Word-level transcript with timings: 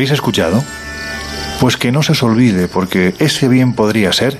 ¿Habéis 0.00 0.12
escuchado? 0.12 0.64
Pues 1.60 1.76
que 1.76 1.92
no 1.92 2.02
se 2.02 2.12
os 2.12 2.22
olvide, 2.22 2.68
porque 2.68 3.14
ese 3.18 3.48
bien 3.48 3.74
podría 3.74 4.14
ser 4.14 4.38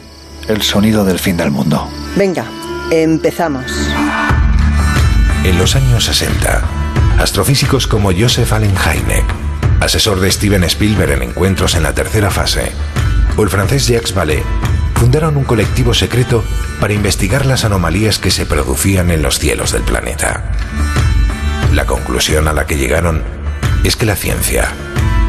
el 0.49 0.63
sonido 0.63 1.05
del 1.05 1.19
fin 1.19 1.37
del 1.37 1.51
mundo. 1.51 1.87
Venga, 2.17 2.47
empezamos. 2.91 3.71
En 5.45 5.59
los 5.59 5.77
años 5.77 6.07
60, 6.07 6.63
astrofísicos 7.19 7.87
como 7.87 8.11
Joseph 8.11 8.51
Allen 8.55 8.73
Hynek, 8.75 9.27
asesor 9.81 10.21
de 10.21 10.33
Steven 10.33 10.65
Spielberg 10.65 11.11
en 11.11 11.25
encuentros 11.25 11.75
en 11.75 11.83
la 11.83 11.93
tercera 11.93 12.31
fase, 12.31 12.73
o 13.37 13.43
el 13.43 13.51
francés 13.51 13.87
Jacques 13.87 14.17
Vallée, 14.17 14.43
fundaron 14.95 15.37
un 15.37 15.45
colectivo 15.45 15.93
secreto 15.93 16.43
para 16.81 16.95
investigar 16.95 17.45
las 17.45 17.67
anomalías 17.67 18.19
que 18.19 18.31
se 18.31 18.47
producían 18.47 19.11
en 19.11 19.21
los 19.21 19.39
cielos 19.39 19.73
del 19.73 19.83
planeta. 19.83 20.43
La 21.75 21.85
conclusión 21.85 22.49
a 22.49 22.55
la 22.55 22.67
que 22.67 22.79
llegaron 22.79 23.23
es 23.85 23.97
que 23.97 24.07
la 24.07 24.17
ciencia, 24.17 24.73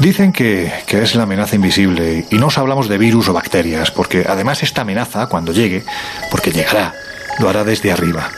Dicen 0.00 0.32
que, 0.32 0.72
que, 0.86 1.02
es 1.02 1.14
la 1.14 1.24
amenaza 1.24 1.56
invisible 1.56 2.26
y 2.30 2.36
no 2.36 2.46
os 2.46 2.56
hablamos 2.56 2.88
de 2.88 2.96
virus 2.96 3.28
o 3.28 3.34
bacterias, 3.34 3.90
porque 3.90 4.24
además 4.26 4.62
esta 4.62 4.80
amenaza, 4.80 5.26
cuando 5.26 5.52
llegue, 5.52 5.84
porque 6.30 6.52
llegará, 6.52 6.94
lo 7.38 7.50
hará 7.50 7.64
desde 7.64 7.92
arriba. 7.92 8.30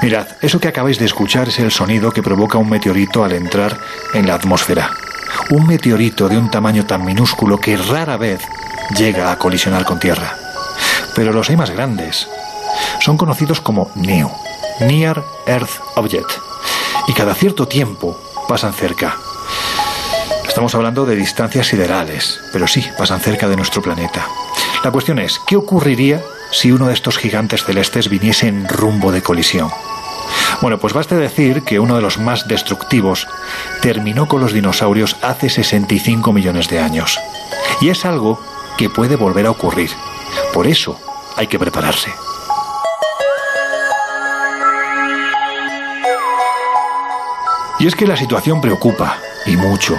Mirad, 0.00 0.28
eso 0.40 0.58
que 0.58 0.68
acabáis 0.68 0.98
de 0.98 1.04
escuchar 1.04 1.48
es 1.48 1.58
el 1.58 1.70
sonido 1.70 2.10
que 2.10 2.22
provoca 2.22 2.56
un 2.56 2.70
meteorito 2.70 3.22
al 3.22 3.32
entrar 3.32 3.78
en 4.14 4.26
la 4.26 4.34
atmósfera. 4.34 4.92
Un 5.50 5.66
meteorito 5.66 6.26
de 6.26 6.38
un 6.38 6.50
tamaño 6.50 6.86
tan 6.86 7.04
minúsculo 7.04 7.60
que 7.60 7.76
rara 7.76 8.16
vez 8.16 8.40
llega 8.96 9.30
a 9.30 9.36
colisionar 9.36 9.84
con 9.84 10.00
Tierra. 10.00 10.38
Pero 11.14 11.34
los 11.34 11.50
hay 11.50 11.56
más 11.56 11.70
grandes. 11.70 12.28
Son 13.00 13.18
conocidos 13.18 13.60
como 13.60 13.90
NEO, 13.94 14.34
Near 14.80 15.22
Earth 15.46 15.82
Object, 15.96 16.30
y 17.08 17.12
cada 17.12 17.34
cierto 17.34 17.68
tiempo 17.68 18.18
pasan 18.48 18.72
cerca. 18.72 19.16
Estamos 20.50 20.74
hablando 20.74 21.06
de 21.06 21.14
distancias 21.14 21.68
siderales, 21.68 22.40
pero 22.52 22.66
sí, 22.66 22.84
pasan 22.98 23.20
cerca 23.20 23.48
de 23.48 23.54
nuestro 23.54 23.82
planeta. 23.82 24.26
La 24.82 24.90
cuestión 24.90 25.20
es, 25.20 25.40
¿qué 25.46 25.54
ocurriría 25.54 26.20
si 26.50 26.72
uno 26.72 26.88
de 26.88 26.92
estos 26.92 27.18
gigantes 27.18 27.62
celestes 27.62 28.08
viniese 28.08 28.48
en 28.48 28.66
rumbo 28.66 29.12
de 29.12 29.22
colisión? 29.22 29.70
Bueno, 30.60 30.78
pues 30.78 30.92
basta 30.92 31.14
decir 31.14 31.62
que 31.62 31.78
uno 31.78 31.94
de 31.94 32.02
los 32.02 32.18
más 32.18 32.48
destructivos 32.48 33.28
terminó 33.80 34.26
con 34.26 34.40
los 34.40 34.52
dinosaurios 34.52 35.16
hace 35.22 35.48
65 35.48 36.32
millones 36.32 36.68
de 36.68 36.80
años. 36.80 37.20
Y 37.80 37.90
es 37.90 38.04
algo 38.04 38.42
que 38.76 38.90
puede 38.90 39.14
volver 39.14 39.46
a 39.46 39.52
ocurrir. 39.52 39.90
Por 40.52 40.66
eso 40.66 40.98
hay 41.36 41.46
que 41.46 41.60
prepararse. 41.60 42.12
Y 47.78 47.86
es 47.86 47.94
que 47.94 48.08
la 48.08 48.16
situación 48.16 48.60
preocupa, 48.60 49.16
y 49.46 49.56
mucho. 49.56 49.96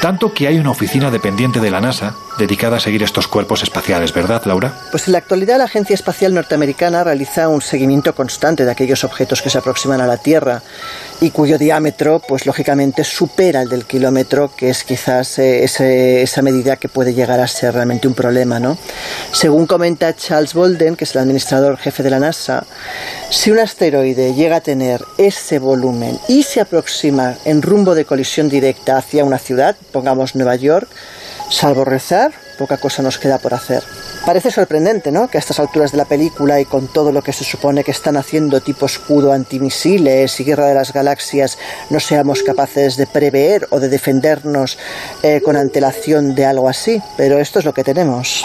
Tanto 0.00 0.32
que 0.32 0.46
hay 0.46 0.58
una 0.58 0.70
oficina 0.70 1.10
dependiente 1.10 1.58
de 1.58 1.70
la 1.70 1.80
NASA 1.80 2.14
dedicada 2.38 2.76
a 2.76 2.80
seguir 2.80 3.02
estos 3.02 3.28
cuerpos 3.28 3.62
espaciales, 3.62 4.12
¿verdad, 4.12 4.42
Laura? 4.44 4.74
Pues 4.90 5.08
en 5.08 5.12
la 5.12 5.18
actualidad 5.18 5.58
la 5.58 5.64
Agencia 5.64 5.94
Espacial 5.94 6.34
Norteamericana 6.34 7.02
realiza 7.02 7.48
un 7.48 7.62
seguimiento 7.62 8.14
constante 8.14 8.64
de 8.64 8.70
aquellos 8.70 9.04
objetos 9.04 9.42
que 9.42 9.50
se 9.50 9.58
aproximan 9.58 10.00
a 10.00 10.06
la 10.06 10.18
Tierra 10.18 10.62
y 11.20 11.30
cuyo 11.30 11.58
diámetro, 11.58 12.20
pues 12.26 12.46
lógicamente, 12.46 13.04
supera 13.04 13.62
el 13.62 13.68
del 13.68 13.86
kilómetro, 13.86 14.50
que 14.54 14.70
es 14.70 14.84
quizás 14.84 15.38
eh, 15.38 15.64
esa 15.64 16.42
medida 16.42 16.76
que 16.76 16.88
puede 16.88 17.14
llegar 17.14 17.40
a 17.40 17.46
ser 17.46 17.74
realmente 17.74 18.06
un 18.06 18.14
problema, 18.14 18.60
¿no? 18.60 18.76
Según 19.32 19.66
comenta 19.66 20.14
Charles 20.14 20.54
Bolden, 20.54 20.96
que 20.96 21.04
es 21.04 21.14
el 21.14 21.22
administrador 21.22 21.78
jefe 21.78 22.02
de 22.02 22.10
la 22.10 22.18
NASA, 22.18 22.64
si 23.30 23.50
un 23.50 23.58
asteroide 23.58 24.34
llega 24.34 24.56
a 24.56 24.60
tener 24.60 25.02
ese 25.18 25.58
volumen 25.58 26.18
y 26.28 26.42
se 26.42 26.60
aproxima 26.60 27.36
en 27.44 27.62
rumbo 27.62 27.94
de 27.94 28.04
colisión 28.04 28.48
directa 28.48 28.98
hacia 28.98 29.24
una 29.24 29.38
ciudad, 29.38 29.76
pongamos 29.92 30.34
Nueva 30.34 30.56
York, 30.56 30.88
salvo 31.50 31.84
rezar, 31.84 32.32
poca 32.58 32.76
cosa 32.76 33.02
nos 33.02 33.18
queda 33.18 33.38
por 33.38 33.54
hacer. 33.54 33.82
Parece 34.26 34.50
sorprendente, 34.50 35.12
¿no? 35.12 35.28
Que 35.28 35.38
a 35.38 35.40
estas 35.40 35.60
alturas 35.60 35.92
de 35.92 35.98
la 35.98 36.04
película 36.04 36.60
y 36.60 36.64
con 36.64 36.88
todo 36.88 37.12
lo 37.12 37.22
que 37.22 37.32
se 37.32 37.44
supone 37.44 37.84
que 37.84 37.92
están 37.92 38.16
haciendo 38.16 38.60
tipo 38.60 38.84
escudo 38.84 39.32
antimisiles 39.32 40.40
y 40.40 40.44
guerra 40.44 40.66
de 40.66 40.74
las 40.74 40.92
galaxias 40.92 41.58
no 41.90 42.00
seamos 42.00 42.42
capaces 42.42 42.96
de 42.96 43.06
prever 43.06 43.68
o 43.70 43.78
de 43.78 43.88
defendernos 43.88 44.78
eh, 45.22 45.40
con 45.44 45.56
antelación 45.56 46.34
de 46.34 46.44
algo 46.44 46.68
así, 46.68 47.00
pero 47.16 47.38
esto 47.38 47.60
es 47.60 47.64
lo 47.64 47.72
que 47.72 47.84
tenemos. 47.84 48.44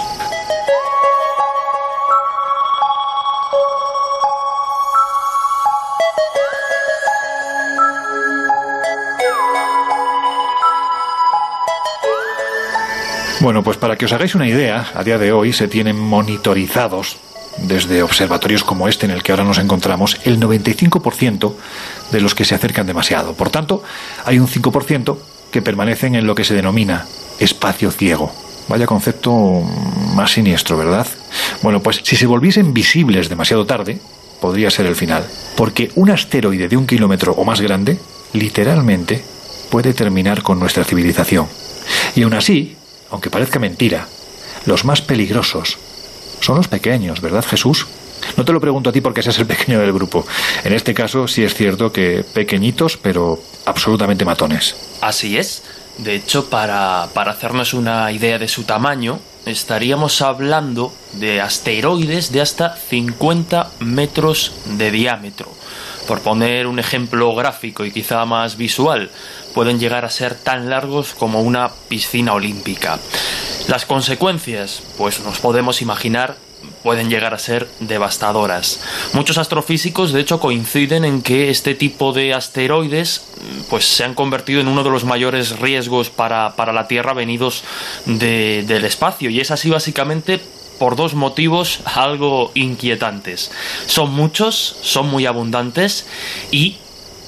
Bueno, 13.41 13.63
pues 13.63 13.77
para 13.77 13.95
que 13.95 14.05
os 14.05 14.13
hagáis 14.13 14.35
una 14.35 14.47
idea, 14.47 14.91
a 14.93 15.03
día 15.03 15.17
de 15.17 15.31
hoy 15.31 15.51
se 15.51 15.67
tienen 15.67 15.97
monitorizados 15.97 17.17
desde 17.57 18.03
observatorios 18.03 18.63
como 18.63 18.87
este 18.87 19.07
en 19.07 19.11
el 19.11 19.23
que 19.23 19.31
ahora 19.31 19.43
nos 19.43 19.57
encontramos, 19.57 20.19
el 20.25 20.39
95% 20.39 21.55
de 22.11 22.21
los 22.21 22.35
que 22.35 22.45
se 22.45 22.53
acercan 22.53 22.85
demasiado. 22.85 23.33
Por 23.33 23.49
tanto, 23.49 23.81
hay 24.25 24.37
un 24.37 24.47
5% 24.47 25.17
que 25.51 25.63
permanecen 25.63 26.13
en 26.13 26.27
lo 26.27 26.35
que 26.35 26.43
se 26.43 26.53
denomina 26.53 27.07
espacio 27.39 27.89
ciego. 27.89 28.31
Vaya 28.67 28.85
concepto 28.85 29.63
más 30.15 30.33
siniestro, 30.33 30.77
¿verdad? 30.77 31.07
Bueno, 31.63 31.81
pues 31.81 31.99
si 32.03 32.15
se 32.15 32.27
volviesen 32.27 32.75
visibles 32.75 33.27
demasiado 33.27 33.65
tarde, 33.65 33.99
podría 34.39 34.69
ser 34.69 34.85
el 34.85 34.95
final. 34.95 35.25
Porque 35.57 35.89
un 35.95 36.11
asteroide 36.11 36.69
de 36.69 36.77
un 36.77 36.85
kilómetro 36.85 37.33
o 37.33 37.43
más 37.43 37.59
grande, 37.59 37.97
literalmente, 38.33 39.25
puede 39.71 39.95
terminar 39.95 40.43
con 40.43 40.59
nuestra 40.59 40.83
civilización. 40.83 41.47
Y 42.15 42.21
aún 42.21 42.35
así, 42.35 42.77
aunque 43.11 43.29
parezca 43.29 43.59
mentira, 43.59 44.07
los 44.65 44.85
más 44.85 45.01
peligrosos 45.01 45.77
son 46.41 46.57
los 46.57 46.67
pequeños, 46.67 47.21
¿verdad 47.21 47.45
Jesús? 47.47 47.87
No 48.37 48.45
te 48.45 48.53
lo 48.53 48.61
pregunto 48.61 48.89
a 48.89 48.93
ti 48.93 49.01
porque 49.01 49.21
seas 49.21 49.39
el 49.39 49.45
pequeño 49.45 49.79
del 49.79 49.93
grupo. 49.93 50.25
En 50.63 50.73
este 50.73 50.93
caso 50.93 51.27
sí 51.27 51.43
es 51.43 51.53
cierto 51.53 51.91
que 51.91 52.23
pequeñitos, 52.33 52.97
pero 52.97 53.39
absolutamente 53.65 54.25
matones. 54.25 54.75
Así 55.01 55.37
es. 55.37 55.63
De 55.97 56.15
hecho, 56.15 56.49
para, 56.49 57.09
para 57.13 57.31
hacernos 57.31 57.73
una 57.73 58.11
idea 58.11 58.39
de 58.39 58.47
su 58.47 58.63
tamaño, 58.63 59.19
estaríamos 59.45 60.21
hablando 60.21 60.93
de 61.13 61.41
asteroides 61.41 62.31
de 62.31 62.41
hasta 62.41 62.75
50 62.75 63.71
metros 63.79 64.53
de 64.65 64.91
diámetro. 64.91 65.51
Por 66.07 66.21
poner 66.21 66.67
un 66.67 66.79
ejemplo 66.79 67.33
gráfico 67.35 67.85
y 67.85 67.91
quizá 67.91 68.25
más 68.25 68.57
visual, 68.57 69.11
pueden 69.53 69.79
llegar 69.79 70.05
a 70.05 70.09
ser 70.09 70.35
tan 70.35 70.69
largos 70.69 71.13
como 71.13 71.41
una 71.41 71.71
piscina 71.89 72.33
olímpica. 72.33 72.99
Las 73.67 73.85
consecuencias, 73.85 74.81
pues 74.97 75.19
nos 75.21 75.39
podemos 75.39 75.81
imaginar 75.81 76.37
pueden 76.83 77.09
llegar 77.09 77.33
a 77.33 77.39
ser 77.39 77.67
devastadoras. 77.79 78.81
Muchos 79.13 79.37
astrofísicos, 79.37 80.11
de 80.11 80.21
hecho, 80.21 80.39
coinciden 80.39 81.05
en 81.05 81.21
que 81.21 81.49
este 81.49 81.75
tipo 81.75 82.13
de 82.13 82.33
asteroides 82.33 83.23
pues, 83.69 83.85
se 83.85 84.03
han 84.03 84.13
convertido 84.13 84.61
en 84.61 84.67
uno 84.67 84.83
de 84.83 84.89
los 84.89 85.03
mayores 85.03 85.59
riesgos 85.59 86.09
para, 86.09 86.53
la 86.57 86.87
Tierra 86.87 87.13
venidos 87.13 87.63
del 88.05 88.85
espacio. 88.85 89.29
Y 89.29 89.39
es 89.39 89.51
así 89.51 89.69
básicamente 89.69 90.39
por 90.79 90.95
dos 90.95 91.13
motivos 91.13 91.79
algo 91.85 92.51
inquietantes. 92.55 93.51
Son 93.85 94.11
muchos, 94.11 94.77
son 94.81 95.07
muy 95.09 95.25
abundantes 95.25 96.07
y 96.49 96.77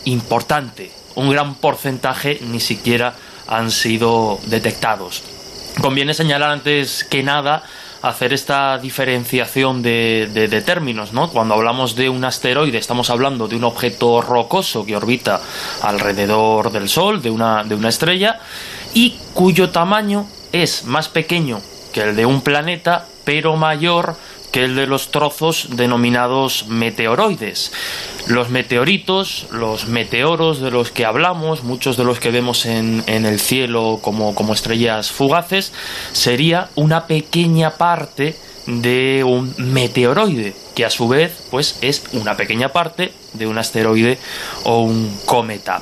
importante. 0.06 0.92
Un 1.16 1.30
gran 1.30 1.56
porcentaje 1.56 2.40
ni 2.42 2.60
siquiera 2.60 3.16
han 3.48 3.72
sido 3.72 4.40
detectados. 4.46 5.24
Conviene 5.82 6.14
señalar 6.14 6.52
antes 6.52 7.04
que 7.04 7.24
nada 7.24 7.64
hacer 8.04 8.34
esta 8.34 8.78
diferenciación 8.78 9.82
de, 9.82 10.64
términos, 10.66 11.14
¿no? 11.14 11.30
Cuando 11.30 11.54
hablamos 11.54 11.96
de 11.96 12.10
un 12.10 12.26
asteroide 12.26 12.78
estamos 12.78 13.10
hablando 13.10 13.48
de 13.48 13.56
un 13.56 13.64
objeto 13.64 14.22
rocoso 14.22 14.86
que 14.86 14.96
orbita 14.96 15.42
alrededor 15.82 16.72
del 16.72 16.90
Sol, 16.90 17.22
de 17.22 17.30
una, 17.30 17.64
de 17.64 17.76
una 17.76 17.90
estrella, 17.90 18.40
y 18.94 19.16
cuyo 19.34 19.70
tamaño 19.70 20.28
es 20.52 20.84
más 20.84 21.08
pequeño 21.08 21.62
que 21.94 22.02
el 22.02 22.16
de 22.16 22.26
un 22.26 22.42
planeta, 22.42 23.06
pero 23.24 23.56
mayor 23.56 24.18
que 24.54 24.64
el 24.64 24.76
de 24.76 24.86
los 24.86 25.10
trozos 25.10 25.70
denominados 25.72 26.68
meteoroides. 26.68 27.74
Los 28.28 28.50
meteoritos, 28.50 29.48
los 29.52 29.88
meteoros 29.88 30.62
de 30.62 30.70
los 30.70 30.92
que 30.92 31.06
hablamos, 31.06 31.64
muchos 31.64 31.98
de 31.98 32.04
los 32.04 32.20
que 32.20 32.30
vemos 32.30 32.68
en, 32.68 33.04
el 33.08 33.40
cielo 33.40 34.00
como, 34.02 34.36
como 34.36 34.54
estrellas 34.54 35.12
fugaces, 35.12 35.74
sería 36.12 36.70
una 36.76 37.08
pequeña 37.08 37.72
parte 37.72 38.36
de 38.68 39.24
un 39.24 39.56
meteoroide, 39.58 40.54
que 40.76 40.86
a 40.86 40.92
su 40.92 41.08
vez 41.08 41.48
pues 41.50 41.80
es 41.82 42.04
una 42.14 42.38
pequeña 42.38 42.70
parte 42.70 43.12
de 43.34 43.48
un 43.48 43.58
asteroide 43.58 44.20
o 44.66 44.84
un 44.84 45.18
cometa. 45.26 45.82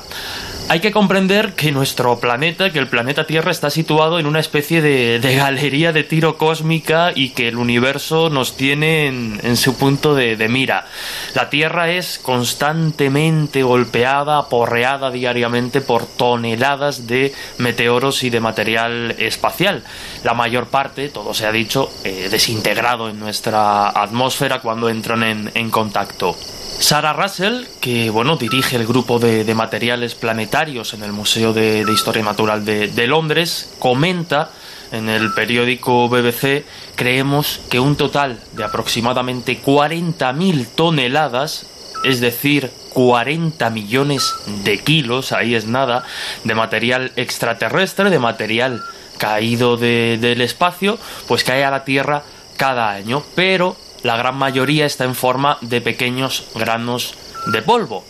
Hay 0.68 0.80
que 0.80 0.90
comprender 0.90 1.52
que 1.52 1.70
nuestro 1.70 2.18
planeta, 2.18 2.70
que 2.70 2.78
el 2.78 2.86
planeta 2.86 3.26
Tierra 3.26 3.50
está 3.50 3.68
situado 3.68 4.18
en 4.18 4.26
una 4.26 4.40
especie 4.40 4.80
de, 4.80 5.20
galería 5.36 5.92
de 5.92 6.02
tiro 6.02 6.38
cósmica 6.38 7.12
y 7.14 7.30
que 7.30 7.48
el 7.48 7.56
universo 7.56 8.30
nos 8.30 8.56
tiene 8.56 9.06
en, 9.06 9.56
su 9.56 9.76
punto 9.76 10.14
de, 10.14 10.36
mira. 10.48 10.86
La 11.34 11.50
Tierra 11.50 11.90
es 11.90 12.18
constantemente 12.18 13.62
golpeada, 13.62 14.38
aporreada 14.38 15.10
diariamente 15.10 15.82
por 15.82 16.06
toneladas 16.06 17.06
de 17.06 17.34
meteoros 17.58 18.24
y 18.24 18.30
de 18.30 18.40
material 18.40 19.14
espacial. 19.18 19.84
La 20.24 20.32
mayor 20.32 20.68
parte, 20.68 21.10
todo 21.10 21.34
se 21.34 21.46
ha 21.46 21.52
dicho, 21.52 21.92
eh, 22.04 22.28
desintegrado 22.30 23.10
en 23.10 23.20
nuestra 23.20 23.90
atmósfera 23.90 24.60
cuando 24.60 24.88
entran 24.88 25.22
en, 25.22 25.50
en 25.54 25.70
contacto. 25.70 26.34
Sarah 26.78 27.12
Russell, 27.12 27.64
que 27.80 28.10
bueno, 28.10 28.36
dirige 28.36 28.76
el 28.76 28.86
grupo 28.86 29.18
de, 29.18 29.54
materiales 29.54 30.14
planetarios 30.14 30.94
en 30.94 31.02
el 31.02 31.12
Museo 31.12 31.52
de, 31.52 31.84
Historia 31.92 32.22
Natural 32.22 32.64
de, 32.64 33.06
Londres, 33.06 33.74
comenta 33.78 34.50
en 34.90 35.08
el 35.08 35.32
periódico 35.32 36.08
BBC, 36.08 36.64
creemos 36.96 37.60
que 37.70 37.80
un 37.80 37.96
total 37.96 38.40
de 38.52 38.64
aproximadamente 38.64 39.62
40.000 39.62 40.66
toneladas, 40.74 41.66
es 42.04 42.20
decir, 42.20 42.70
40 42.92 43.70
millones 43.70 44.34
de 44.64 44.78
kilos, 44.78 45.32
ahí 45.32 45.54
es 45.54 45.66
nada, 45.66 46.04
de 46.44 46.54
material 46.54 47.12
extraterrestre, 47.16 48.10
de 48.10 48.18
material 48.18 48.82
caído 49.18 49.76
del 49.76 50.40
espacio, 50.40 50.98
pues 51.28 51.44
cae 51.44 51.64
a 51.64 51.70
la 51.70 51.84
Tierra 51.84 52.22
cada 52.56 52.90
año, 52.90 53.22
pero 53.34 53.76
la 54.02 54.16
gran 54.16 54.36
mayoría 54.36 54.86
está 54.86 55.04
en 55.04 55.14
forma 55.14 55.58
de 55.60 55.80
pequeños 55.80 56.44
granos 56.54 57.14
de 57.46 57.62
polvo. 57.62 58.04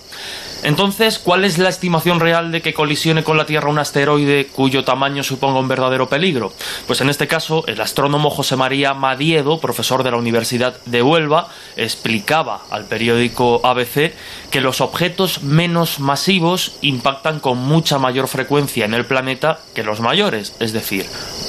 Entonces, 0.63 1.19
¿cuál 1.19 1.45
es 1.45 1.59
la 1.59 1.69
estimación 1.69 2.21
real 2.21 2.53
de 2.53 2.63
que 2.63 2.73
colisione 2.73 3.25
con 3.25 3.37
la 3.37 3.47
Tierra 3.47 3.69
un 3.69 3.81
asteroide 3.81 4.47
cuyo 4.47 4.85
tamaño 4.85 5.25
suponga 5.25 5.59
un 5.59 5.67
verdadero 5.67 6.09
peligro? 6.09 6.53
Pues 6.87 7.01
en 7.01 7.11
este 7.11 7.27
caso, 7.27 7.65
el 7.67 7.81
astrónomo 7.81 8.31
José 8.31 8.55
María 8.55 8.95
Madiedo, 8.95 9.59
profesor 9.59 10.05
de 10.05 10.13
la 10.13 10.19
Universidad 10.19 10.77
de 10.85 11.03
Huelva, 11.03 11.49
explicaba 11.77 12.63
al 12.71 12.85
periódico 12.85 13.61
ABC 13.65 14.13
que 14.51 14.61
los 14.61 14.81
objetos 14.81 15.43
menos 15.43 15.99
masivos 15.99 16.77
impactan 16.81 17.41
con 17.41 17.59
mucha 17.59 17.99
mayor 17.99 18.29
frecuencia 18.29 18.85
en 18.85 18.95
el 18.95 19.05
planeta 19.05 19.59
que 19.75 19.83
los 19.83 20.01
mayores. 20.01 20.55
Es 20.61 20.73
decir, 20.73 21.07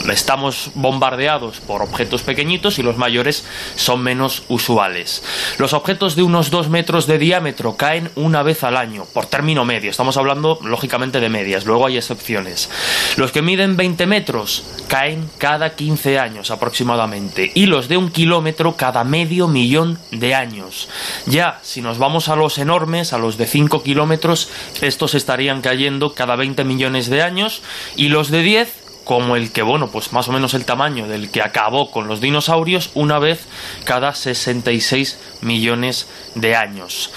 estamos 0.09 0.71
bombardeados 0.73 1.59
por 1.59 1.83
objetos 1.83 2.23
pequeñitos 2.23 2.79
y 2.79 2.83
los 2.83 2.97
mayores 2.97 3.45
son 3.75 4.01
menos 4.01 4.43
usuales. 4.47 5.23
Los 5.59 5.73
objetos 5.73 6.15
de 6.15 6.23
unos 6.23 6.49
2 6.49 6.69
metros 6.69 7.05
de 7.05 7.19
diámetro 7.19 7.77
caen 7.77 8.09
una 8.15 8.41
vez 8.41 8.63
al 8.63 8.75
año 8.75 9.02
por 9.13 9.25
término 9.25 9.65
medio. 9.65 9.89
Estamos 9.89 10.17
hablando, 10.17 10.59
lógicamente, 10.63 11.19
de 11.19 11.29
medias. 11.29 11.65
Luego 11.65 11.87
hay 11.87 11.97
excepciones. 11.97 12.69
Los 13.17 13.31
que 13.31 13.41
miden 13.41 13.77
20 13.77 14.05
metros 14.07 14.63
caen 14.87 15.29
cada 15.37 15.75
15 15.75 16.19
años 16.19 16.51
aproximadamente. 16.51 17.51
Y 17.53 17.65
los 17.65 17.87
de 17.87 17.97
un 17.97 18.11
kilómetro 18.11 18.75
cada 18.75 19.03
medio 19.03 19.47
millón 19.47 19.99
de 20.11 20.35
años. 20.35 20.89
Ya, 21.25 21.59
si 21.63 21.81
nos 21.81 21.97
vamos 21.97 22.29
a 22.29 22.35
los 22.35 22.57
enormes, 22.57 23.13
a 23.13 23.17
los 23.17 23.37
de 23.37 23.45
5 23.45 23.83
kilómetros, 23.83 24.49
estos 24.81 25.15
estarían 25.15 25.61
cayendo 25.61 26.13
cada 26.13 26.35
20 26.35 26.63
millones 26.63 27.09
de 27.09 27.21
años. 27.21 27.61
Y 27.95 28.09
los 28.09 28.29
de 28.29 28.43
10 28.43 28.82
como 29.03 29.35
el 29.35 29.51
que, 29.51 29.61
bueno, 29.61 29.89
pues 29.89 30.13
más 30.13 30.27
o 30.27 30.31
menos 30.31 30.53
el 30.53 30.65
tamaño 30.65 31.07
del 31.07 31.29
que 31.29 31.41
acabó 31.41 31.91
con 31.91 32.07
los 32.07 32.21
dinosaurios 32.21 32.91
una 32.93 33.19
vez 33.19 33.45
cada 33.83 34.13
66 34.13 35.19
millones 35.41 36.07
de 36.35 36.55
años. 36.55 37.11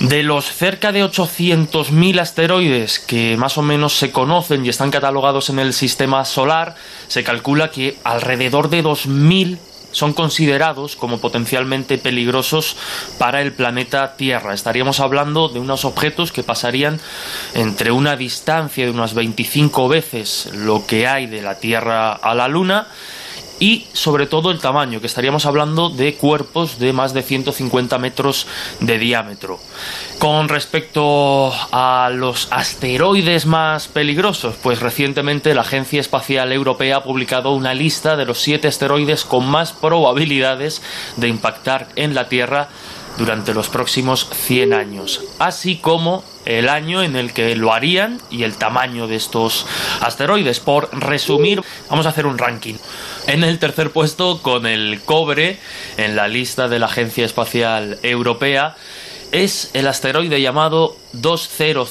De 0.00 0.22
los 0.22 0.44
cerca 0.44 0.92
de 0.92 1.02
800.000 1.02 2.20
asteroides 2.20 2.98
que 2.98 3.36
más 3.38 3.56
o 3.56 3.62
menos 3.62 3.94
se 3.94 4.12
conocen 4.12 4.66
y 4.66 4.68
están 4.68 4.90
catalogados 4.90 5.48
en 5.48 5.58
el 5.58 5.72
sistema 5.72 6.24
solar, 6.26 6.74
se 7.08 7.24
calcula 7.24 7.70
que 7.70 7.96
alrededor 8.04 8.68
de 8.68 8.84
2.000 8.84 9.58
son 9.96 10.12
considerados 10.12 10.94
como 10.94 11.20
potencialmente 11.20 11.96
peligrosos 11.96 12.76
para 13.16 13.40
el 13.40 13.54
planeta 13.54 14.14
Tierra. 14.18 14.52
Estaríamos 14.52 15.00
hablando 15.00 15.48
de 15.48 15.58
unos 15.58 15.86
objetos 15.86 16.32
que 16.32 16.42
pasarían 16.42 17.00
entre 17.54 17.92
una 17.92 18.14
distancia 18.14 18.84
de 18.84 18.90
unas 18.90 19.14
25 19.14 19.88
veces 19.88 20.50
lo 20.52 20.84
que 20.84 21.06
hay 21.06 21.26
de 21.26 21.40
la 21.40 21.58
Tierra 21.60 22.12
a 22.12 22.34
la 22.34 22.46
Luna 22.46 22.88
y 23.58 23.86
sobre 23.92 24.26
todo 24.26 24.50
el 24.50 24.58
tamaño, 24.58 25.00
que 25.00 25.06
estaríamos 25.06 25.46
hablando 25.46 25.88
de 25.88 26.14
cuerpos 26.14 26.78
de 26.78 26.92
más 26.92 27.14
de 27.14 27.22
150 27.22 27.98
metros 27.98 28.46
de 28.80 28.98
diámetro. 28.98 29.58
Con 30.18 30.48
respecto 30.48 31.52
a 31.72 32.10
los 32.12 32.48
asteroides 32.50 33.46
más 33.46 33.88
peligrosos, 33.88 34.56
pues 34.62 34.80
recientemente 34.80 35.54
la 35.54 35.62
Agencia 35.62 36.00
Espacial 36.00 36.52
Europea 36.52 36.96
ha 36.96 37.02
publicado 37.02 37.52
una 37.52 37.74
lista 37.74 38.16
de 38.16 38.24
los 38.24 38.38
siete 38.38 38.68
asteroides 38.68 39.24
con 39.24 39.46
más 39.46 39.72
probabilidades 39.72 40.82
de 41.16 41.28
impactar 41.28 41.88
en 41.96 42.14
la 42.14 42.28
Tierra 42.28 42.68
durante 43.18 43.54
los 43.54 43.68
próximos 43.68 44.28
100 44.32 44.72
años, 44.72 45.22
así 45.38 45.76
como 45.76 46.24
el 46.44 46.68
año 46.68 47.02
en 47.02 47.16
el 47.16 47.32
que 47.32 47.56
lo 47.56 47.72
harían 47.72 48.20
y 48.30 48.44
el 48.44 48.56
tamaño 48.56 49.06
de 49.06 49.16
estos 49.16 49.66
asteroides. 50.00 50.60
Por 50.60 50.88
resumir, 50.98 51.62
vamos 51.90 52.06
a 52.06 52.10
hacer 52.10 52.26
un 52.26 52.38
ranking. 52.38 52.74
En 53.26 53.44
el 53.44 53.58
tercer 53.58 53.90
puesto, 53.90 54.40
con 54.42 54.66
el 54.66 55.00
cobre 55.04 55.58
en 55.96 56.16
la 56.16 56.28
lista 56.28 56.68
de 56.68 56.78
la 56.78 56.86
Agencia 56.86 57.24
Espacial 57.24 57.98
Europea, 58.02 58.76
es 59.32 59.70
el 59.74 59.88
asteroide 59.88 60.40
llamado 60.40 60.96
2000 61.12 61.84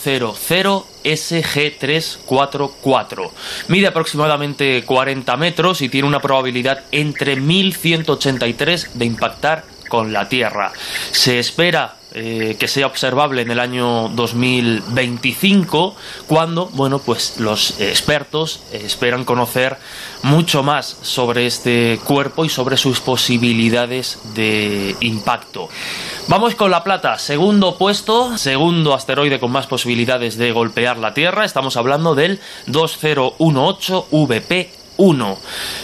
SG344. 1.05 3.31
Mide 3.67 3.87
aproximadamente 3.87 4.83
40 4.83 5.37
metros 5.37 5.81
y 5.81 5.89
tiene 5.89 6.07
una 6.07 6.21
probabilidad 6.21 6.85
entre 6.91 7.35
1183 7.35 8.97
de 8.97 9.05
impactar 9.05 9.74
con 9.87 10.13
la 10.13 10.29
Tierra. 10.29 10.71
Se 11.11 11.39
espera 11.39 11.95
eh, 12.17 12.55
que 12.57 12.69
sea 12.69 12.87
observable 12.87 13.41
en 13.41 13.51
el 13.51 13.59
año 13.59 14.07
2025, 14.07 15.97
cuando, 16.27 16.67
bueno, 16.67 16.99
pues 16.99 17.41
los 17.41 17.81
expertos 17.81 18.63
esperan 18.71 19.25
conocer 19.25 19.75
mucho 20.23 20.63
más 20.63 20.97
sobre 21.01 21.45
este 21.45 21.99
cuerpo 22.05 22.45
y 22.45 22.49
sobre 22.49 22.77
sus 22.77 23.01
posibilidades 23.01 24.19
de 24.33 24.95
impacto. 25.01 25.67
Vamos 26.29 26.55
con 26.55 26.71
la 26.71 26.85
plata, 26.85 27.19
segundo 27.19 27.77
puesto, 27.77 28.37
segundo 28.37 28.93
asteroide 28.93 29.41
con 29.41 29.51
más 29.51 29.67
posibilidades 29.67 30.37
de 30.37 30.53
golpear 30.53 30.97
la 30.97 31.13
Tierra, 31.13 31.43
estamos 31.43 31.75
hablando 31.75 32.15
del 32.15 32.39
2018 32.67 34.07
VP 34.09 34.84
1. 34.97 35.37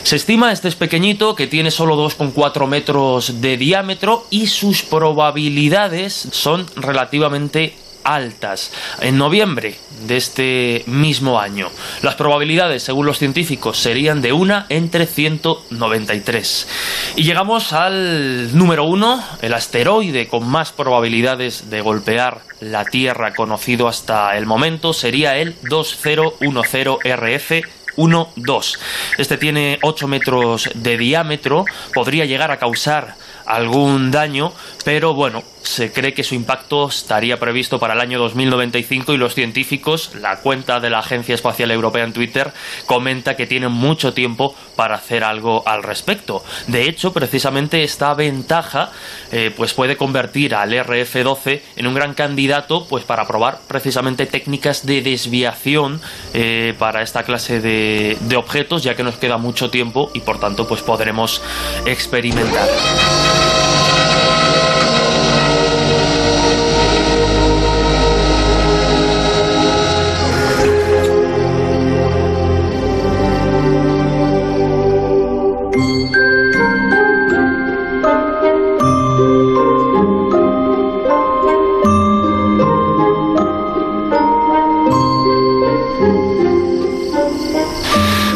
Se 0.04 0.16
estima 0.16 0.52
este 0.52 0.68
es 0.68 0.76
pequeñito 0.76 1.36
que 1.36 1.48
tiene 1.48 1.72
solo 1.72 1.96
2,4 1.98 2.68
metros 2.68 3.42
de 3.42 3.58
diámetro 3.58 4.26
y 4.30 4.48
sus 4.48 4.84
probabilidades 4.84 6.28
son 6.32 6.66
relativamente 6.76 7.76
altas 8.04 8.72
en 9.00 9.18
noviembre 9.18 9.76
de 10.08 10.18
este 10.18 10.84
mismo 10.88 11.40
año. 11.40 11.70
Las 12.02 12.16
probabilidades, 12.16 12.84
según 12.84 13.06
los 13.06 13.20
científicos, 13.20 13.78
serían 13.78 14.22
de 14.22 14.34
una 14.34 14.66
entre 14.70 15.06
193. 15.06 16.68
Y 17.16 17.24
llegamos 17.24 17.74
al 17.74 18.58
número 18.58 18.86
1, 18.86 19.24
el 19.42 19.54
asteroide 19.54 20.28
con 20.28 20.48
más 20.48 20.72
probabilidades 20.72 21.70
de 21.70 21.82
golpear 21.82 22.42
la 22.60 22.86
Tierra 22.86 23.34
conocido 23.34 23.88
hasta 23.88 24.38
el 24.38 24.46
momento 24.46 24.94
sería 24.94 25.38
el 25.38 25.56
2010 25.64 27.00
RF 27.04 27.52
1-2. 27.98 28.80
Este 29.18 29.38
tiene 29.38 29.80
8 29.82 30.08
metros 30.08 30.70
de 30.74 30.98
diámetro, 30.98 31.66
podría 31.94 32.26
llegar 32.26 32.52
a 32.52 32.58
causar 32.58 33.16
algún 33.52 34.12
daño, 34.12 34.54
pero 34.86 35.14
bueno, 35.14 35.44
se 35.62 35.92
cree 35.92 36.14
que 36.14 36.24
su 36.24 36.36
impacto 36.36 36.88
estaría 36.88 37.38
previsto 37.38 37.80
para 37.80 37.94
el 37.94 38.00
año 38.00 38.20
2095 38.20 39.14
y 39.14 39.18
los 39.18 39.36
científicos, 39.36 40.12
la 40.16 40.38
cuenta 40.38 40.80
de 40.80 40.90
la 40.90 41.00
Agencia 41.00 41.36
Espacial 41.36 41.72
Europea 41.72 42.04
en 42.04 42.14
Twitter, 42.14 42.52
comenta 42.86 43.36
que 43.36 43.48
tienen 43.48 43.72
mucho 43.72 44.14
tiempo 44.14 44.56
para 44.76 44.96
hacer 44.96 45.24
algo 45.24 45.64
al 45.68 45.84
respecto. 45.84 46.44
De 46.68 46.88
hecho, 46.88 47.14
precisamente 47.14 47.84
esta 47.84 48.14
ventaja 48.14 48.92
eh, 49.32 49.54
pues 49.56 49.74
puede 49.74 49.98
convertir 49.98 50.56
al 50.56 50.72
RF-12 50.72 51.62
en 51.76 51.88
un 51.88 51.94
gran 51.94 52.14
candidato 52.14 52.88
pues 52.88 53.04
para 53.04 53.28
probar 53.28 53.60
precisamente 53.68 54.26
técnicas 54.26 54.86
de 54.86 55.02
desviación 55.02 56.02
eh, 56.34 56.74
para 56.80 57.02
esta 57.02 57.24
clase 57.24 57.62
de, 57.62 58.18
de 58.22 58.36
objetos, 58.36 58.84
ya 58.84 58.96
que 58.96 59.04
nos 59.04 59.18
queda 59.18 59.38
mucho 59.38 59.70
tiempo 59.70 60.10
y 60.14 60.22
por 60.22 60.40
tanto 60.40 60.68
pues 60.68 60.82
podremos 60.82 61.42
experimentar. 61.86 62.68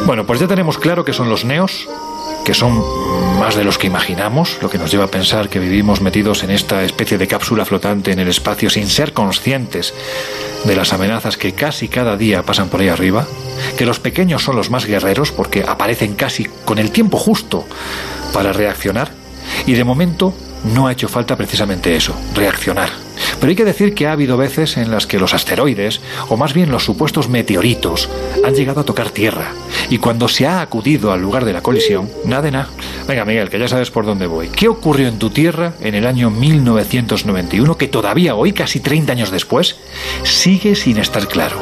Bueno, 0.05 0.27
pues 0.27 0.39
ya 0.39 0.47
tenemos 0.47 0.77
claro 0.77 1.03
que 1.03 1.13
son 1.13 1.29
los 1.29 1.43
neos, 1.43 1.89
que 2.45 2.53
son 2.53 2.81
más 3.39 3.55
de 3.55 3.63
los 3.63 3.77
que 3.77 3.87
imaginamos, 3.87 4.59
lo 4.61 4.69
que 4.69 4.77
nos 4.77 4.91
lleva 4.91 5.05
a 5.05 5.11
pensar 5.11 5.49
que 5.49 5.59
vivimos 5.59 5.99
metidos 5.99 6.43
en 6.43 6.51
esta 6.51 6.83
especie 6.83 7.17
de 7.17 7.27
cápsula 7.27 7.65
flotante 7.65 8.11
en 8.11 8.19
el 8.19 8.27
espacio 8.27 8.69
sin 8.69 8.87
ser 8.87 9.13
conscientes 9.13 9.93
de 10.63 10.75
las 10.75 10.93
amenazas 10.93 11.37
que 11.37 11.53
casi 11.53 11.87
cada 11.87 12.15
día 12.15 12.43
pasan 12.43 12.69
por 12.69 12.81
ahí 12.81 12.87
arriba, 12.87 13.27
que 13.77 13.85
los 13.85 13.99
pequeños 13.99 14.43
son 14.43 14.55
los 14.55 14.69
más 14.69 14.85
guerreros 14.85 15.31
porque 15.31 15.65
aparecen 15.67 16.13
casi 16.13 16.45
con 16.45 16.77
el 16.77 16.91
tiempo 16.91 17.17
justo 17.17 17.65
para 18.31 18.53
reaccionar 18.53 19.11
y 19.65 19.73
de 19.73 19.83
momento 19.83 20.33
no 20.73 20.87
ha 20.87 20.91
hecho 20.91 21.07
falta 21.07 21.35
precisamente 21.35 21.95
eso, 21.95 22.15
reaccionar. 22.35 22.89
Pero 23.39 23.49
hay 23.49 23.55
que 23.55 23.65
decir 23.65 23.93
que 23.93 24.07
ha 24.07 24.11
habido 24.11 24.37
veces 24.37 24.77
en 24.77 24.91
las 24.91 25.07
que 25.07 25.19
los 25.19 25.33
asteroides, 25.33 26.01
o 26.29 26.37
más 26.37 26.53
bien 26.53 26.71
los 26.71 26.85
supuestos 26.85 27.27
meteoritos, 27.27 28.09
han 28.43 28.55
llegado 28.55 28.81
a 28.81 28.85
tocar 28.85 29.09
Tierra. 29.09 29.51
Y 29.89 29.97
cuando 29.97 30.27
se 30.27 30.47
ha 30.47 30.61
acudido 30.61 31.11
al 31.11 31.21
lugar 31.21 31.45
de 31.45 31.53
la 31.53 31.61
colisión, 31.61 32.09
nada 32.25 32.49
nada. 32.51 32.69
Venga, 33.07 33.25
Miguel, 33.25 33.49
que 33.49 33.59
ya 33.59 33.67
sabes 33.67 33.91
por 33.91 34.05
dónde 34.05 34.27
voy. 34.27 34.49
¿Qué 34.49 34.67
ocurrió 34.67 35.07
en 35.07 35.19
tu 35.19 35.29
Tierra 35.29 35.73
en 35.81 35.95
el 35.95 36.05
año 36.05 36.29
1991 36.29 37.77
que 37.77 37.87
todavía 37.87 38.35
hoy, 38.35 38.53
casi 38.53 38.79
30 38.79 39.11
años 39.11 39.31
después, 39.31 39.77
sigue 40.23 40.75
sin 40.75 40.97
estar 40.97 41.27
claro? 41.27 41.57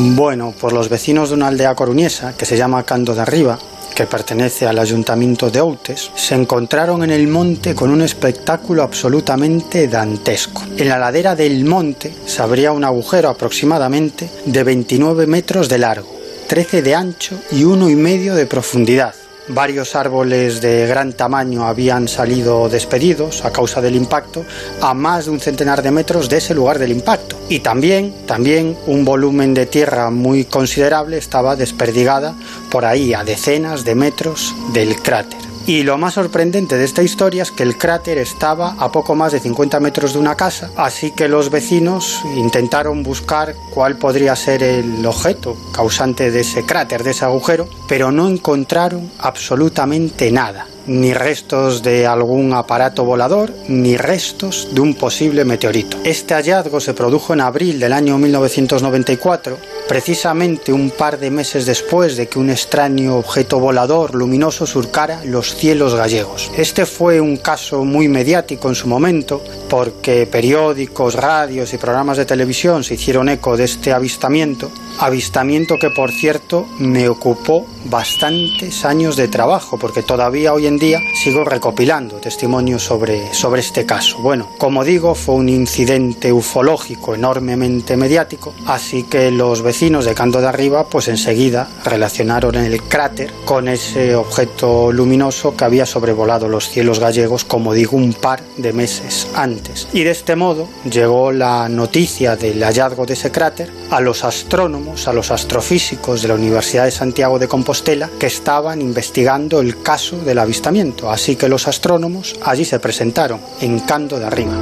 Bueno, 0.00 0.54
por 0.60 0.72
los 0.72 0.88
vecinos 0.88 1.30
de 1.30 1.34
una 1.34 1.48
aldea 1.48 1.74
coruñesa 1.74 2.36
que 2.36 2.46
se 2.46 2.56
llama 2.56 2.84
Cando 2.84 3.14
de 3.14 3.20
Arriba, 3.20 3.58
que 3.98 4.06
pertenece 4.06 4.64
al 4.64 4.78
ayuntamiento 4.78 5.50
de 5.50 5.60
Outes, 5.60 6.12
se 6.14 6.36
encontraron 6.36 7.02
en 7.02 7.10
el 7.10 7.26
monte 7.26 7.74
con 7.74 7.90
un 7.90 8.00
espectáculo 8.00 8.84
absolutamente 8.84 9.88
dantesco. 9.88 10.62
En 10.76 10.88
la 10.88 11.00
ladera 11.00 11.34
del 11.34 11.64
monte 11.64 12.14
se 12.24 12.40
abría 12.40 12.70
un 12.70 12.84
agujero 12.84 13.28
aproximadamente 13.28 14.30
de 14.44 14.62
29 14.62 15.26
metros 15.26 15.68
de 15.68 15.78
largo, 15.78 16.14
13 16.46 16.80
de 16.82 16.94
ancho 16.94 17.40
y 17.50 17.64
uno 17.64 17.90
y 17.90 17.96
medio 17.96 18.36
de 18.36 18.46
profundidad. 18.46 19.16
Varios 19.50 19.96
árboles 19.96 20.60
de 20.60 20.86
gran 20.86 21.14
tamaño 21.14 21.64
habían 21.64 22.06
salido 22.06 22.68
despedidos 22.68 23.44
a 23.46 23.50
causa 23.50 23.80
del 23.80 23.96
impacto 23.96 24.44
a 24.82 24.92
más 24.92 25.24
de 25.24 25.30
un 25.30 25.40
centenar 25.40 25.82
de 25.82 25.90
metros 25.90 26.28
de 26.28 26.36
ese 26.36 26.54
lugar 26.54 26.78
del 26.78 26.92
impacto. 26.92 27.36
Y 27.48 27.60
también, 27.60 28.14
también 28.26 28.76
un 28.86 29.06
volumen 29.06 29.54
de 29.54 29.64
tierra 29.64 30.10
muy 30.10 30.44
considerable 30.44 31.16
estaba 31.16 31.56
desperdigada 31.56 32.34
por 32.70 32.84
ahí 32.84 33.14
a 33.14 33.24
decenas 33.24 33.84
de 33.84 33.94
metros 33.94 34.54
del 34.74 34.96
cráter. 34.96 35.57
Y 35.68 35.82
lo 35.82 35.98
más 35.98 36.14
sorprendente 36.14 36.78
de 36.78 36.84
esta 36.86 37.02
historia 37.02 37.42
es 37.42 37.52
que 37.52 37.62
el 37.62 37.76
cráter 37.76 38.16
estaba 38.16 38.74
a 38.78 38.90
poco 38.90 39.14
más 39.14 39.32
de 39.32 39.38
50 39.38 39.78
metros 39.80 40.14
de 40.14 40.18
una 40.18 40.34
casa, 40.34 40.70
así 40.76 41.10
que 41.10 41.28
los 41.28 41.50
vecinos 41.50 42.22
intentaron 42.36 43.02
buscar 43.02 43.54
cuál 43.68 43.98
podría 43.98 44.34
ser 44.34 44.62
el 44.62 45.04
objeto 45.04 45.58
causante 45.70 46.30
de 46.30 46.40
ese 46.40 46.64
cráter, 46.64 47.04
de 47.04 47.10
ese 47.10 47.26
agujero, 47.26 47.68
pero 47.86 48.10
no 48.10 48.28
encontraron 48.28 49.12
absolutamente 49.18 50.32
nada 50.32 50.66
ni 50.88 51.14
restos 51.14 51.82
de 51.82 52.06
algún 52.06 52.52
aparato 52.54 53.04
volador, 53.04 53.52
ni 53.68 53.96
restos 53.96 54.68
de 54.72 54.80
un 54.80 54.94
posible 54.94 55.44
meteorito. 55.44 55.98
Este 56.04 56.34
hallazgo 56.34 56.80
se 56.80 56.94
produjo 56.94 57.34
en 57.34 57.42
abril 57.42 57.78
del 57.78 57.92
año 57.92 58.18
1994, 58.18 59.58
precisamente 59.86 60.72
un 60.72 60.90
par 60.90 61.18
de 61.18 61.30
meses 61.30 61.66
después 61.66 62.16
de 62.16 62.26
que 62.28 62.38
un 62.38 62.50
extraño 62.50 63.16
objeto 63.16 63.60
volador 63.60 64.14
luminoso 64.14 64.66
surcara 64.66 65.20
los 65.24 65.54
cielos 65.54 65.94
gallegos. 65.94 66.50
Este 66.56 66.86
fue 66.86 67.20
un 67.20 67.36
caso 67.36 67.84
muy 67.84 68.08
mediático 68.08 68.68
en 68.68 68.74
su 68.74 68.88
momento, 68.88 69.42
porque 69.68 70.26
periódicos, 70.26 71.14
radios 71.14 71.72
y 71.74 71.78
programas 71.78 72.16
de 72.16 72.24
televisión 72.24 72.82
se 72.82 72.94
hicieron 72.94 73.28
eco 73.28 73.56
de 73.56 73.64
este 73.64 73.92
avistamiento, 73.92 74.70
avistamiento 74.98 75.78
que 75.78 75.90
por 75.90 76.10
cierto 76.10 76.66
me 76.78 77.08
ocupó 77.08 77.66
bastantes 77.84 78.84
años 78.84 79.16
de 79.16 79.28
trabajo, 79.28 79.78
porque 79.78 80.02
todavía 80.02 80.52
hoy 80.52 80.66
en 80.66 80.78
día 80.78 81.00
sigo 81.14 81.44
recopilando 81.44 82.16
testimonios 82.16 82.82
sobre, 82.82 83.32
sobre 83.32 83.60
este 83.60 83.86
caso. 83.86 84.18
Bueno, 84.18 84.50
como 84.58 84.84
digo, 84.84 85.14
fue 85.14 85.36
un 85.36 85.48
incidente 85.48 86.32
ufológico 86.32 87.14
enormemente 87.14 87.96
mediático, 87.96 88.54
así 88.66 89.04
que 89.04 89.30
los 89.30 89.62
vecinos 89.62 90.04
de 90.04 90.14
Canto 90.14 90.40
de 90.40 90.48
Arriba 90.48 90.88
pues 90.88 91.08
enseguida 91.08 91.68
relacionaron 91.84 92.56
el 92.56 92.82
cráter 92.82 93.32
con 93.44 93.68
ese 93.68 94.14
objeto 94.14 94.92
luminoso 94.92 95.56
que 95.56 95.64
había 95.64 95.86
sobrevolado 95.86 96.48
los 96.48 96.68
cielos 96.68 96.98
gallegos, 96.98 97.44
como 97.44 97.74
digo, 97.74 97.96
un 97.96 98.12
par 98.12 98.42
de 98.56 98.72
meses 98.72 99.28
antes. 99.34 99.88
Y 99.92 100.02
de 100.02 100.10
este 100.10 100.36
modo 100.36 100.68
llegó 100.90 101.32
la 101.32 101.68
noticia 101.68 102.36
del 102.36 102.62
hallazgo 102.62 103.06
de 103.06 103.14
ese 103.14 103.30
cráter 103.30 103.70
a 103.90 104.00
los 104.00 104.24
astrónomos, 104.24 104.87
a 105.06 105.12
los 105.12 105.30
astrofísicos 105.30 106.22
de 106.22 106.28
la 106.28 106.34
Universidad 106.34 106.84
de 106.84 106.90
Santiago 106.90 107.38
de 107.38 107.48
Compostela 107.48 108.10
que 108.18 108.26
estaban 108.26 108.80
investigando 108.80 109.60
el 109.60 109.82
caso 109.82 110.18
del 110.18 110.38
avistamiento. 110.38 111.10
Así 111.10 111.36
que 111.36 111.48
los 111.48 111.68
astrónomos 111.68 112.36
allí 112.42 112.64
se 112.64 112.80
presentaron, 112.80 113.40
en 113.60 113.80
Cando 113.80 114.18
de 114.18 114.26
Arriba. 114.26 114.52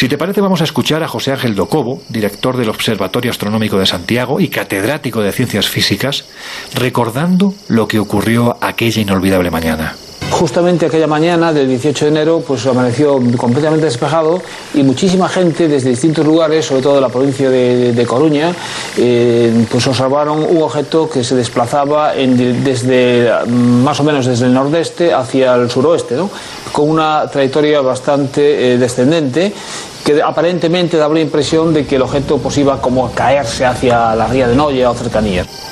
Si 0.00 0.08
te 0.08 0.16
parece, 0.16 0.40
vamos 0.40 0.62
a 0.62 0.64
escuchar 0.64 1.02
a 1.02 1.08
José 1.08 1.32
Ángel 1.32 1.54
Docobo, 1.54 2.02
director 2.08 2.56
del 2.56 2.70
Observatorio 2.70 3.30
Astronómico 3.30 3.78
de 3.78 3.84
Santiago 3.84 4.40
y 4.40 4.48
catedrático 4.48 5.20
de 5.20 5.30
Ciencias 5.30 5.68
Físicas, 5.68 6.24
recordando 6.74 7.54
lo 7.68 7.86
que 7.86 7.98
ocurrió 7.98 8.56
aquella 8.62 9.02
inolvidable 9.02 9.50
mañana. 9.50 9.94
Justamente 10.30 10.86
aquella 10.86 11.06
mañana 11.06 11.52
del 11.52 11.68
18 11.68 12.04
de 12.04 12.10
enero, 12.10 12.42
pues 12.46 12.64
amaneció 12.66 13.20
completamente 13.36 13.84
despejado 13.86 14.40
y 14.74 14.82
muchísima 14.82 15.28
gente 15.28 15.68
desde 15.68 15.90
distintos 15.90 16.24
lugares, 16.24 16.64
sobre 16.66 16.82
todo 16.82 16.94
de 16.94 17.00
la 17.00 17.08
provincia 17.08 17.50
de, 17.50 18.06
Coruña, 18.06 18.54
eh, 18.96 19.66
pues 19.70 19.86
observaron 19.86 20.42
un 20.42 20.62
objeto 20.62 21.10
que 21.10 21.22
se 21.24 21.34
desplazaba 21.34 22.14
desde 22.14 23.30
más 23.46 24.00
o 24.00 24.04
menos 24.04 24.26
desde 24.26 24.46
el 24.46 24.54
nordeste 24.54 25.12
hacia 25.12 25.54
el 25.54 25.70
suroeste, 25.70 26.14
¿no? 26.14 26.30
con 26.72 26.88
una 26.88 27.28
trayectoria 27.30 27.80
bastante 27.80 28.72
eh, 28.72 28.78
descendente 28.78 29.52
que 30.04 30.22
aparentemente 30.22 30.96
daba 30.96 31.14
la 31.14 31.20
impresión 31.20 31.74
de 31.74 31.86
que 31.86 31.96
el 31.96 32.02
objeto 32.02 32.38
pues, 32.38 32.56
iba 32.58 32.80
como 32.80 33.06
a 33.06 33.12
caerse 33.12 33.66
hacia 33.66 34.14
la 34.14 34.26
ría 34.26 34.48
de 34.48 34.54
Noya 34.54 34.90
o 34.90 34.94
cercanías. 34.94 35.69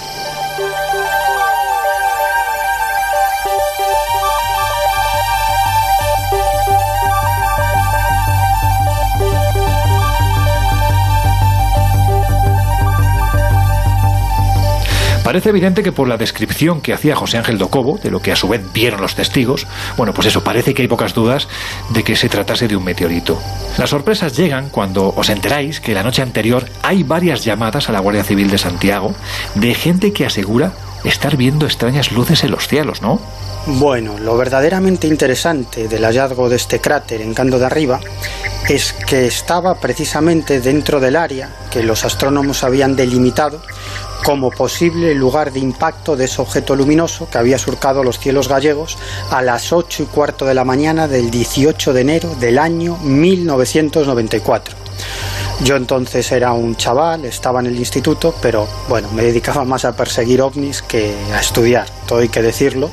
Parece 15.38 15.50
evidente 15.50 15.85
que 15.85 15.92
por 15.92 16.09
la 16.09 16.16
descripción 16.16 16.80
que 16.80 16.92
hacía 16.92 17.14
José 17.14 17.38
Ángel 17.38 17.59
Docobo, 17.59 17.97
de 17.99 18.11
lo 18.11 18.21
que 18.21 18.33
a 18.33 18.35
su 18.35 18.49
vez 18.49 18.61
vieron 18.73 19.00
los 19.00 19.14
testigos, 19.14 19.68
bueno, 19.97 20.12
pues 20.12 20.26
eso, 20.26 20.42
parece 20.42 20.75
que 20.75 20.83
hay 20.83 20.88
pocas 20.88 21.14
dudas 21.14 21.47
de 21.90 22.02
que 22.02 22.16
se 22.16 22.28
tratase 22.28 22.66
de 22.66 22.75
un 22.75 22.83
meteorito. 22.83 23.40
Las 23.78 23.90
sorpresas 23.90 24.37
llegan 24.37 24.68
cuando 24.68 25.14
os 25.14 25.28
enteráis 25.28 25.78
que 25.78 25.95
la 25.95 26.02
noche 26.02 26.23
anterior 26.23 26.64
hay 26.83 27.04
varias 27.04 27.45
llamadas 27.45 27.88
a 27.88 27.92
la 27.92 28.00
Guardia 28.00 28.25
Civil 28.25 28.50
de 28.50 28.59
Santiago 28.59 29.14
de 29.54 29.75
gente 29.75 30.12
que 30.12 30.26
asegura 30.26 30.73
estar 31.04 31.37
viendo 31.37 31.66
extrañas 31.66 32.11
luces 32.11 32.42
en 32.42 32.50
los 32.50 32.66
cielos, 32.66 33.00
¿no? 33.00 33.21
Bueno, 33.66 34.18
lo 34.18 34.37
verdaderamente 34.37 35.07
interesante 35.07 35.87
del 35.87 36.04
hallazgo 36.04 36.49
de 36.49 36.57
este 36.57 36.80
cráter 36.80 37.21
en 37.21 37.33
Cando 37.33 37.61
de 37.61 37.66
Arriba 37.66 38.00
es 38.68 38.92
que 38.92 39.26
estaba 39.26 39.76
precisamente 39.76 40.61
dentro 40.61 40.99
del 40.99 41.14
área 41.14 41.50
que 41.71 41.85
los 41.85 42.04
astrónomos 42.04 42.64
habían 42.64 42.97
delimitado 42.97 43.62
como 44.25 44.51
posible 44.51 45.15
lugar 45.15 45.53
de 45.53 45.61
impacto 45.61 46.17
de 46.17 46.27
ese 46.27 46.43
objeto 46.43 46.77
luminoso 46.77 47.29
que 47.31 47.39
había 47.39 47.59
surcado 47.59 48.03
los 48.03 48.19
cielos 48.19 48.49
gallegos 48.49 48.99
a 49.31 49.43
las 49.43 49.73
8 49.73 50.03
y 50.03 50.07
cuarto 50.07 50.45
de 50.45 50.55
la 50.55 50.65
mañana 50.65 51.09
del 51.09 51.31
18 51.31 51.93
de 51.93 52.01
enero 52.01 52.35
del 52.39 52.59
año 52.59 52.97
1994. 52.99 54.77
Yo 55.65 55.77
entonces 55.77 56.31
era 56.31 56.53
un 56.53 56.77
chaval, 56.77 57.25
estaba 57.25 57.61
en 57.61 57.67
el 57.67 57.77
instituto, 57.77 58.35
pero 58.41 58.69
bueno, 58.89 59.09
me 59.13 59.25
dedicaba 59.25 59.65
más 59.65 59.85
a 59.85 59.97
perseguir 59.97 60.41
ovnis 60.41 60.83
que 60.83 61.15
a 61.35 61.41
estudiar, 61.41 61.89
todo 62.07 62.21
hay 62.21 62.29
que 62.29 62.43
decirlo, 62.43 62.91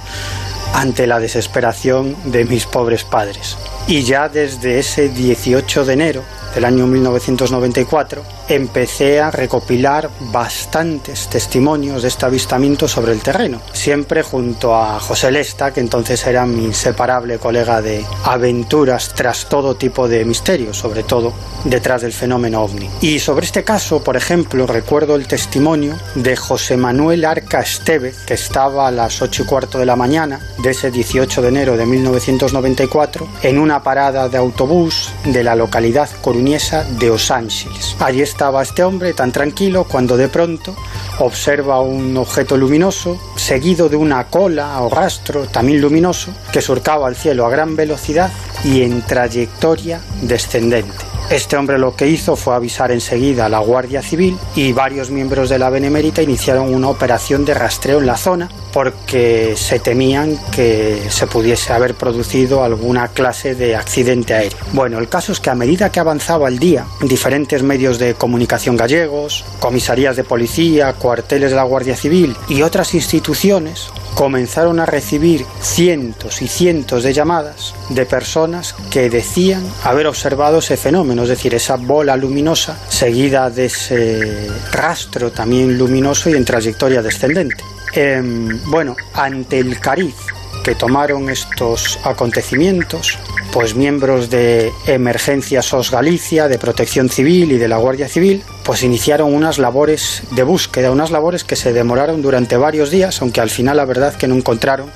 ante 0.73 1.05
la 1.05 1.19
desesperación 1.19 2.15
de 2.25 2.43
mis 2.45 2.65
pobres 2.65 3.03
padres. 3.03 3.57
Y 3.87 4.03
ya 4.03 4.29
desde 4.29 4.79
ese 4.79 5.09
18 5.09 5.85
de 5.85 5.93
enero 5.93 6.23
del 6.55 6.65
año 6.65 6.87
1994 6.87 8.23
empecé 8.47 9.19
a 9.19 9.31
recopilar 9.31 10.09
bastantes 10.31 11.27
testimonios 11.27 12.01
de 12.01 12.07
este 12.07 12.25
avistamiento 12.25 12.87
sobre 12.87 13.13
el 13.13 13.21
terreno, 13.21 13.61
siempre 13.73 14.23
junto 14.23 14.75
a 14.75 14.99
José 14.99 15.31
Lesta, 15.31 15.73
que 15.73 15.79
entonces 15.79 16.25
era 16.25 16.45
mi 16.45 16.65
inseparable 16.65 17.37
colega 17.39 17.81
de 17.81 18.05
aventuras 18.23 19.13
tras 19.15 19.47
todo 19.49 19.75
tipo 19.75 20.07
de 20.07 20.25
misterios, 20.25 20.77
sobre 20.77 21.03
todo 21.03 21.33
detrás 21.63 22.01
del 22.01 22.13
fenómeno 22.13 22.61
ovni. 22.61 22.89
Y 23.01 23.19
sobre 23.19 23.45
este 23.45 23.63
caso, 23.63 24.03
por 24.03 24.17
ejemplo, 24.17 24.67
recuerdo 24.67 25.15
el 25.15 25.27
testimonio 25.27 25.97
de 26.15 26.35
José 26.35 26.77
Manuel 26.77 27.25
Arca 27.25 27.61
Esteve, 27.61 28.13
que 28.25 28.35
estaba 28.35 28.87
a 28.87 28.91
las 28.91 29.21
8 29.21 29.43
y 29.43 29.45
cuarto 29.45 29.79
de 29.79 29.85
la 29.85 29.95
mañana 29.95 30.39
de 30.61 30.71
ese 30.71 30.91
18 30.91 31.41
de 31.41 31.47
enero 31.47 31.77
de 31.77 31.85
1994 31.85 33.27
en 33.43 33.57
una 33.57 33.83
parada 33.83 34.29
de 34.29 34.37
autobús 34.37 35.11
de 35.25 35.43
la 35.43 35.55
localidad 35.55 36.09
coruñesa 36.21 36.83
de 36.83 37.09
Os 37.09 37.31
Ángeles. 37.31 37.95
Allí 37.99 38.21
estaba 38.35 38.63
este 38.63 38.83
hombre 38.83 39.13
tan 39.13 39.31
tranquilo 39.31 39.85
cuando 39.85 40.17
de 40.17 40.27
pronto 40.27 40.75
observa 41.19 41.79
un 41.79 42.17
objeto 42.17 42.57
luminoso 42.57 43.17
seguido 43.37 43.87
de 43.87 43.95
una 43.95 44.25
cola 44.25 44.81
o 44.81 44.89
rastro 44.89 45.45
también 45.47 45.79
luminoso 45.79 46.33
que 46.51 46.61
surcaba 46.61 47.07
el 47.07 47.15
cielo 47.15 47.45
a 47.45 47.49
gran 47.49 47.77
velocidad 47.77 48.29
y 48.65 48.81
en 48.81 49.03
trayectoria 49.03 50.01
descendente. 50.21 51.14
Este 51.29 51.57
hombre 51.57 51.79
lo 51.79 51.95
que 51.95 52.07
hizo 52.07 52.35
fue 52.35 52.53
avisar 52.53 52.91
enseguida 52.91 53.47
a 53.47 53.49
la 53.49 53.57
Guardia 53.57 54.03
Civil 54.03 54.37
y 54.55 54.73
varios 54.73 55.09
miembros 55.09 55.49
de 55.49 55.57
la 55.57 55.71
Benemérita 55.71 56.21
iniciaron 56.21 56.71
una 56.71 56.89
operación 56.89 57.45
de 57.45 57.55
rastreo 57.55 57.99
en 57.99 58.05
la 58.05 58.15
zona 58.15 58.47
porque 58.71 59.55
se 59.57 59.79
temían 59.79 60.37
que 60.51 61.01
se 61.09 61.25
pudiese 61.25 61.73
haber 61.73 61.95
producido 61.95 62.63
alguna 62.63 63.07
clase 63.07 63.55
de 63.55 63.75
accidente 63.75 64.35
aéreo. 64.35 64.59
Bueno, 64.73 64.99
el 64.99 65.09
caso 65.09 65.31
es 65.31 65.39
que 65.39 65.49
a 65.49 65.55
medida 65.55 65.91
que 65.91 65.99
avanzaba 65.99 66.47
el 66.47 66.59
día, 66.59 66.85
diferentes 67.01 67.63
medios 67.63 67.97
de 67.97 68.13
comunicación 68.13 68.77
gallegos, 68.77 69.45
comisarías 69.59 70.15
de 70.15 70.23
policía, 70.23 70.93
cuarteles 70.93 71.49
de 71.49 71.55
la 71.55 71.63
Guardia 71.63 71.95
Civil 71.95 72.35
y 72.49 72.61
otras 72.61 72.93
instituciones 72.93 73.89
comenzaron 74.15 74.79
a 74.79 74.85
recibir 74.85 75.45
cientos 75.61 76.41
y 76.41 76.47
cientos 76.47 77.03
de 77.03 77.13
llamadas 77.13 77.75
de 77.89 78.05
personas 78.05 78.73
que 78.89 79.09
decían 79.09 79.63
haber 79.83 80.07
observado 80.07 80.59
ese 80.59 80.77
fenómeno, 80.77 81.23
es 81.23 81.29
decir, 81.29 81.53
esa 81.53 81.75
bola 81.75 82.15
luminosa 82.15 82.77
seguida 82.89 83.49
de 83.49 83.65
ese 83.65 84.49
rastro 84.71 85.31
también 85.31 85.77
luminoso 85.77 86.29
y 86.29 86.33
en 86.33 86.45
trayectoria 86.45 87.01
descendente. 87.01 87.63
Em, 87.93 88.59
bueno, 88.69 88.95
ante 89.13 89.59
el 89.59 89.79
cariz 89.79 90.15
que 90.65 90.73
tomaron 90.73 91.29
estos 91.29 91.99
acontecimientos, 92.03 93.19
pues 93.53 93.75
miembros 93.75 94.31
de 94.31 94.73
Emergencia 94.87 95.61
SOS 95.61 95.91
Galicia, 95.91 96.47
de 96.47 96.57
Protección 96.57 97.07
Civil 97.07 97.51
y 97.51 97.59
de 97.59 97.67
la 97.67 97.77
Guardia 97.77 98.07
Civil, 98.07 98.43
pues 98.63 98.81
iniciaron 98.81 99.31
unas 99.31 99.59
labores 99.59 100.23
de 100.31 100.41
búsqueda, 100.41 100.89
unas 100.89 101.11
labores 101.11 101.43
que 101.43 101.55
se 101.55 101.71
demoraron 101.71 102.23
durante 102.23 102.57
varios 102.57 102.89
días, 102.89 103.21
aunque 103.21 103.41
al 103.41 103.51
final 103.51 103.77
la 103.77 103.85
verdad 103.85 104.15
que 104.15 104.27
no 104.27 104.33
encontraron 104.33 104.89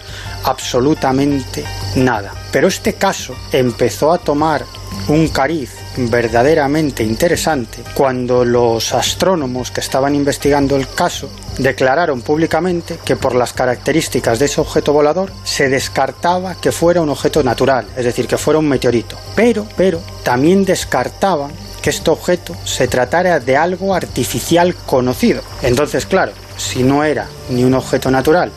absolutamente 0.43 1.63
nada. 1.95 2.33
Pero 2.51 2.67
este 2.67 2.93
caso 2.93 3.35
empezó 3.51 4.11
a 4.11 4.17
tomar 4.17 4.65
un 5.07 5.27
cariz 5.27 5.69
verdaderamente 5.97 7.03
interesante 7.03 7.83
cuando 7.93 8.45
los 8.45 8.93
astrónomos 8.93 9.71
que 9.71 9.81
estaban 9.81 10.15
investigando 10.15 10.75
el 10.75 10.87
caso 10.87 11.29
declararon 11.57 12.21
públicamente 12.21 12.99
que 13.03 13.15
por 13.15 13.35
las 13.35 13.53
características 13.53 14.39
de 14.39 14.45
ese 14.45 14.61
objeto 14.61 14.93
volador 14.93 15.31
se 15.43 15.69
descartaba 15.69 16.55
que 16.55 16.71
fuera 16.71 17.01
un 17.01 17.09
objeto 17.09 17.43
natural, 17.43 17.87
es 17.97 18.05
decir, 18.05 18.27
que 18.27 18.37
fuera 18.37 18.59
un 18.59 18.67
meteorito. 18.67 19.17
Pero, 19.35 19.65
pero, 19.75 20.01
también 20.23 20.65
descartaban 20.65 21.51
que 21.81 21.89
este 21.89 22.09
objeto 22.09 22.55
se 22.65 22.87
tratara 22.87 23.39
de 23.39 23.57
algo 23.57 23.93
artificial 23.93 24.75
conocido. 24.75 25.41
Entonces, 25.61 26.05
claro, 26.05 26.33
si 26.57 26.83
no 26.83 27.03
era 27.03 27.27
ni 27.49 27.63
un 27.63 27.73
objeto 27.73 28.11
natural 28.11 28.51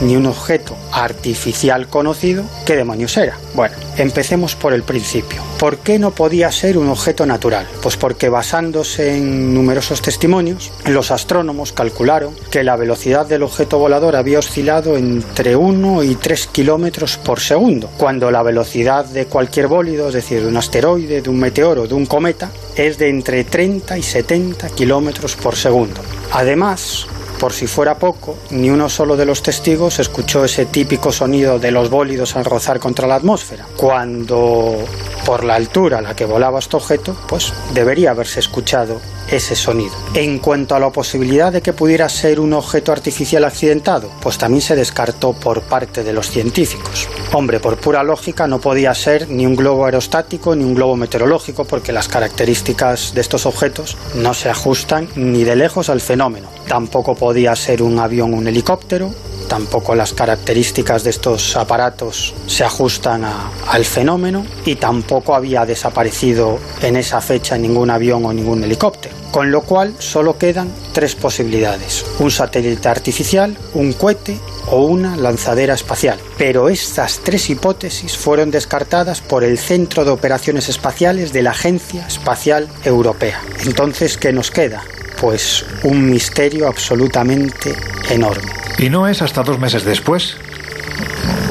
ni 0.00 0.16
un 0.16 0.26
objeto 0.26 0.76
artificial 0.92 1.88
conocido, 1.88 2.44
¿qué 2.64 2.76
demonios 2.76 3.16
era? 3.16 3.36
Bueno, 3.54 3.74
empecemos 3.96 4.54
por 4.54 4.72
el 4.72 4.82
principio. 4.82 5.42
¿Por 5.58 5.78
qué 5.78 5.98
no 5.98 6.10
podía 6.10 6.52
ser 6.52 6.78
un 6.78 6.88
objeto 6.88 7.24
natural? 7.26 7.66
Pues 7.82 7.96
porque 7.96 8.28
basándose 8.28 9.16
en 9.16 9.54
numerosos 9.54 10.02
testimonios, 10.02 10.70
los 10.86 11.10
astrónomos 11.10 11.72
calcularon 11.72 12.34
que 12.50 12.64
la 12.64 12.76
velocidad 12.76 13.26
del 13.26 13.42
objeto 13.42 13.78
volador 13.78 14.16
había 14.16 14.38
oscilado 14.38 14.96
entre 14.96 15.56
1 15.56 16.02
y 16.04 16.14
3 16.14 16.46
kilómetros 16.48 17.16
por 17.16 17.40
segundo, 17.40 17.90
cuando 17.96 18.30
la 18.30 18.42
velocidad 18.42 19.04
de 19.04 19.26
cualquier 19.26 19.66
bólido, 19.66 20.08
es 20.08 20.14
decir, 20.14 20.42
de 20.42 20.48
un 20.48 20.56
asteroide, 20.56 21.22
de 21.22 21.30
un 21.30 21.38
meteoro, 21.38 21.86
de 21.86 21.94
un 21.94 22.06
cometa, 22.06 22.50
es 22.76 22.98
de 22.98 23.08
entre 23.08 23.44
30 23.44 23.96
y 23.96 24.02
70 24.02 24.68
kilómetros 24.70 25.36
por 25.36 25.56
segundo. 25.56 26.00
Además, 26.32 27.06
por 27.38 27.52
si 27.52 27.66
fuera 27.66 27.98
poco, 27.98 28.38
ni 28.50 28.70
uno 28.70 28.88
solo 28.88 29.16
de 29.16 29.26
los 29.26 29.42
testigos 29.42 29.98
escuchó 29.98 30.44
ese 30.44 30.66
típico 30.66 31.12
sonido 31.12 31.58
de 31.58 31.70
los 31.70 31.90
bólidos 31.90 32.36
al 32.36 32.44
rozar 32.44 32.78
contra 32.78 33.06
la 33.06 33.16
atmósfera, 33.16 33.66
cuando 33.76 34.76
por 35.24 35.44
la 35.44 35.54
altura 35.54 35.98
a 35.98 36.02
la 36.02 36.16
que 36.16 36.24
volaba 36.24 36.58
este 36.58 36.76
objeto, 36.76 37.16
pues 37.28 37.52
debería 37.74 38.12
haberse 38.12 38.40
escuchado 38.40 39.00
ese 39.30 39.56
sonido. 39.56 39.92
En 40.14 40.38
cuanto 40.38 40.74
a 40.74 40.80
la 40.80 40.90
posibilidad 40.90 41.52
de 41.52 41.62
que 41.62 41.72
pudiera 41.72 42.08
ser 42.08 42.40
un 42.40 42.52
objeto 42.52 42.92
artificial 42.92 43.44
accidentado, 43.44 44.10
pues 44.20 44.38
también 44.38 44.62
se 44.62 44.76
descartó 44.76 45.32
por 45.32 45.62
parte 45.62 46.04
de 46.04 46.12
los 46.12 46.30
científicos. 46.30 47.08
Hombre, 47.32 47.60
por 47.60 47.76
pura 47.76 48.02
lógica 48.02 48.46
no 48.46 48.60
podía 48.60 48.94
ser 48.94 49.28
ni 49.28 49.46
un 49.46 49.56
globo 49.56 49.84
aerostático 49.84 50.54
ni 50.54 50.64
un 50.64 50.74
globo 50.74 50.96
meteorológico 50.96 51.64
porque 51.64 51.92
las 51.92 52.08
características 52.08 53.14
de 53.14 53.20
estos 53.20 53.46
objetos 53.46 53.96
no 54.14 54.34
se 54.34 54.48
ajustan 54.48 55.08
ni 55.16 55.44
de 55.44 55.56
lejos 55.56 55.88
al 55.88 56.00
fenómeno. 56.00 56.48
Tampoco 56.68 57.14
podía 57.14 57.54
ser 57.56 57.82
un 57.82 57.98
avión 57.98 58.34
o 58.34 58.36
un 58.36 58.48
helicóptero, 58.48 59.10
tampoco 59.48 59.94
las 59.94 60.12
características 60.12 61.04
de 61.04 61.10
estos 61.10 61.56
aparatos 61.56 62.34
se 62.46 62.64
ajustan 62.64 63.24
al 63.24 63.84
fenómeno 63.84 64.44
y 64.64 64.76
tampoco 64.76 65.34
había 65.34 65.64
desaparecido 65.64 66.58
en 66.82 66.96
esa 66.96 67.20
fecha 67.20 67.56
ningún 67.56 67.90
avión 67.90 68.24
o 68.24 68.32
ningún 68.32 68.64
helicóptero. 68.64 69.14
Con 69.36 69.50
lo 69.50 69.60
cual 69.60 69.94
solo 69.98 70.38
quedan 70.38 70.72
tres 70.94 71.14
posibilidades, 71.14 72.06
un 72.20 72.30
satélite 72.30 72.88
artificial, 72.88 73.54
un 73.74 73.92
cohete 73.92 74.38
o 74.68 74.86
una 74.86 75.14
lanzadera 75.14 75.74
espacial. 75.74 76.18
Pero 76.38 76.70
estas 76.70 77.18
tres 77.18 77.50
hipótesis 77.50 78.16
fueron 78.16 78.50
descartadas 78.50 79.20
por 79.20 79.44
el 79.44 79.58
Centro 79.58 80.06
de 80.06 80.10
Operaciones 80.10 80.70
Espaciales 80.70 81.34
de 81.34 81.42
la 81.42 81.50
Agencia 81.50 82.06
Espacial 82.06 82.66
Europea. 82.82 83.42
Entonces, 83.66 84.16
¿qué 84.16 84.32
nos 84.32 84.50
queda? 84.50 84.82
Pues 85.20 85.66
un 85.82 86.08
misterio 86.08 86.66
absolutamente 86.66 87.76
enorme. 88.08 88.50
Y 88.78 88.88
no 88.88 89.06
es 89.06 89.20
hasta 89.20 89.42
dos 89.42 89.58
meses 89.58 89.84
después, 89.84 90.38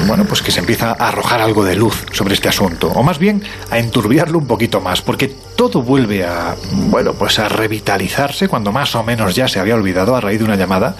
bueno, 0.06 0.24
pues 0.24 0.42
que 0.42 0.50
se 0.50 0.60
empieza 0.60 0.90
a 0.90 1.08
arrojar 1.08 1.40
algo 1.40 1.64
de 1.64 1.74
luz 1.74 2.04
sobre 2.12 2.34
este 2.34 2.48
asunto, 2.48 2.88
o 2.88 3.02
más 3.02 3.18
bien 3.18 3.42
a 3.70 3.78
enturbiarlo 3.78 4.38
un 4.38 4.46
poquito 4.46 4.80
más, 4.80 5.02
porque 5.02 5.28
todo 5.28 5.82
vuelve 5.82 6.24
a, 6.24 6.54
bueno, 6.72 7.14
pues 7.14 7.38
a 7.38 7.48
revitalizarse 7.48 8.48
cuando 8.48 8.72
más 8.72 8.94
o 8.94 9.02
menos 9.02 9.34
ya 9.34 9.48
se 9.48 9.58
había 9.58 9.74
olvidado 9.74 10.16
a 10.16 10.20
raíz 10.20 10.38
de 10.38 10.44
una 10.44 10.56
llamada 10.56 10.96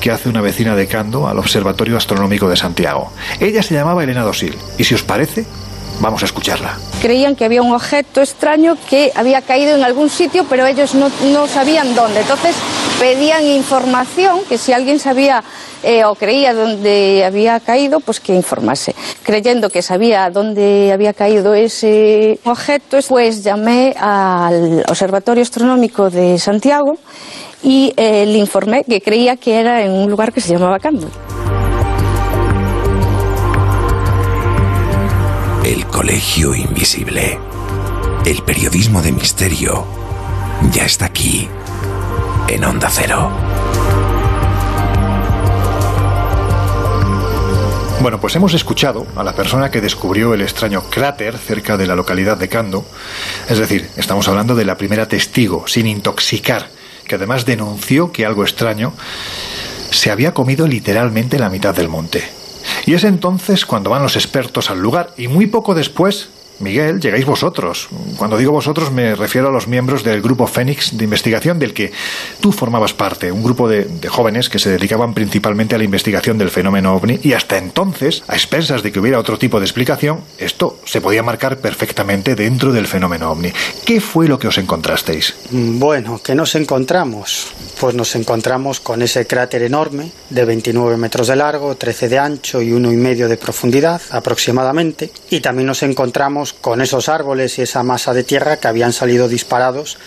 que 0.00 0.10
hace 0.10 0.28
una 0.28 0.40
vecina 0.40 0.74
de 0.74 0.86
Cando 0.86 1.28
al 1.28 1.38
Observatorio 1.38 1.96
Astronómico 1.96 2.48
de 2.48 2.56
Santiago. 2.56 3.12
Ella 3.38 3.62
se 3.62 3.74
llamaba 3.74 4.04
Elena 4.04 4.22
Dosil, 4.22 4.56
y 4.78 4.84
si 4.84 4.94
os 4.94 5.02
parece, 5.02 5.46
Vamos 6.00 6.22
a 6.22 6.24
escucharla. 6.24 6.78
Creían 7.02 7.36
que 7.36 7.44
había 7.44 7.60
un 7.60 7.72
objeto 7.72 8.22
extraño 8.22 8.76
que 8.88 9.12
había 9.14 9.42
caído 9.42 9.76
en 9.76 9.84
algún 9.84 10.08
sitio, 10.08 10.46
pero 10.48 10.66
ellos 10.66 10.94
no, 10.94 11.46
sabían 11.46 11.94
dónde. 11.94 12.20
Entonces 12.20 12.56
pedían 13.00 13.46
información, 13.46 14.40
que 14.46 14.58
si 14.58 14.74
alguien 14.74 14.98
sabía 14.98 15.42
eh, 15.82 16.04
o 16.04 16.14
creía 16.14 16.52
dónde 16.52 17.24
había 17.24 17.58
caído, 17.58 18.00
pues 18.00 18.20
que 18.20 18.34
informase. 18.34 18.94
Creyendo 19.22 19.70
que 19.70 19.80
sabía 19.80 20.28
dónde 20.28 20.92
había 20.92 21.14
caído 21.14 21.54
ese 21.54 22.38
objeto, 22.44 22.98
pues 23.08 23.42
llamé 23.42 23.94
al 23.98 24.84
Observatorio 24.86 25.42
Astronómico 25.42 26.10
de 26.10 26.38
Santiago 26.38 26.98
y 27.62 27.94
eh, 27.96 28.26
le 28.26 28.38
informé 28.38 28.84
que 28.84 29.00
creía 29.00 29.36
que 29.36 29.58
era 29.58 29.82
en 29.82 29.92
un 29.92 30.10
lugar 30.10 30.30
que 30.32 30.42
se 30.42 30.52
llamaba 30.52 30.78
Cando. 30.78 31.08
El 35.64 35.86
Colegio 35.86 36.54
Invisible. 36.54 37.38
El 38.26 38.42
periodismo 38.42 39.00
de 39.00 39.12
misterio 39.12 39.86
ya 40.72 40.84
está 40.84 41.06
aquí, 41.06 41.48
en 42.50 42.64
Onda 42.64 42.90
Cero. 42.90 43.30
Bueno, 48.00 48.20
pues 48.20 48.34
hemos 48.34 48.54
escuchado 48.54 49.06
a 49.14 49.22
la 49.22 49.34
persona 49.34 49.70
que 49.70 49.80
descubrió 49.80 50.34
el 50.34 50.40
extraño 50.40 50.82
cráter 50.90 51.38
cerca 51.38 51.76
de 51.76 51.86
la 51.86 51.94
localidad 51.94 52.36
de 52.36 52.48
Cando. 52.48 52.84
Es 53.48 53.58
decir, 53.58 53.88
estamos 53.96 54.26
hablando 54.26 54.56
de 54.56 54.64
la 54.64 54.76
primera 54.76 55.06
testigo, 55.06 55.68
sin 55.68 55.86
intoxicar, 55.86 56.68
que 57.06 57.14
además 57.14 57.46
denunció 57.46 58.10
que 58.10 58.26
algo 58.26 58.42
extraño 58.42 58.94
se 59.90 60.10
había 60.10 60.34
comido 60.34 60.66
literalmente 60.66 61.38
la 61.38 61.50
mitad 61.50 61.74
del 61.74 61.88
monte. 61.88 62.24
Y 62.84 62.94
es 62.94 63.04
entonces 63.04 63.64
cuando 63.64 63.90
van 63.90 64.02
los 64.02 64.16
expertos 64.16 64.70
al 64.70 64.80
lugar 64.80 65.12
y 65.16 65.28
muy 65.28 65.46
poco 65.46 65.74
después 65.74 66.30
Miguel, 66.60 67.00
llegáis 67.00 67.24
vosotros. 67.24 67.88
Cuando 68.16 68.36
digo 68.36 68.52
vosotros 68.52 68.92
me 68.92 69.14
refiero 69.14 69.48
a 69.48 69.50
los 69.50 69.66
miembros 69.66 70.04
del 70.04 70.20
grupo 70.20 70.46
Fénix 70.46 70.96
de 70.96 71.04
investigación 71.04 71.58
del 71.58 71.72
que 71.72 71.92
tú 72.40 72.52
formabas 72.52 72.92
parte, 72.92 73.32
un 73.32 73.42
grupo 73.42 73.68
de, 73.68 73.88
jóvenes 74.08 74.48
que 74.48 74.58
se 74.58 74.70
dedicaban 74.70 75.14
principalmente 75.14 75.74
a 75.74 75.78
la 75.78 75.84
investigación 75.84 76.38
del 76.38 76.50
fenómeno 76.50 76.94
ovni 76.94 77.18
y 77.22 77.32
hasta 77.32 77.56
entonces, 77.56 78.22
a 78.28 78.34
expensas 78.34 78.82
de 78.82 78.92
que 78.92 79.00
hubiera 79.00 79.18
otro 79.18 79.38
tipo 79.38 79.58
de 79.58 79.66
explicación, 79.66 80.20
esto 80.38 80.78
se 80.84 81.00
podía 81.00 81.22
marcar 81.22 81.58
perfectamente 81.58 82.34
dentro 82.34 82.72
del 82.72 82.86
fenómeno 82.86 83.30
ovni. 83.30 83.52
¿Qué 83.84 84.00
fue 84.00 84.28
lo 84.28 84.38
que 84.38 84.48
os 84.48 84.58
encontrasteis? 84.58 85.34
Bueno, 85.50 86.20
¿qué 86.22 86.34
nos 86.34 86.54
encontramos? 86.54 87.48
Pues 87.80 87.94
nos 87.94 88.14
encontramos 88.16 88.80
con 88.80 89.00
ese 89.02 89.26
cráter 89.26 89.62
enorme 89.62 90.12
de 90.28 90.44
29 90.44 90.96
metros 90.96 91.28
de 91.28 91.36
largo, 91.36 91.74
13 91.74 92.08
de 92.08 92.18
ancho 92.18 92.60
y 92.60 92.72
uno 92.72 92.92
y 92.92 92.96
medio 92.96 93.28
de 93.28 93.36
profundidad 93.36 94.00
aproximadamente 94.10 95.10
y 95.30 95.40
también 95.40 95.66
nos 95.66 95.82
encontramos 95.82 96.49
con 96.52 96.80
esos 96.80 97.08
árboles 97.08 97.58
y 97.58 97.62
esa 97.62 97.82
masa 97.82 98.14
de 98.14 98.24
tierra 98.24 98.58
que 98.58 98.68
habían 98.68 98.92
salido 98.92 99.28
disparados 99.28 99.98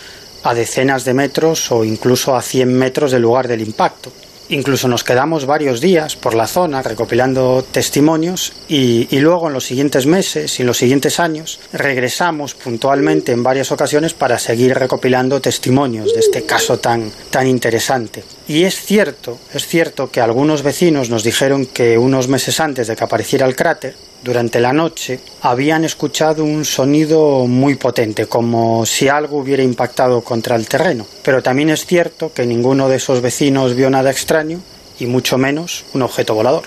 a 0.42 0.54
decenas 0.54 1.04
de 1.04 1.14
metros 1.14 1.72
o 1.72 1.84
incluso 1.84 2.36
a 2.36 2.42
100 2.42 2.72
metros 2.76 3.12
del 3.12 3.22
lugar 3.22 3.48
del 3.48 3.62
impacto. 3.62 4.12
Incluso 4.50 4.88
nos 4.88 5.04
quedamos 5.04 5.46
varios 5.46 5.80
días 5.80 6.16
por 6.16 6.34
la 6.34 6.46
zona 6.46 6.82
recopilando 6.82 7.64
testimonios 7.72 8.52
y, 8.68 9.08
luego 9.18 9.48
en 9.48 9.54
los 9.54 9.64
siguientes 9.64 10.04
meses 10.04 10.58
y 10.58 10.62
en 10.62 10.66
los 10.66 10.76
siguientes 10.76 11.18
años 11.18 11.60
regresamos 11.72 12.54
puntualmente 12.54 13.32
en 13.32 13.42
varias 13.42 13.72
ocasiones 13.72 14.12
para 14.12 14.38
seguir 14.38 14.74
recopilando 14.74 15.40
testimonios 15.40 16.12
de 16.12 16.20
este 16.20 16.44
caso 16.44 16.78
tan, 16.78 17.10
tan 17.30 17.46
interesante. 17.46 18.22
Y 18.46 18.64
es 18.64 18.78
cierto, 18.78 19.38
es 19.54 19.66
cierto 19.66 20.10
que 20.10 20.20
algunos 20.20 20.62
vecinos 20.62 21.08
nos 21.08 21.24
dijeron 21.24 21.64
que 21.64 21.96
unos 21.96 22.28
meses 22.28 22.60
antes 22.60 22.86
de 22.86 22.96
que 22.96 23.04
apareciera 23.04 23.46
el 23.46 23.56
cráter, 23.56 23.96
durante 24.24 24.58
la 24.58 24.72
noche, 24.72 25.20
habían 25.42 25.84
escuchado 25.84 26.42
un 26.42 26.64
sonido 26.64 27.46
muy 27.46 27.76
potente, 27.76 28.26
como 28.26 28.86
si 28.86 29.08
algo 29.08 29.38
hubiera 29.38 29.62
impactado 29.62 30.22
contra 30.22 30.56
el 30.56 30.66
terreno. 30.66 31.06
Pero 31.22 31.42
también 31.42 31.68
es 31.68 31.84
cierto 31.84 32.32
que 32.32 32.46
ninguno 32.46 32.88
de 32.88 32.96
esos 32.96 33.20
vecinos 33.20 33.74
vio 33.74 33.90
nada 33.90 34.10
extraño 34.10 34.60
y 34.98 35.06
mucho 35.06 35.36
menos 35.36 35.84
un 35.92 36.02
objeto 36.02 36.34
volador. 36.34 36.64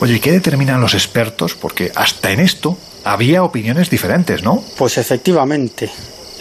Oye, 0.00 0.14
¿y 0.16 0.20
qué 0.20 0.32
determinan 0.32 0.80
los 0.80 0.94
expertos? 0.94 1.54
Porque 1.54 1.92
hasta 1.94 2.32
en 2.32 2.40
esto 2.40 2.76
había 3.04 3.44
opiniones 3.44 3.88
diferentes, 3.88 4.42
¿no? 4.42 4.62
Pues 4.76 4.98
efectivamente. 4.98 5.90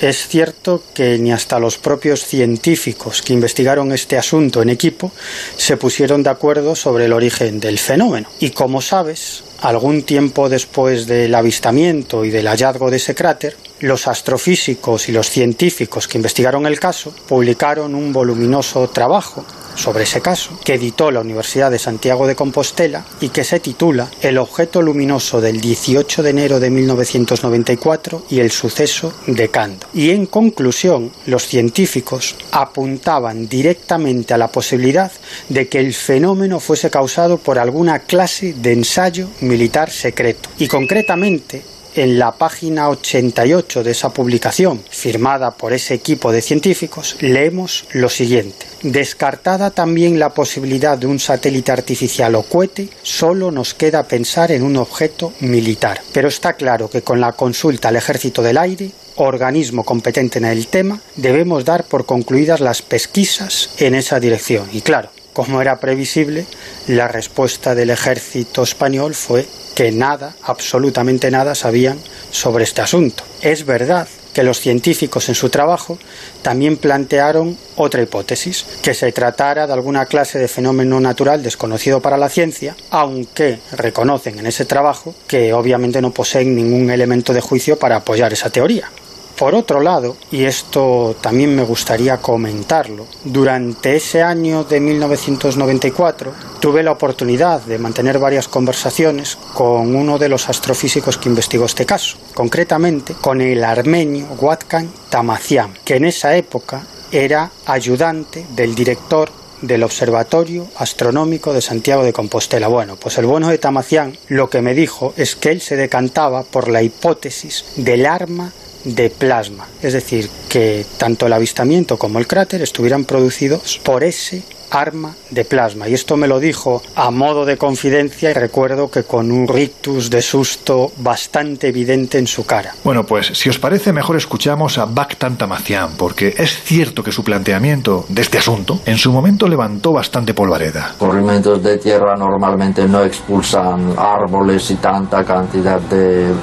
Es 0.01 0.27
cierto 0.27 0.83
que 0.93 1.17
ni 1.17 1.31
hasta 1.31 1.57
los 1.57 1.77
propios 1.77 2.25
científicos 2.25 3.21
que 3.21 3.31
investigaron 3.31 3.93
este 3.93 4.17
asunto 4.17 4.61
en 4.61 4.69
equipo 4.69 5.11
se 5.55 5.77
pusieron 5.77 6.21
de 6.21 6.31
acuerdo 6.31 6.75
sobre 6.75 7.05
el 7.05 7.13
origen 7.13 7.61
del 7.61 7.79
fenómeno. 7.79 8.27
Y 8.41 8.49
como 8.49 8.81
sabes, 8.81 9.43
algún 9.61 10.03
tiempo 10.03 10.49
después 10.49 11.07
del 11.07 11.33
avistamiento 11.35 12.25
y 12.25 12.29
del 12.29 12.47
hallazgo 12.47 12.89
de 12.89 12.97
ese 12.97 13.15
cráter, 13.15 13.55
los 13.79 14.07
astrofísicos 14.07 15.09
y 15.09 15.11
los 15.11 15.29
científicos 15.29 16.07
que 16.07 16.17
investigaron 16.17 16.65
el 16.65 16.79
caso 16.79 17.13
publicaron 17.27 17.93
un 17.93 18.13
voluminoso 18.13 18.87
trabajo 18.89 19.45
sobre 19.75 20.03
ese 20.03 20.21
caso, 20.21 20.57
que 20.63 20.75
editó 20.75 21.11
la 21.11 21.21
Universidad 21.21 21.69
de 21.69 21.79
Santiago 21.79 22.27
de 22.27 22.35
Compostela 22.35 23.05
y 23.21 23.29
que 23.29 23.43
se 23.43 23.59
titula 23.59 24.09
El 24.21 24.37
objeto 24.37 24.81
luminoso 24.81 25.41
del 25.41 25.61
18 25.61 26.23
de 26.23 26.29
enero 26.29 26.59
de 26.59 26.69
1994 26.69 28.25
y 28.29 28.39
el 28.39 28.51
suceso 28.51 29.13
de 29.27 29.49
Cando. 29.49 29.87
Y 29.93 30.11
en 30.11 30.25
conclusión, 30.25 31.11
los 31.25 31.45
científicos 31.45 32.35
apuntaban 32.51 33.47
directamente 33.47 34.33
a 34.33 34.37
la 34.37 34.47
posibilidad 34.47 35.11
de 35.49 35.67
que 35.67 35.79
el 35.79 35.93
fenómeno 35.93 36.59
fuese 36.59 36.89
causado 36.89 37.37
por 37.37 37.59
alguna 37.59 37.99
clase 37.99 38.53
de 38.53 38.73
ensayo 38.73 39.27
militar 39.47 39.89
secreto. 39.89 40.49
Y 40.57 40.67
concretamente, 40.67 41.61
en 41.95 42.19
la 42.19 42.33
página 42.33 42.89
88 42.89 43.83
de 43.83 43.91
esa 43.91 44.09
publicación, 44.09 44.83
firmada 44.89 45.51
por 45.51 45.71
ese 45.73 45.93
equipo 45.93 46.31
de 46.31 46.41
científicos, 46.41 47.15
leemos 47.21 47.85
lo 47.93 48.09
siguiente. 48.09 48.65
Descartada 48.81 49.71
también 49.71 50.19
la 50.19 50.33
posibilidad 50.33 50.97
de 50.97 51.07
un 51.07 51.19
satélite 51.19 51.71
artificial 51.71 52.35
o 52.35 52.43
cohete, 52.43 52.89
solo 53.01 53.49
nos 53.49 53.73
queda 53.73 54.03
pensar 54.03 54.51
en 54.51 54.63
un 54.63 54.75
objeto 54.75 55.33
militar. 55.39 56.01
Pero 56.13 56.27
está 56.27 56.53
claro 56.53 56.89
que 56.89 57.01
con 57.01 57.21
la 57.21 57.31
consulta 57.31 57.87
al 57.87 57.95
Ejército 57.95 58.43
del 58.43 58.57
Aire, 58.57 58.91
organismo 59.15 59.83
competente 59.83 60.39
en 60.39 60.45
el 60.45 60.67
tema, 60.67 60.99
debemos 61.15 61.63
dar 61.63 61.85
por 61.85 62.05
concluidas 62.05 62.59
las 62.59 62.81
pesquisas 62.81 63.69
en 63.77 63.95
esa 63.95 64.19
dirección. 64.19 64.67
Y 64.73 64.81
claro, 64.81 65.09
como 65.35 65.61
era 65.61 65.81
previsible, 65.81 66.45
la 66.87 67.09
respuesta 67.09 67.75
del 67.75 67.89
ejército 67.89 68.63
español 68.63 69.13
fue 69.13 69.45
que 69.75 69.91
nada, 69.91 70.33
absolutamente 70.43 71.29
nada 71.29 71.55
sabían 71.55 71.99
sobre 72.31 72.63
este 72.63 72.81
asunto. 72.81 73.25
Es 73.41 73.65
verdad 73.65 74.07
que 74.33 74.43
los 74.43 74.61
científicos 74.61 75.27
en 75.27 75.35
su 75.35 75.49
trabajo 75.49 75.99
también 76.41 76.77
plantearon 76.77 77.57
otra 77.75 78.01
hipótesis, 78.01 78.65
que 78.81 78.93
se 78.93 79.11
tratara 79.11 79.67
de 79.67 79.73
alguna 79.73 80.05
clase 80.05 80.39
de 80.39 80.47
fenómeno 80.47 81.01
natural 81.01 81.43
desconocido 81.43 82.01
para 82.01 82.17
la 82.17 82.29
ciencia, 82.29 82.73
aunque 82.89 83.59
reconocen 83.73 84.39
en 84.39 84.47
ese 84.47 84.63
trabajo 84.63 85.13
que 85.27 85.51
obviamente 85.51 86.01
no 86.01 86.11
poseen 86.11 86.55
ningún 86.55 86.89
elemento 86.91 87.33
de 87.33 87.41
juicio 87.41 87.77
para 87.77 87.97
apoyar 87.97 88.31
esa 88.31 88.49
teoría. 88.49 88.89
Por 89.37 89.53
otro 89.53 89.81
lado, 89.81 90.15
y 90.31 90.45
esto 90.45 91.15
también 91.19 91.53
me 91.53 91.63
gustaría 91.63 92.17
comentarlo, 92.17 93.05
durante 93.25 93.97
ese 93.97 94.23
año 94.23 94.63
de 94.63 94.79
1994 94.79 96.31
tuve 96.61 96.81
la 96.81 96.93
oportunidad 96.93 97.61
de 97.61 97.77
mantener 97.77 98.17
varias 98.17 98.47
conversaciones 98.47 99.37
con 99.53 99.93
uno 99.93 100.17
de 100.17 100.29
los 100.29 100.47
astrofísicos 100.47 101.17
que 101.17 101.27
investigó 101.27 101.65
este 101.65 101.85
caso, 101.85 102.17
concretamente 102.33 103.13
con 103.13 103.41
el 103.41 103.61
armenio 103.65 104.27
Watkan 104.39 104.89
Tamacian, 105.09 105.73
que 105.83 105.97
en 105.97 106.05
esa 106.05 106.35
época 106.37 106.83
era 107.11 107.51
ayudante 107.65 108.45
del 108.55 108.73
director 108.73 109.29
del 109.61 109.83
Observatorio 109.83 110.67
Astronómico 110.77 111.53
de 111.53 111.61
Santiago 111.61 112.03
de 112.03 112.13
Compostela. 112.13 112.67
Bueno, 112.67 112.95
pues 112.95 113.17
el 113.17 113.25
bueno 113.25 113.49
de 113.49 113.57
Tamacián 113.57 114.17
lo 114.27 114.49
que 114.49 114.61
me 114.61 114.73
dijo 114.73 115.13
es 115.17 115.35
que 115.35 115.49
él 115.49 115.61
se 115.61 115.75
decantaba 115.75 116.43
por 116.43 116.69
la 116.69 116.81
hipótesis 116.81 117.65
del 117.75 118.05
arma 118.05 118.51
de 118.85 119.09
plasma, 119.09 119.67
es 119.81 119.93
decir, 119.93 120.29
que 120.47 120.85
tanto 120.97 121.25
el 121.25 121.33
avistamiento 121.33 121.97
como 121.97 122.19
el 122.19 122.27
cráter 122.27 122.61
estuvieran 122.61 123.03
producidos 123.03 123.79
por 123.83 124.03
ese 124.03 124.43
arma 124.71 125.13
de 125.29 125.45
plasma. 125.45 125.87
Y 125.87 125.93
esto 125.93 126.17
me 126.17 126.27
lo 126.27 126.39
dijo 126.39 126.81
a 126.95 127.11
modo 127.11 127.45
de 127.45 127.57
confidencia 127.57 128.31
y 128.31 128.33
recuerdo 128.33 128.89
que 128.89 129.03
con 129.03 129.31
un 129.31 129.47
rictus 129.47 130.09
de 130.09 130.21
susto 130.21 130.91
bastante 130.97 131.67
evidente 131.69 132.17
en 132.17 132.27
su 132.27 132.45
cara. 132.45 132.73
Bueno, 132.83 133.05
pues 133.05 133.27
si 133.27 133.49
os 133.49 133.59
parece 133.59 133.93
mejor 133.93 134.15
escuchamos 134.15 134.77
a 134.77 134.85
Bactan 134.85 135.37
Tamacian, 135.37 135.91
porque 135.97 136.33
es 136.37 136.63
cierto 136.63 137.03
que 137.03 137.11
su 137.11 137.23
planteamiento 137.23 138.05
de 138.09 138.21
este 138.21 138.37
asunto 138.37 138.79
en 138.85 138.97
su 138.97 139.11
momento 139.11 139.47
levantó 139.47 139.91
bastante 139.93 140.33
polvareda. 140.33 140.95
Corrimientos 140.97 141.61
de 141.63 141.77
tierra 141.77 142.15
normalmente 142.15 142.87
no 142.87 143.03
expulsan 143.03 143.93
árboles 143.97 144.71
y 144.71 144.75
tanta 144.75 145.23
cantidad 145.23 145.79
de 145.81 146.33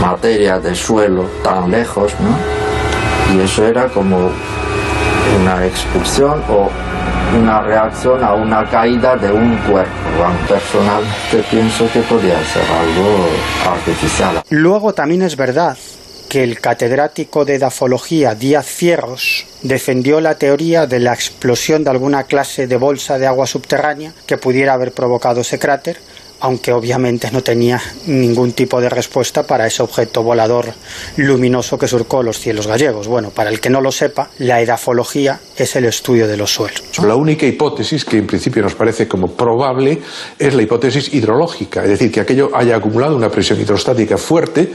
materia 0.00 0.58
de 0.58 0.74
suelo 0.74 1.24
tan 1.42 1.70
lejos, 1.70 2.12
¿no? 2.20 3.34
Y 3.34 3.40
eso 3.40 3.64
era 3.64 3.88
como 3.88 4.30
una 5.40 5.66
expulsión 5.66 6.42
o 6.48 6.68
una 7.34 7.60
reacción 7.62 8.22
a 8.22 8.34
una 8.34 8.68
caída 8.68 9.16
de 9.16 9.30
un 9.32 9.56
cuerpo. 9.58 9.92
Personalmente 10.48 11.44
pienso 11.50 11.90
que 11.92 12.00
podría 12.00 12.42
ser 12.44 12.62
algo 12.62 13.28
artificial. 13.68 14.42
Luego 14.50 14.94
también 14.94 15.22
es 15.22 15.36
verdad 15.36 15.76
que 16.28 16.42
el 16.42 16.60
catedrático 16.60 17.44
de 17.44 17.54
edafología 17.54 18.34
Díaz 18.34 18.66
Fierros 18.66 19.46
defendió 19.62 20.20
la 20.20 20.36
teoría 20.36 20.86
de 20.86 21.00
la 21.00 21.12
explosión 21.12 21.84
de 21.84 21.90
alguna 21.90 22.24
clase 22.24 22.66
de 22.66 22.76
bolsa 22.76 23.18
de 23.18 23.26
agua 23.26 23.46
subterránea 23.46 24.12
que 24.26 24.36
pudiera 24.36 24.74
haber 24.74 24.92
provocado 24.92 25.40
ese 25.40 25.58
cráter 25.58 25.98
aunque 26.40 26.72
obviamente 26.72 27.30
no 27.30 27.42
tenía 27.42 27.80
ningún 28.06 28.52
tipo 28.52 28.80
de 28.80 28.88
respuesta 28.88 29.46
para 29.46 29.66
ese 29.66 29.82
objeto 29.82 30.22
volador 30.22 30.72
luminoso 31.16 31.78
que 31.78 31.88
surcó 31.88 32.22
los 32.22 32.38
cielos 32.38 32.66
gallegos. 32.66 33.08
Bueno, 33.08 33.30
para 33.30 33.50
el 33.50 33.60
que 33.60 33.70
no 33.70 33.80
lo 33.80 33.92
sepa, 33.92 34.30
la 34.38 34.60
edafología 34.60 35.40
es 35.56 35.76
el 35.76 35.86
estudio 35.86 36.26
de 36.26 36.36
los 36.36 36.52
suelos. 36.52 36.82
La 37.02 37.16
única 37.16 37.46
hipótesis 37.46 38.04
que 38.04 38.18
en 38.18 38.26
principio 38.26 38.62
nos 38.62 38.74
parece 38.74 39.08
como 39.08 39.28
probable 39.28 40.00
es 40.38 40.54
la 40.54 40.62
hipótesis 40.62 41.12
hidrológica, 41.12 41.82
es 41.82 41.90
decir, 41.90 42.10
que 42.12 42.20
aquello 42.20 42.50
haya 42.54 42.76
acumulado 42.76 43.16
una 43.16 43.30
presión 43.30 43.60
hidrostática 43.60 44.16
fuerte 44.16 44.72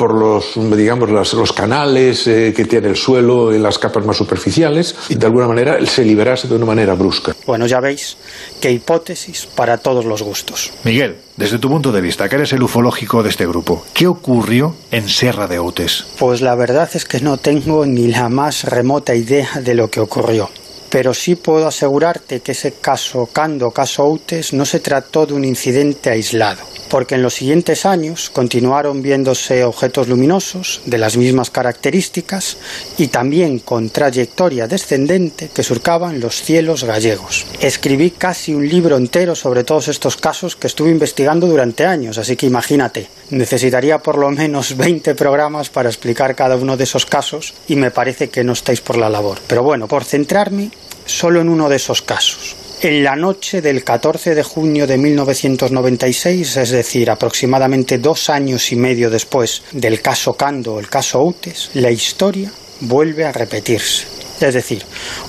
por 0.00 0.14
los, 0.14 0.54
digamos, 0.56 1.10
los 1.10 1.52
canales 1.52 2.26
eh, 2.26 2.54
que 2.56 2.64
tiene 2.64 2.88
el 2.88 2.96
suelo 2.96 3.52
en 3.52 3.62
las 3.62 3.78
capas 3.78 4.06
más 4.06 4.16
superficiales 4.16 4.96
y 5.10 5.16
de 5.16 5.26
alguna 5.26 5.46
manera 5.46 5.76
se 5.84 6.02
liberase 6.06 6.48
de 6.48 6.54
una 6.54 6.64
manera 6.64 6.94
brusca. 6.94 7.36
Bueno, 7.44 7.66
ya 7.66 7.80
veis 7.80 8.16
qué 8.62 8.70
hipótesis 8.70 9.46
para 9.54 9.76
todos 9.76 10.06
los 10.06 10.22
gustos. 10.22 10.70
Miguel, 10.84 11.16
desde 11.36 11.58
tu 11.58 11.68
punto 11.68 11.92
de 11.92 12.00
vista, 12.00 12.30
que 12.30 12.36
eres 12.36 12.50
el 12.54 12.62
ufológico 12.62 13.22
de 13.22 13.28
este 13.28 13.46
grupo, 13.46 13.84
¿qué 13.92 14.06
ocurrió 14.06 14.74
en 14.90 15.06
Serra 15.06 15.46
de 15.46 15.58
Outes? 15.58 16.06
Pues 16.18 16.40
la 16.40 16.54
verdad 16.54 16.88
es 16.94 17.04
que 17.04 17.20
no 17.20 17.36
tengo 17.36 17.84
ni 17.84 18.08
la 18.08 18.30
más 18.30 18.64
remota 18.64 19.14
idea 19.14 19.50
de 19.62 19.74
lo 19.74 19.90
que 19.90 20.00
ocurrió 20.00 20.48
pero 20.90 21.14
sí 21.14 21.36
puedo 21.36 21.68
asegurarte 21.68 22.40
que 22.40 22.52
ese 22.52 22.72
caso 22.72 23.28
Cando, 23.32 23.70
caso 23.70 24.02
Outes, 24.04 24.52
no 24.52 24.66
se 24.66 24.80
trató 24.80 25.24
de 25.24 25.34
un 25.34 25.44
incidente 25.44 26.10
aislado, 26.10 26.62
porque 26.88 27.14
en 27.14 27.22
los 27.22 27.34
siguientes 27.34 27.86
años 27.86 28.28
continuaron 28.30 29.00
viéndose 29.00 29.64
objetos 29.64 30.08
luminosos 30.08 30.80
de 30.86 30.98
las 30.98 31.16
mismas 31.16 31.50
características 31.50 32.56
y 32.98 33.06
también 33.06 33.60
con 33.60 33.90
trayectoria 33.90 34.66
descendente 34.66 35.50
que 35.54 35.62
surcaban 35.62 36.20
los 36.20 36.42
cielos 36.42 36.82
gallegos. 36.82 37.46
Escribí 37.60 38.10
casi 38.10 38.52
un 38.52 38.68
libro 38.68 38.96
entero 38.96 39.36
sobre 39.36 39.62
todos 39.62 39.86
estos 39.88 40.16
casos 40.16 40.56
que 40.56 40.66
estuve 40.66 40.90
investigando 40.90 41.46
durante 41.46 41.86
años, 41.86 42.18
así 42.18 42.34
que 42.34 42.46
imagínate, 42.46 43.08
necesitaría 43.30 43.98
por 43.98 44.18
lo 44.18 44.30
menos 44.30 44.76
20 44.76 45.14
programas 45.14 45.70
para 45.70 45.88
explicar 45.88 46.34
cada 46.34 46.56
uno 46.56 46.76
de 46.76 46.84
esos 46.84 47.06
casos 47.06 47.54
y 47.68 47.76
me 47.76 47.92
parece 47.92 48.28
que 48.28 48.42
no 48.42 48.54
estáis 48.54 48.80
por 48.80 48.96
la 48.96 49.08
labor. 49.08 49.38
Pero 49.46 49.62
bueno, 49.62 49.86
por 49.86 50.04
centrarme, 50.04 50.70
solo 51.06 51.40
en 51.40 51.48
uno 51.48 51.68
de 51.68 51.76
esos 51.76 52.02
casos. 52.02 52.56
En 52.82 53.04
la 53.04 53.14
noche 53.14 53.60
del 53.60 53.84
14 53.84 54.34
de 54.34 54.42
junio 54.42 54.86
de 54.86 54.96
1996, 54.96 56.56
es 56.56 56.70
decir, 56.70 57.10
aproximadamente 57.10 57.98
dos 57.98 58.30
años 58.30 58.72
y 58.72 58.76
medio 58.76 59.10
después 59.10 59.62
del 59.72 60.00
caso 60.00 60.34
Cando 60.34 60.74
o 60.74 60.80
el 60.80 60.88
caso 60.88 61.22
Utes, 61.22 61.70
la 61.74 61.90
historia 61.90 62.50
vuelve 62.80 63.26
a 63.26 63.32
repetirse. 63.32 64.06
Es 64.40 64.54
decir, 64.54 64.82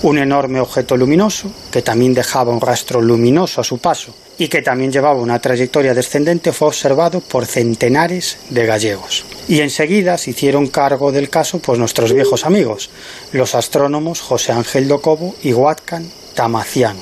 un 0.04 0.18
enorme 0.18 0.62
objeto 0.62 0.96
luminoso, 0.96 1.52
que 1.70 1.82
también 1.82 2.14
dejaba 2.14 2.54
un 2.54 2.62
rastro 2.62 3.02
luminoso 3.02 3.60
a 3.60 3.66
su 3.66 3.80
paso 3.80 4.16
y 4.42 4.48
que 4.48 4.64
también 4.64 4.92
llevaba 4.92 5.22
una 5.22 5.40
trayectoria 5.40 5.94
descendente, 5.94 6.52
fue 6.52 6.70
observado 6.70 7.22
por 7.22 7.46
centenares 7.46 8.40
de 8.50 8.66
gallegos. 8.66 9.24
Y 9.48 9.60
enseguida 9.60 10.18
se 10.18 10.32
hicieron 10.32 10.66
cargo 10.66 11.12
del 11.12 11.30
caso 11.30 11.60
pues 11.60 11.78
nuestros 11.78 12.12
viejos 12.12 12.44
amigos, 12.44 12.90
los 13.34 13.54
astrónomos 13.54 14.20
José 14.20 14.52
Ángel 14.52 14.88
Docobo 14.88 15.36
y 15.44 15.54
Huatcan 15.54 16.10
Tamacián, 16.34 16.98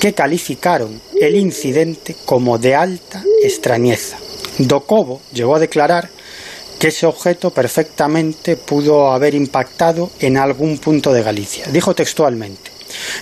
que 0.00 0.14
calificaron 0.14 1.00
el 1.20 1.36
incidente 1.36 2.16
como 2.24 2.58
de 2.58 2.74
alta 2.74 3.22
extrañeza. 3.44 4.18
Docobo 4.58 5.20
llegó 5.32 5.54
a 5.54 5.60
declarar 5.60 6.10
que 6.80 6.88
ese 6.88 7.06
objeto 7.06 7.50
perfectamente 7.50 8.56
pudo 8.56 9.12
haber 9.12 9.36
impactado 9.36 10.10
en 10.18 10.36
algún 10.36 10.78
punto 10.78 11.12
de 11.12 11.22
Galicia. 11.22 11.66
Dijo 11.70 11.94
textualmente, 11.94 12.73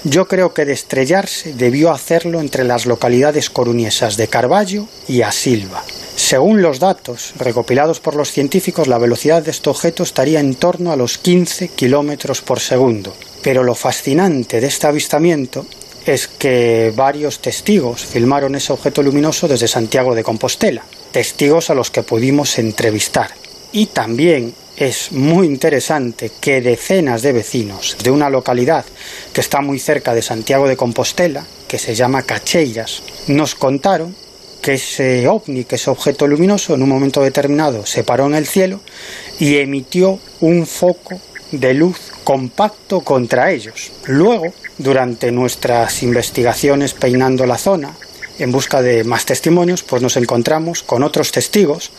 yo 0.05 0.29
creo 0.29 0.55
que 0.55 0.65
de 0.65 0.73
estrellarse 0.73 1.53
debió 1.55 1.91
hacerlo 1.91 2.41
entre 2.41 2.65
las 2.65 2.87
localidades 2.87 3.51
coruñesas 3.51 4.17
de 4.17 4.29
Carballo 4.29 4.87
y 5.09 5.23
Asilva. 5.23 5.83
Según 6.17 6.63
los 6.63 6.79
datos 6.79 7.33
recopilados 7.39 8.01
por 8.01 8.15
los 8.15 8.31
científicos, 8.31 8.87
la 8.87 8.99
velocidad 8.99 9.43
de 9.43 9.51
este 9.51 9.71
objeto 9.71 10.03
estaría 10.03 10.41
en 10.41 10.55
torno 10.55 10.93
a 10.93 10.97
los 10.97 11.19
15 11.19 11.69
kilómetros 11.69 12.43
por 12.43 12.61
segundo. 12.61 13.15
Pero 13.43 13.65
lo 13.65 13.75
fascinante 13.75 14.61
de 14.61 14.67
este 14.67 14.87
avistamiento 14.87 15.67
es 16.07 16.29
que 16.29 16.93
varios 16.95 17.41
testigos 17.41 18.05
filmaron 18.05 18.55
ese 18.55 18.73
objeto 18.73 19.03
luminoso 19.03 19.49
desde 19.49 19.69
Santiago 19.69 20.15
de 20.15 20.25
Compostela, 20.25 20.85
testigos 21.13 21.71
a 21.71 21.75
los 21.75 21.91
que 21.91 22.03
pudimos 22.03 22.59
entrevistar. 22.59 23.31
Y 23.73 23.87
también 23.87 24.55
es 24.87 25.13
muy 25.13 25.47
interesante 25.47 26.31
que 26.41 26.61
decenas 26.61 27.23
de 27.23 27.33
vecinos 27.33 27.97
de 28.03 28.11
una 28.11 28.29
localidad 28.29 28.85
que 29.33 29.41
está 29.41 29.61
muy 29.61 29.79
cerca 29.79 30.15
de 30.15 30.23
Santiago 30.23 30.67
de 30.67 30.77
Compostela, 30.77 31.45
que 31.69 31.79
se 31.79 31.95
llama 31.95 32.23
Cacheiras, 32.23 33.03
nos 33.29 33.55
contaron 33.55 34.15
que 34.61 34.75
ese 34.75 35.29
ovni, 35.29 35.65
que 35.65 35.77
ese 35.77 35.91
objeto 35.91 36.27
luminoso, 36.27 36.75
en 36.75 36.83
un 36.83 36.89
momento 36.89 37.23
determinado 37.23 37.87
se 37.87 38.05
paró 38.05 38.27
en 38.27 38.35
el 38.35 38.47
cielo 38.47 38.81
y 39.39 39.57
emitió 39.57 40.19
un 40.41 40.67
foco 40.67 41.21
de 41.51 41.75
luz 41.75 41.99
compacto 42.25 43.01
contra 43.01 43.51
ellos. 43.51 43.93
Luego, 44.07 44.53
durante 44.79 45.31
nuestras 45.33 46.03
investigaciones 46.03 46.95
peinando 46.95 47.47
la 47.47 47.59
zona, 47.59 47.95
en 48.39 48.53
busca 48.53 48.83
de 48.83 49.05
más 49.05 49.25
testimonios, 49.25 49.83
pues 49.83 50.03
nos 50.03 50.17
encontramos 50.17 50.83
con 50.83 51.03
otros 51.03 51.33
testigos 51.33 51.91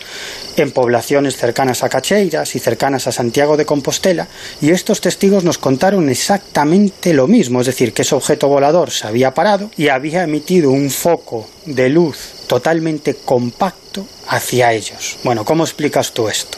en 0.58 0.72
poblaciones 0.72 1.38
cercanas 1.38 1.84
a 1.84 1.90
Cacheiras 1.90 2.56
y 2.56 2.60
cercanas 2.60 3.08
a 3.08 3.12
Santiago 3.12 3.58
de 3.58 3.66
Compostela, 3.66 4.28
y 4.62 4.72
estos 4.72 5.02
testigos 5.02 5.44
nos 5.44 5.58
contaron 5.58 6.10
exactamente 6.10 7.14
lo 7.14 7.28
mismo, 7.28 7.62
es 7.62 7.68
decir, 7.68 7.94
que 7.94 8.04
ese 8.04 8.16
objeto 8.16 8.48
volador 8.48 8.92
se 8.92 9.08
había 9.08 9.34
parado 9.34 9.72
y 9.78 9.90
había 9.90 10.24
emitido 10.24 10.72
un 10.72 10.90
foco 10.90 11.48
de 11.66 11.90
luz 11.90 12.18
totalmente 12.48 13.16
compacto 13.16 14.06
hacia 14.28 14.74
ellos. 14.74 15.18
Bueno, 15.24 15.46
¿cómo 15.46 15.64
explicas 15.64 16.14
tú 16.14 16.28
esto? 16.28 16.58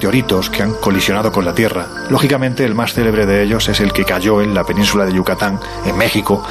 Que 0.00 0.62
han 0.62 0.74
colisionado 0.74 1.30
con 1.30 1.44
la 1.44 1.54
Tierra, 1.54 1.86
lógicamente 2.08 2.64
el 2.64 2.74
más 2.74 2.94
célebre 2.94 3.26
de 3.26 3.42
ellos 3.42 3.68
es 3.68 3.80
el 3.80 3.92
que 3.92 4.04
cayó 4.04 4.40
en 4.40 4.54
la 4.54 4.64
península 4.64 5.04
de 5.04 5.12
Yucatán, 5.12 5.60
en 5.84 5.96
México, 5.96 6.42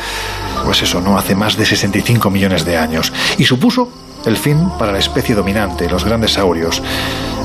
pues 0.63 0.81
eso, 0.81 1.01
no 1.01 1.17
hace 1.17 1.35
más 1.35 1.57
de 1.57 1.65
65 1.65 2.29
millones 2.29 2.63
de 2.63 2.77
años, 2.77 3.11
y 3.37 3.43
supuso 3.43 3.89
el 4.25 4.37
fin 4.37 4.69
para 4.77 4.91
la 4.91 4.99
especie 4.99 5.35
dominante, 5.35 5.89
los 5.89 6.05
grandes 6.05 6.33
saurios. 6.33 6.81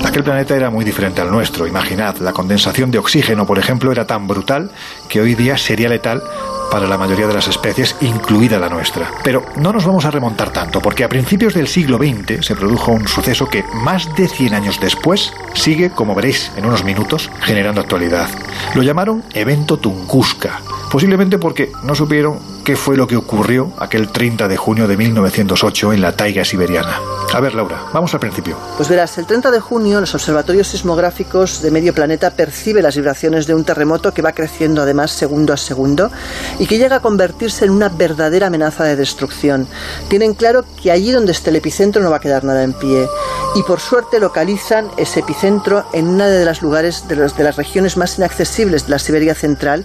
Aquel 0.04 0.22
planeta 0.24 0.54
era 0.54 0.70
muy 0.70 0.84
diferente 0.84 1.20
al 1.20 1.30
nuestro. 1.30 1.66
Imaginad, 1.66 2.16
la 2.18 2.32
condensación 2.32 2.90
de 2.90 2.98
oxígeno, 2.98 3.46
por 3.46 3.58
ejemplo, 3.58 3.90
era 3.90 4.06
tan 4.06 4.26
brutal 4.26 4.70
que 5.08 5.20
hoy 5.20 5.34
día 5.34 5.56
sería 5.56 5.88
letal 5.88 6.22
para 6.70 6.86
la 6.86 6.98
mayoría 6.98 7.26
de 7.26 7.34
las 7.34 7.48
especies, 7.48 7.96
incluida 8.00 8.58
la 8.58 8.68
nuestra. 8.68 9.10
Pero 9.22 9.46
no 9.56 9.72
nos 9.72 9.86
vamos 9.86 10.04
a 10.04 10.10
remontar 10.10 10.50
tanto, 10.50 10.80
porque 10.80 11.04
a 11.04 11.08
principios 11.08 11.54
del 11.54 11.68
siglo 11.68 11.98
XX 11.98 12.44
se 12.44 12.56
produjo 12.56 12.92
un 12.92 13.08
suceso 13.08 13.46
que 13.46 13.64
más 13.72 14.14
de 14.16 14.28
100 14.28 14.54
años 14.54 14.80
después 14.80 15.32
sigue, 15.54 15.90
como 15.90 16.14
veréis 16.14 16.52
en 16.56 16.66
unos 16.66 16.84
minutos, 16.84 17.30
generando 17.40 17.80
actualidad. 17.80 18.28
Lo 18.74 18.82
llamaron 18.82 19.22
Evento 19.32 19.78
Tunguska, 19.78 20.60
posiblemente 20.90 21.38
porque 21.38 21.72
no 21.82 21.94
supieron 21.94 22.38
qué 22.64 22.76
fue 22.76 22.96
lo 22.96 23.06
que 23.06 23.16
ocurrió 23.16 23.72
aquel 23.78 24.08
30 24.08 24.48
de 24.48 24.56
junio 24.56 24.88
de 24.88 24.96
1908 24.96 25.92
en 25.92 26.00
la 26.00 26.16
taiga 26.16 26.44
siberiana. 26.44 27.00
A 27.34 27.40
ver, 27.40 27.52
Laura, 27.56 27.82
vamos 27.92 28.14
al 28.14 28.20
principio. 28.20 28.56
Pues 28.76 28.88
verás, 28.88 29.18
el 29.18 29.26
30 29.26 29.50
de 29.50 29.58
junio 29.58 30.00
los 30.00 30.14
observatorios 30.14 30.68
sismográficos 30.68 31.62
de 31.62 31.72
medio 31.72 31.92
planeta 31.92 32.30
perciben 32.30 32.84
las 32.84 32.94
vibraciones 32.94 33.48
de 33.48 33.56
un 33.56 33.64
terremoto 33.64 34.14
que 34.14 34.22
va 34.22 34.30
creciendo 34.30 34.82
además 34.82 35.10
segundo 35.10 35.52
a 35.52 35.56
segundo 35.56 36.12
y 36.60 36.68
que 36.68 36.78
llega 36.78 36.94
a 36.94 37.00
convertirse 37.00 37.64
en 37.64 37.72
una 37.72 37.88
verdadera 37.88 38.46
amenaza 38.46 38.84
de 38.84 38.94
destrucción. 38.94 39.66
Tienen 40.06 40.34
claro 40.34 40.64
que 40.80 40.92
allí 40.92 41.10
donde 41.10 41.32
esté 41.32 41.50
el 41.50 41.56
epicentro 41.56 42.04
no 42.04 42.10
va 42.10 42.18
a 42.18 42.20
quedar 42.20 42.44
nada 42.44 42.62
en 42.62 42.72
pie 42.72 43.08
y 43.56 43.64
por 43.64 43.80
suerte 43.80 44.20
localizan 44.20 44.88
ese 44.96 45.18
epicentro 45.18 45.86
en 45.92 46.06
una 46.06 46.28
de 46.28 46.44
los 46.44 46.62
lugares 46.62 47.08
de, 47.08 47.16
de 47.16 47.44
las 47.44 47.56
regiones 47.56 47.96
más 47.96 48.16
inaccesibles 48.16 48.86
de 48.86 48.90
la 48.90 49.00
Siberia 49.00 49.34
central 49.34 49.84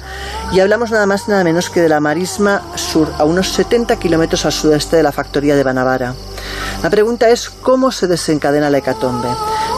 y 0.52 0.60
hablamos 0.60 0.92
nada 0.92 1.08
más 1.08 1.24
y 1.28 1.32
nada 1.32 1.44
menos 1.44 1.72
que 1.72 1.82
de 1.82 1.90
la 1.90 2.00
marisma 2.00 2.62
sur, 2.76 3.12
a 3.18 3.24
unos 3.24 3.50
70 3.54 3.96
kilómetros 3.96 4.46
al 4.46 4.52
sudeste 4.52 4.98
de 4.98 5.04
la 5.04 5.12
factoría 5.12 5.56
de 5.56 5.64
Banavara. 5.64 6.14
La 6.82 6.90
pregunta 6.90 7.30
es 7.30 7.50
cómo 7.50 7.92
se 7.92 8.08
desencadena 8.08 8.70
la 8.70 8.78
hecatombe. 8.78 9.28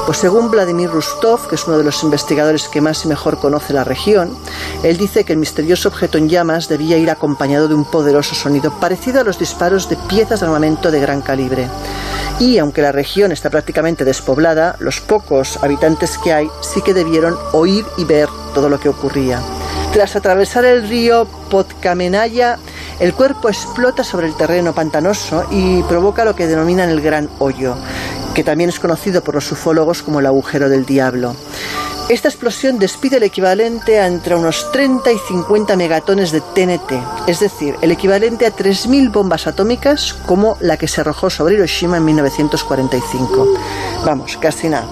Pues 0.06 0.18
según 0.18 0.52
Vladimir 0.52 0.90
Rustov, 0.90 1.48
que 1.48 1.56
es 1.56 1.68
uno 1.68 1.78
de 1.78 1.84
los 1.84 2.04
investigadores 2.04 2.68
que 2.68 2.82
más 2.82 3.06
y 3.06 3.08
mejor 3.08 3.40
conoce 3.40 3.74
la 3.74 3.84
región, 3.84 4.36
él 4.84 4.98
dice 4.98 5.24
que 5.24 5.34
el 5.34 5.40
misterioso 5.40 5.90
objeto 5.90 6.18
en 6.18 6.30
llamas 6.30 6.68
debía 6.68 6.98
ir 6.98 7.10
acompañado 7.10 7.68
de 7.68 7.76
un 7.76 7.86
poderoso 7.86 8.36
sonido 8.36 8.72
parecido 8.80 9.22
a 9.22 9.24
los 9.24 9.40
disparos 9.40 9.90
de 9.90 9.98
piezas 10.08 10.40
de 10.40 10.48
armamento 10.48 10.92
de 10.92 11.00
gran 11.00 11.22
calibre. 11.22 11.68
Y 12.40 12.58
aunque 12.58 12.82
la 12.82 12.92
región 12.92 13.32
está 13.32 13.50
prácticamente 13.50 14.04
despoblada, 14.04 14.76
los 14.80 15.02
pocos 15.02 15.58
habitantes 15.62 16.18
que 16.18 16.34
hay 16.34 16.50
sí 16.62 16.82
que 16.82 16.94
debieron 16.94 17.38
oír 17.54 17.86
y 17.98 18.04
ver 18.04 18.30
todo 18.54 18.70
lo 18.70 18.80
que 18.80 18.90
ocurría. 18.90 19.40
Tras 19.94 20.16
atravesar 20.16 20.66
el 20.66 20.88
río 20.88 21.28
Podkamenaya, 21.50 22.58
el 23.02 23.16
cuerpo 23.16 23.50
explota 23.50 24.04
sobre 24.04 24.28
el 24.28 24.36
terreno 24.36 24.74
pantanoso 24.74 25.44
y 25.50 25.82
provoca 25.84 26.24
lo 26.24 26.36
que 26.36 26.46
denominan 26.46 26.90
el 26.90 27.02
gran 27.02 27.30
hoyo, 27.40 27.76
que 28.36 28.44
también 28.44 28.70
es 28.70 28.80
conocido 28.80 29.24
por 29.24 29.34
los 29.34 29.52
ufólogos 29.52 30.04
como 30.04 30.20
el 30.20 30.28
agujero 30.28 30.70
del 30.70 30.86
diablo. 30.86 31.36
Esta 32.10 32.28
explosión 32.28 32.78
despide 32.78 33.18
el 33.18 33.24
equivalente 33.24 34.00
a 34.00 34.06
entre 34.06 34.36
unos 34.36 34.72
30 34.72 35.12
y 35.14 35.18
50 35.18 35.76
megatones 35.78 36.32
de 36.32 36.42
TNT, 36.42 36.92
es 37.26 37.40
decir, 37.40 37.76
el 37.82 37.92
equivalente 37.92 38.46
a 38.46 38.56
3.000 38.56 39.12
bombas 39.12 39.48
atómicas 39.48 40.14
como 40.28 40.58
la 40.60 40.78
que 40.78 40.88
se 40.88 41.02
arrojó 41.02 41.32
sobre 41.32 41.56
Hiroshima 41.56 41.98
en 41.98 42.06
1945. 42.06 43.48
Vamos, 44.06 44.38
casi 44.38 44.70
nada. 44.70 44.88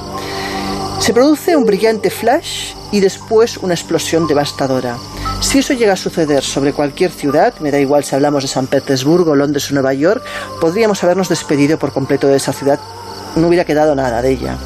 Se 0.99 1.13
produce 1.13 1.55
un 1.55 1.65
brillante 1.65 2.09
flash 2.09 2.73
y 2.91 3.01
después 3.01 3.57
una 3.57 3.75
explosión 3.75 4.25
devastadora. 4.25 4.97
Si 5.41 5.59
eso 5.59 5.73
llega 5.73 5.93
a 5.93 5.97
suceder 5.97 6.43
sobre 6.43 6.73
cualquier 6.73 7.11
ciudad, 7.11 7.53
me 7.59 7.71
da 7.71 7.79
igual 7.79 8.03
si 8.03 8.13
hablamos 8.13 8.43
de 8.43 8.49
San 8.49 8.67
Petersburgo, 8.67 9.35
Londres 9.35 9.71
o 9.71 9.73
Nueva 9.73 9.93
York, 9.93 10.21
podríamos 10.59 11.03
habernos 11.03 11.29
despedido 11.29 11.79
por 11.79 11.93
completo 11.93 12.27
de 12.27 12.35
esa 12.35 12.53
ciudad, 12.53 12.79
no 13.35 13.47
hubiera 13.47 13.65
quedado 13.65 13.95
nada 13.95 14.21
de 14.21 14.31
ella. 14.31 14.57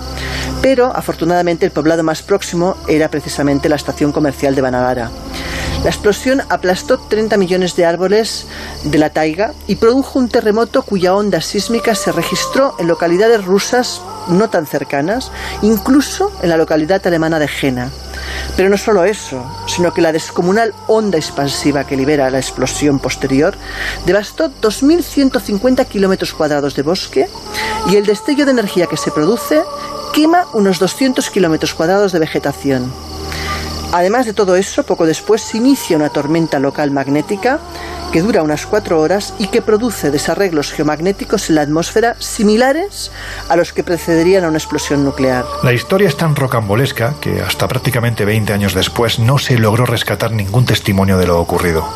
Pero 0.61 0.91
afortunadamente 0.95 1.65
el 1.65 1.71
poblado 1.71 2.03
más 2.03 2.23
próximo 2.23 2.75
era 2.87 3.09
precisamente 3.09 3.69
la 3.69 3.75
estación 3.75 4.11
comercial 4.11 4.55
de 4.55 4.61
Banagara. 4.61 5.11
La 5.83 5.89
explosión 5.89 6.41
aplastó 6.49 6.97
30 6.97 7.37
millones 7.37 7.75
de 7.75 7.85
árboles 7.85 8.47
de 8.83 8.97
la 8.97 9.09
taiga 9.09 9.53
y 9.67 9.75
produjo 9.75 10.17
un 10.17 10.29
terremoto 10.29 10.81
cuya 10.81 11.13
onda 11.13 11.41
sísmica 11.41 11.93
se 11.93 12.11
registró 12.11 12.75
en 12.79 12.87
localidades 12.87 13.45
rusas 13.45 14.01
no 14.29 14.49
tan 14.49 14.65
cercanas, 14.65 15.31
incluso 15.61 16.31
en 16.41 16.49
la 16.49 16.57
localidad 16.57 17.05
alemana 17.05 17.37
de 17.37 17.47
Jena. 17.47 17.89
Pero 18.55 18.69
no 18.69 18.77
solo 18.77 19.03
eso, 19.03 19.43
sino 19.67 19.93
que 19.93 20.01
la 20.01 20.11
descomunal 20.11 20.73
onda 20.87 21.17
expansiva 21.17 21.85
que 21.85 21.97
libera 21.97 22.29
la 22.29 22.39
explosión 22.39 22.99
posterior 22.99 23.55
devastó 24.05 24.49
2.150 24.49 25.85
kilómetros 25.87 26.33
cuadrados 26.33 26.75
de 26.75 26.83
bosque 26.83 27.27
y 27.89 27.95
el 27.95 28.05
destello 28.05 28.45
de 28.45 28.51
energía 28.51 28.87
que 28.87 28.97
se 28.97 29.11
produce 29.11 29.61
quema 30.13 30.45
unos 30.53 30.79
200 30.79 31.29
kilómetros 31.29 31.73
cuadrados 31.73 32.11
de 32.11 32.19
vegetación. 32.19 32.91
Además 33.91 34.25
de 34.25 34.33
todo 34.33 34.55
eso, 34.55 34.83
poco 34.83 35.05
después 35.05 35.41
se 35.41 35.57
inicia 35.57 35.97
una 35.97 36.09
tormenta 36.09 36.59
local 36.59 36.91
magnética 36.91 37.59
que 38.13 38.21
dura 38.21 38.43
unas 38.43 38.67
cuatro 38.67 39.01
horas 39.01 39.33
y 39.39 39.47
que 39.47 39.63
produce 39.63 40.11
desarreglos 40.11 40.71
geomagnéticos 40.71 41.49
en 41.49 41.55
la 41.55 41.63
atmósfera 41.63 42.15
similares 42.19 43.11
a 43.49 43.55
los 43.55 43.73
que 43.73 43.83
precederían 43.83 44.43
a 44.43 44.49
una 44.49 44.59
explosión 44.59 45.03
nuclear. 45.03 45.43
La 45.63 45.73
historia 45.73 46.09
es 46.09 46.15
tan 46.15 46.35
rocambolesca 46.35 47.15
que 47.19 47.41
hasta 47.41 47.67
prácticamente 47.67 48.23
20 48.23 48.53
años 48.53 48.75
después 48.75 49.17
no 49.17 49.39
se 49.39 49.57
logró 49.57 49.87
rescatar 49.87 50.31
ningún 50.31 50.63
testimonio 50.65 51.17
de 51.17 51.25
lo 51.25 51.39
ocurrido. 51.39 51.89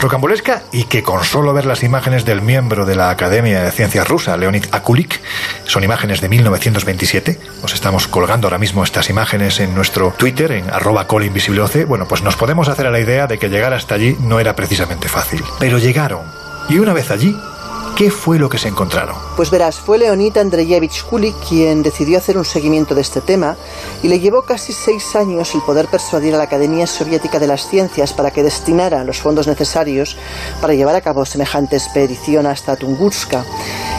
Rocambolesca 0.00 0.62
y 0.70 0.84
que 0.84 1.02
con 1.02 1.24
solo 1.24 1.52
ver 1.52 1.66
las 1.66 1.82
imágenes 1.82 2.24
del 2.24 2.40
miembro 2.40 2.86
de 2.86 2.94
la 2.94 3.10
Academia 3.10 3.64
de 3.64 3.72
Ciencias 3.72 4.06
rusa, 4.06 4.36
Leonid 4.36 4.66
Akulik, 4.70 5.20
son 5.64 5.82
imágenes 5.82 6.20
de 6.20 6.28
1927, 6.28 7.40
os 7.64 7.74
estamos 7.74 8.06
colgando 8.06 8.46
ahora 8.46 8.58
mismo 8.58 8.84
estas 8.84 9.10
imágenes 9.10 9.58
en 9.58 9.74
nuestro 9.74 10.14
Twitter, 10.16 10.52
en 10.52 10.70
arroba 10.70 11.08
colinvisibleoce, 11.08 11.84
bueno, 11.84 12.06
pues 12.06 12.22
nos 12.22 12.36
podemos 12.36 12.68
hacer 12.68 12.86
a 12.86 12.92
la 12.92 13.00
idea 13.00 13.26
de 13.26 13.38
que 13.38 13.48
llegar 13.48 13.74
hasta 13.74 13.96
allí 13.96 14.16
no 14.20 14.38
era 14.38 14.54
precisamente 14.54 15.08
fácil. 15.08 15.42
Pero 15.58 15.78
llegaron. 15.78 16.22
Y 16.68 16.78
una 16.78 16.92
vez 16.92 17.10
allí, 17.10 17.36
¿Qué 17.98 18.12
fue 18.12 18.38
lo 18.38 18.48
que 18.48 18.58
se 18.58 18.68
encontraron? 18.68 19.16
Pues 19.34 19.50
verás, 19.50 19.80
fue 19.80 19.98
Leonid 19.98 20.36
Andreyevich 20.38 21.02
Kulik 21.02 21.34
quien 21.48 21.82
decidió 21.82 22.18
hacer 22.18 22.38
un 22.38 22.44
seguimiento 22.44 22.94
de 22.94 23.00
este 23.00 23.20
tema 23.20 23.56
y 24.04 24.06
le 24.06 24.20
llevó 24.20 24.42
casi 24.42 24.72
seis 24.72 25.16
años 25.16 25.52
el 25.56 25.62
poder 25.62 25.88
persuadir 25.88 26.32
a 26.36 26.38
la 26.38 26.44
Academia 26.44 26.86
Soviética 26.86 27.40
de 27.40 27.48
las 27.48 27.68
Ciencias 27.68 28.12
para 28.12 28.30
que 28.30 28.44
destinara 28.44 29.02
los 29.02 29.18
fondos 29.18 29.48
necesarios 29.48 30.16
para 30.60 30.74
llevar 30.74 30.94
a 30.94 31.00
cabo 31.00 31.24
semejante 31.24 31.74
expedición 31.74 32.46
hasta 32.46 32.76
Tunguska. 32.76 33.44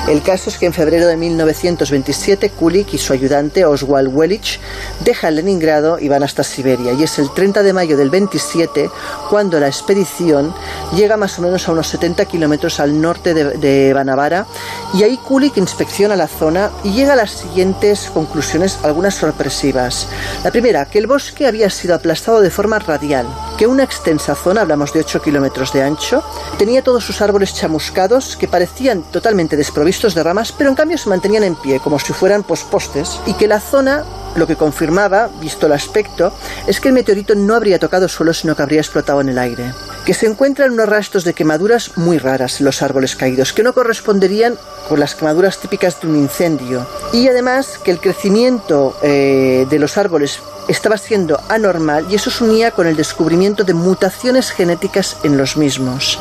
El 0.08 0.24
caso 0.24 0.50
es 0.50 0.58
que 0.58 0.66
en 0.66 0.74
febrero 0.74 1.06
de 1.06 1.18
1927 1.18 2.52
Kulik 2.52 2.94
y 2.94 2.98
su 2.98 3.12
ayudante 3.14 3.66
Oswald 3.66 4.10
Wellich 4.12 4.60
dejan 5.02 5.36
Leningrado 5.36 6.00
y 6.00 6.08
van 6.08 6.24
hasta 6.24 6.44
Siberia. 6.44 6.94
Y 6.94 7.04
es 7.04 7.20
el 7.20 7.32
30 7.32 7.62
de 7.64 7.74
mayo 7.74 7.98
del 7.98 8.10
27 8.10 8.90
cuando 9.30 9.60
la 9.60 9.68
expedición 9.68 10.54
llega 10.96 11.18
más 11.18 11.38
o 11.38 11.42
menos 11.42 11.68
a 11.68 11.74
unos 11.74 11.88
70 11.90 12.26
kilómetros 12.26 12.80
al 12.80 13.00
norte 13.00 13.34
de, 13.34 13.58
de 13.58 13.88
Banavara 13.93 14.45
y 14.93 15.04
ahí 15.04 15.17
Kulik 15.17 15.58
inspecciona 15.58 16.15
la 16.15 16.28
zona 16.28 16.71
y 16.84 16.91
llega 16.91 17.13
a 17.13 17.15
las 17.15 17.32
siguientes 17.32 18.10
conclusiones, 18.13 18.80
algunas 18.84 19.15
sorpresivas. 19.15 20.08
La 20.43 20.52
primera, 20.52 20.86
que 20.86 20.99
el 20.99 21.08
bosque 21.08 21.47
había 21.47 21.69
sido 21.69 21.95
aplastado 21.95 22.41
de 22.41 22.49
forma 22.49 22.80
radial, 22.80 23.28
que 23.58 23.67
una 23.67 23.84
extensa 23.84 24.36
zona, 24.36 24.62
hablamos 24.62 24.93
de 24.93 25.02
8 25.02 25.21
kilómetros 25.21 25.73
de 25.73 25.84
ancho, 25.84 26.23
tenía 26.58 26.84
todos 26.84 27.04
sus 27.04 27.21
árboles 27.21 27.54
chamuscados 27.54 28.36
que 28.36 28.47
parecían 28.47 29.04
totalmente 29.04 29.58
desprovistos 29.58 30.15
de 30.15 30.23
ramas, 30.23 30.52
pero 30.52 30.69
en 30.69 30.75
cambio 30.75 30.97
se 30.97 31.10
mantenían 31.10 31.43
en 31.43 31.56
pie, 31.56 31.80
como 31.80 31.99
si 31.99 32.13
fueran 32.13 32.43
pues, 32.43 32.63
postes, 32.63 33.19
y 33.25 33.34
que 33.34 33.47
la 33.47 33.60
zona 33.60 34.04
lo 34.36 34.48
que 34.48 34.56
confirmaba, 34.56 35.30
visto 35.39 35.65
el 35.65 35.74
aspecto, 35.74 36.34
es 36.68 36.80
que 36.80 36.89
el 36.89 36.94
meteorito 36.94 37.36
no 37.36 37.56
habría 37.56 37.80
tocado 37.80 38.08
suelo, 38.08 38.34
sino 38.34 38.56
que 38.56 38.62
habría 38.62 38.82
explotado 38.82 39.22
en 39.22 39.30
el 39.30 39.38
aire. 39.38 39.74
Que 40.06 40.13
se 40.13 40.28
encuentran 40.28 40.72
unos 40.72 40.89
rastros 40.89 41.24
de 41.24 41.34
quemaduras 41.34 41.98
muy 41.98 42.18
raras 42.18 42.60
en 42.60 42.65
los 42.65 42.82
árboles 42.82 43.15
caídos, 43.15 43.54
que 43.54 43.63
no 43.63 43.74
corresponderían 43.74 44.58
con 44.88 45.00
las 45.00 45.15
quemaduras 45.15 45.60
típicas 45.60 46.00
de 46.02 46.08
un 46.08 46.15
incendio. 46.15 46.88
Y 47.13 47.28
además 47.28 47.80
que 47.84 47.92
el 47.92 48.00
crecimiento 48.00 48.96
eh, 49.02 49.65
de 49.70 49.80
los 49.80 49.98
árboles 49.98 50.39
estaba 50.68 50.98
siendo 50.98 51.42
anormal 51.50 52.06
y 52.10 52.15
eso 52.15 52.30
se 52.30 52.44
unía 52.44 52.72
con 52.72 52.86
el 52.88 52.96
descubrimiento 52.96 53.63
de 53.63 53.74
mutaciones 53.74 54.52
genéticas 54.52 55.18
en 55.24 55.36
los 55.38 55.58
mismos. 55.58 56.20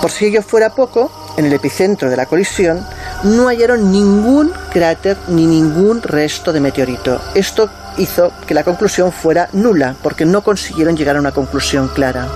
Por 0.00 0.10
si 0.10 0.26
ello 0.26 0.42
fuera 0.42 0.74
poco, 0.74 1.10
en 1.36 1.46
el 1.46 1.52
epicentro 1.52 2.10
de 2.10 2.16
la 2.16 2.26
colisión 2.26 2.86
no 3.24 3.46
hallaron 3.46 3.90
ningún 3.92 4.52
cráter 4.72 5.16
ni 5.28 5.46
ningún 5.46 6.02
resto 6.02 6.52
de 6.52 6.60
meteorito. 6.60 7.20
Esto 7.34 7.70
hizo 7.96 8.32
que 8.46 8.54
la 8.54 8.64
conclusión 8.64 9.12
fuera 9.12 9.48
nula, 9.52 9.94
porque 10.02 10.24
no 10.24 10.42
consiguieron 10.42 10.96
llegar 10.96 11.16
a 11.16 11.20
una 11.20 11.32
conclusión 11.32 11.88
clara. 11.88 12.28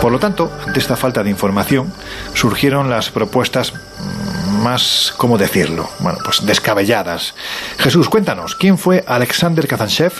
Por 0.00 0.12
lo 0.12 0.18
tanto, 0.18 0.52
ante 0.66 0.80
esta 0.80 0.96
falta 0.96 1.22
de 1.22 1.30
información, 1.30 1.90
surgieron 2.34 2.90
las 2.90 3.08
propuestas 3.08 3.72
más, 4.62 5.12
¿cómo 5.16 5.38
decirlo? 5.38 5.88
Bueno, 5.98 6.18
pues 6.24 6.44
descabelladas. 6.44 7.34
Jesús, 7.78 8.08
cuéntanos, 8.08 8.54
¿quién 8.54 8.78
fue 8.78 9.04
Alexander 9.06 9.66
Kazanchev 9.66 10.12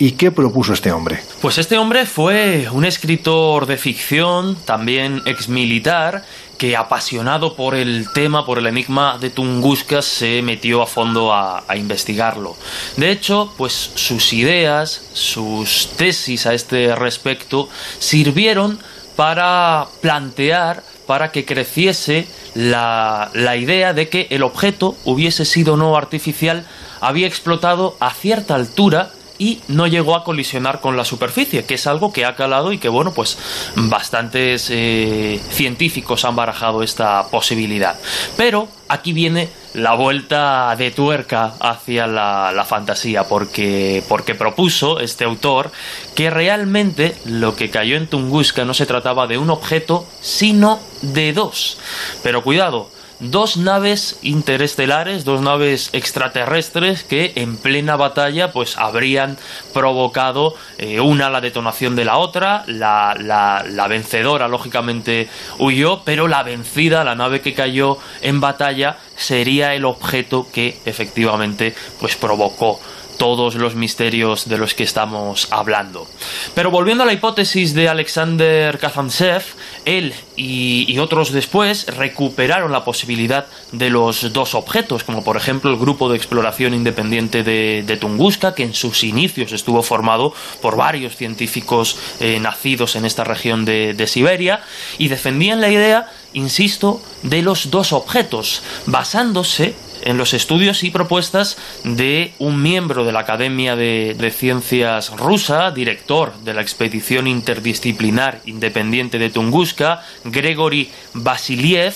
¿Y 0.00 0.12
qué 0.12 0.30
propuso 0.30 0.72
este 0.72 0.92
hombre? 0.92 1.22
Pues 1.42 1.58
este 1.58 1.76
hombre 1.76 2.06
fue 2.06 2.68
un 2.72 2.86
escritor 2.86 3.66
de 3.66 3.76
ficción, 3.76 4.56
también 4.64 5.20
exmilitar, 5.26 6.24
que 6.56 6.74
apasionado 6.74 7.54
por 7.54 7.74
el 7.74 8.10
tema, 8.14 8.46
por 8.46 8.56
el 8.56 8.66
enigma 8.66 9.18
de 9.18 9.28
Tunguska, 9.28 10.00
se 10.00 10.40
metió 10.40 10.80
a 10.80 10.86
fondo 10.86 11.34
a, 11.34 11.64
a, 11.68 11.76
investigarlo. 11.76 12.56
De 12.96 13.10
hecho, 13.10 13.52
pues 13.58 13.92
sus 13.94 14.32
ideas, 14.32 15.02
sus 15.12 15.90
tesis 15.98 16.46
a 16.46 16.54
este 16.54 16.94
respecto 16.94 17.68
sirvieron 17.98 18.78
para 19.16 19.86
plantear, 20.00 20.82
para 21.10 21.32
que 21.32 21.44
creciese 21.44 22.28
la, 22.54 23.32
la 23.34 23.56
idea 23.56 23.92
de 23.92 24.08
que 24.08 24.28
el 24.30 24.44
objeto 24.44 24.94
hubiese 25.04 25.44
sido 25.44 25.76
no 25.76 25.96
artificial, 25.96 26.64
había 27.00 27.26
explotado 27.26 27.96
a 27.98 28.14
cierta 28.14 28.54
altura 28.54 29.10
y 29.36 29.60
no 29.66 29.88
llegó 29.88 30.14
a 30.14 30.22
colisionar 30.22 30.80
con 30.80 30.96
la 30.96 31.04
superficie, 31.04 31.64
que 31.64 31.74
es 31.74 31.88
algo 31.88 32.12
que 32.12 32.26
ha 32.26 32.36
calado 32.36 32.72
y 32.72 32.78
que, 32.78 32.88
bueno, 32.88 33.12
pues 33.12 33.38
bastantes 33.74 34.68
eh, 34.70 35.40
científicos 35.50 36.24
han 36.24 36.36
barajado 36.36 36.84
esta 36.84 37.26
posibilidad. 37.28 37.98
Pero 38.36 38.68
aquí 38.90 39.12
viene 39.12 39.48
la 39.72 39.94
vuelta 39.94 40.74
de 40.76 40.90
tuerca 40.90 41.54
hacia 41.60 42.06
la, 42.08 42.66
fantasía, 42.68 43.24
porque, 43.24 44.02
porque 44.08 44.34
propuso 44.34 44.98
este 44.98 45.24
autor 45.24 45.70
que 46.14 46.28
realmente 46.28 47.14
lo 47.24 47.54
que 47.54 47.70
cayó 47.70 47.96
en 47.96 48.08
Tunguska 48.08 48.64
no 48.64 48.74
se 48.74 48.86
trataba 48.86 49.28
de 49.28 49.38
un 49.38 49.48
objeto, 49.48 50.06
sino 50.20 50.80
de 51.02 51.32
dos. 51.32 51.78
Pero 52.24 52.42
cuidado, 52.42 52.90
dos 53.20 53.56
naves 53.56 54.18
interestelares, 54.22 55.24
dos 55.24 55.42
naves 55.42 55.90
extraterrestres 55.92 57.04
que 57.04 57.32
en 57.36 57.56
plena 57.56 57.96
batalla 57.96 58.52
pues 58.52 58.76
habrían 58.78 59.36
provocado 59.72 60.54
eh, 60.78 61.00
una 61.00 61.30
la 61.30 61.40
detonación 61.40 61.96
de 61.96 62.04
la 62.04 62.16
otra, 62.16 62.64
la, 62.66 63.14
la, 63.18 63.64
la, 63.68 63.88
vencedora 63.88 64.48
lógicamente 64.48 65.28
huyó, 65.58 66.02
pero 66.04 66.28
la 66.28 66.42
vencida, 66.42 67.04
la 67.04 67.14
nave 67.14 67.40
que 67.40 67.54
cayó 67.54 67.98
en 68.22 68.40
batalla, 68.40 68.98
sería 69.16 69.74
el 69.74 69.84
objeto 69.84 70.46
que 70.50 70.78
efectivamente 70.86 71.74
pues 72.00 72.16
provocó 72.16 72.80
todos 73.20 73.54
los 73.54 73.74
misterios 73.74 74.48
de 74.48 74.56
los 74.56 74.72
que 74.72 74.82
estamos 74.82 75.48
hablando. 75.50 76.08
Pero 76.54 76.70
volviendo 76.70 77.02
a 77.02 77.06
la 77.06 77.12
hipótesis 77.12 77.74
de 77.74 77.86
Alexander 77.86 78.78
Kazantsev, 78.78 79.42
él 79.84 80.14
y, 80.36 80.98
otros 80.98 81.30
después 81.30 81.86
recuperaron 81.86 82.72
la 82.72 82.82
posibilidad 82.82 83.46
de 83.72 83.90
los 83.90 84.32
dos 84.32 84.54
objetos, 84.54 85.04
como 85.04 85.22
por 85.22 85.36
ejemplo 85.36 85.70
el 85.70 85.76
grupo 85.76 86.08
de 86.08 86.16
exploración 86.16 86.72
independiente 86.72 87.42
de, 87.42 87.84
de 87.86 87.96
Tunguska, 87.98 88.54
que 88.54 88.62
en 88.62 88.72
sus 88.72 89.04
inicios 89.04 89.52
estuvo 89.52 89.82
formado 89.82 90.32
por 90.62 90.76
varios 90.76 91.14
científicos 91.14 91.98
eh, 92.20 92.40
nacidos 92.40 92.96
en 92.96 93.04
esta 93.04 93.24
región 93.24 93.66
de, 93.66 93.92
de 93.92 94.06
Siberia, 94.06 94.62
y 94.96 95.08
defendían 95.08 95.60
la 95.60 95.68
idea, 95.68 96.10
insisto, 96.32 97.02
de 97.22 97.42
los 97.42 97.70
dos 97.70 97.92
objetos, 97.92 98.62
basándose 98.86 99.74
en 100.02 100.16
los 100.16 100.34
estudios 100.34 100.82
y 100.82 100.90
propuestas 100.90 101.56
de 101.84 102.32
un 102.38 102.62
miembro 102.62 103.04
de 103.04 103.12
la 103.12 103.20
Academia 103.20 103.76
de, 103.76 104.34
Ciencias 104.36 105.10
rusa, 105.16 105.70
director 105.70 106.34
de 106.40 106.54
la 106.54 106.62
expedición 106.62 107.26
interdisciplinar 107.26 108.40
independiente 108.44 109.18
de 109.18 109.30
Tunguska, 109.30 110.02
Gregory 110.24 110.90
Vasiliev, 111.14 111.94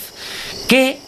que 0.68 0.98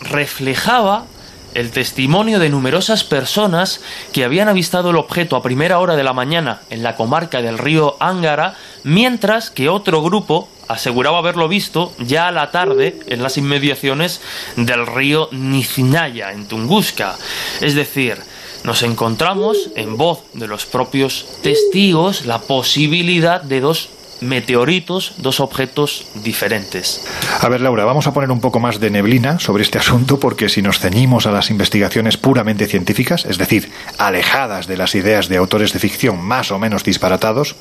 reflejaba 0.00 1.06
el 1.54 1.70
testimonio 1.70 2.38
de 2.38 2.50
numerosas 2.50 3.04
personas 3.04 3.80
que 4.12 4.24
habían 4.24 4.48
avistado 4.48 4.90
el 4.90 4.96
objeto 4.96 5.36
a 5.36 5.42
primera 5.42 5.78
hora 5.78 5.96
de 5.96 6.04
la 6.04 6.12
mañana 6.12 6.60
en 6.70 6.82
la 6.82 6.96
comarca 6.96 7.42
del 7.42 7.58
río 7.58 7.96
Ángara, 8.00 8.56
mientras 8.82 9.50
que 9.50 9.68
otro 9.68 10.02
grupo 10.02 10.48
aseguraba 10.68 11.18
haberlo 11.18 11.48
visto 11.48 11.92
ya 11.98 12.28
a 12.28 12.32
la 12.32 12.50
tarde 12.50 12.98
en 13.06 13.22
las 13.22 13.36
inmediaciones 13.38 14.20
del 14.56 14.86
río 14.86 15.28
Nizinaya, 15.32 16.32
en 16.32 16.46
Tunguska. 16.46 17.16
Es 17.60 17.74
decir, 17.74 18.18
nos 18.64 18.82
encontramos 18.82 19.70
en 19.76 19.96
voz 19.96 20.22
de 20.32 20.48
los 20.48 20.66
propios 20.66 21.26
testigos 21.42 22.24
la 22.26 22.40
posibilidad 22.40 23.42
de 23.42 23.60
dos 23.60 23.90
meteoritos, 24.20 25.14
dos 25.18 25.40
objetos 25.40 26.06
diferentes. 26.22 27.04
A 27.40 27.48
ver, 27.48 27.60
Laura, 27.60 27.84
vamos 27.84 28.06
a 28.06 28.12
poner 28.12 28.30
un 28.30 28.40
poco 28.40 28.60
más 28.60 28.80
de 28.80 28.90
neblina 28.90 29.38
sobre 29.38 29.62
este 29.62 29.78
asunto 29.78 30.18
porque 30.18 30.48
si 30.48 30.62
nos 30.62 30.78
ceñimos 30.78 31.26
a 31.26 31.32
las 31.32 31.50
investigaciones 31.50 32.16
puramente 32.16 32.66
científicas, 32.66 33.24
es 33.24 33.38
decir, 33.38 33.70
alejadas 33.98 34.66
de 34.66 34.76
las 34.76 34.94
ideas 34.94 35.28
de 35.28 35.36
autores 35.36 35.72
de 35.72 35.78
ficción 35.78 36.22
más 36.22 36.50
o 36.50 36.58
menos 36.58 36.84
disparatados, 36.84 37.56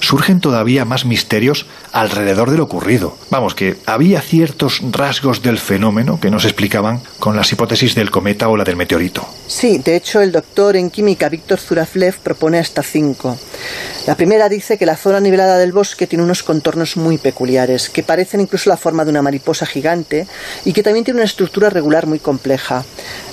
surgen 0.00 0.40
todavía 0.40 0.84
más 0.84 1.04
misterios 1.04 1.66
alrededor 1.92 2.50
de 2.50 2.58
lo 2.58 2.64
ocurrido. 2.64 3.16
Vamos, 3.30 3.54
que 3.54 3.76
había 3.86 4.20
ciertos 4.20 4.80
rasgos 4.90 5.42
del 5.42 5.58
fenómeno 5.58 6.20
que 6.20 6.30
no 6.30 6.40
se 6.40 6.48
explicaban 6.48 7.00
con 7.18 7.36
las 7.36 7.52
hipótesis 7.52 7.94
del 7.94 8.10
cometa 8.10 8.48
o 8.48 8.56
la 8.56 8.64
del 8.64 8.76
meteorito. 8.76 9.26
Sí, 9.46 9.78
de 9.78 9.96
hecho 9.96 10.20
el 10.20 10.32
doctor 10.32 10.76
en 10.76 10.90
química 10.90 11.28
Víctor 11.28 11.58
Zuraflev 11.58 12.18
propone 12.18 12.58
hasta 12.58 12.82
cinco. 12.82 13.38
La 14.06 14.16
primera 14.16 14.48
dice 14.48 14.78
que 14.78 14.86
la 14.86 14.96
zona 14.96 15.20
nivelada 15.20 15.58
del 15.58 15.72
bosque 15.72 16.06
tiene 16.06 16.24
unos 16.24 16.42
contornos 16.42 16.96
muy 16.96 17.18
peculiares, 17.18 17.90
que 17.90 18.02
parecen 18.02 18.40
incluso 18.40 18.70
la 18.70 18.76
forma 18.76 19.04
de 19.04 19.10
una 19.10 19.22
mariposa 19.22 19.66
gigante 19.66 20.26
y 20.64 20.72
que 20.72 20.82
también 20.82 21.04
tiene 21.04 21.20
una 21.20 21.26
estructura 21.26 21.68
regular 21.68 22.06
muy 22.06 22.18
compleja. 22.18 22.84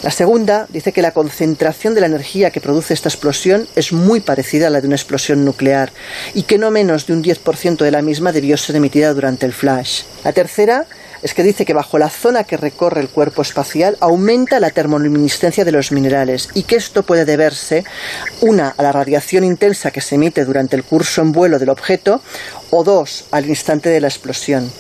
La 0.04 0.12
segunda 0.12 0.68
dice 0.70 0.92
que 0.92 1.02
la 1.02 1.12
concentración 1.12 1.96
de 1.96 2.02
la 2.02 2.08
energía 2.08 2.52
que 2.52 2.62
produce 2.62 2.94
esta 2.94 3.10
explosión 3.10 3.68
es 3.76 3.94
muy 3.94 4.20
parecida 4.20 4.68
a 4.68 4.70
la 4.70 4.82
de 4.82 4.88
una 4.88 4.98
explosión 4.98 5.46
nuclear 5.46 5.92
y 6.34 6.44
que 6.44 6.58
no 6.58 6.72
menos 6.72 7.08
de 7.08 7.14
un 7.14 7.24
10% 7.24 7.78
de 7.78 7.92
la 7.92 8.02
misma 8.02 8.32
debió 8.32 8.58
ser 8.58 8.76
emitida 8.76 9.14
durante 9.14 9.46
el 9.46 9.54
flash. 9.54 10.04
La 10.24 10.34
tercera 10.34 10.86
es 11.26 11.34
que 11.34 11.42
dice 11.42 11.66
que 11.66 11.74
bajo 11.74 11.98
la 11.98 12.12
zona 12.12 12.44
que 12.44 12.56
recorre 12.56 13.02
el 13.02 13.10
cuerpo 13.10 13.42
espacial 13.42 13.98
aumenta 14.00 14.60
la 14.60 14.70
termoluminiscencia 14.70 15.66
de 15.66 15.72
los 15.72 15.92
minerales 15.92 16.50
y 16.54 16.62
que 16.62 16.76
esto 16.76 17.02
puede 17.02 17.26
deberse, 17.26 17.84
una, 18.42 18.76
a 18.78 18.84
la 18.84 18.92
radiación 18.92 19.44
intensa 19.44 19.90
que 19.90 20.02
se 20.02 20.16
emite 20.16 20.46
durante 20.46 20.76
el 20.76 20.84
curso 20.84 21.24
en 21.24 21.32
vuelo 21.32 21.58
del 21.58 21.70
objeto, 21.70 22.22
o 22.70 22.84
dos, 22.84 23.26
al 23.32 23.48
instante 23.48 23.90
de 23.90 24.02
la 24.02 24.08
explosión. 24.08 24.72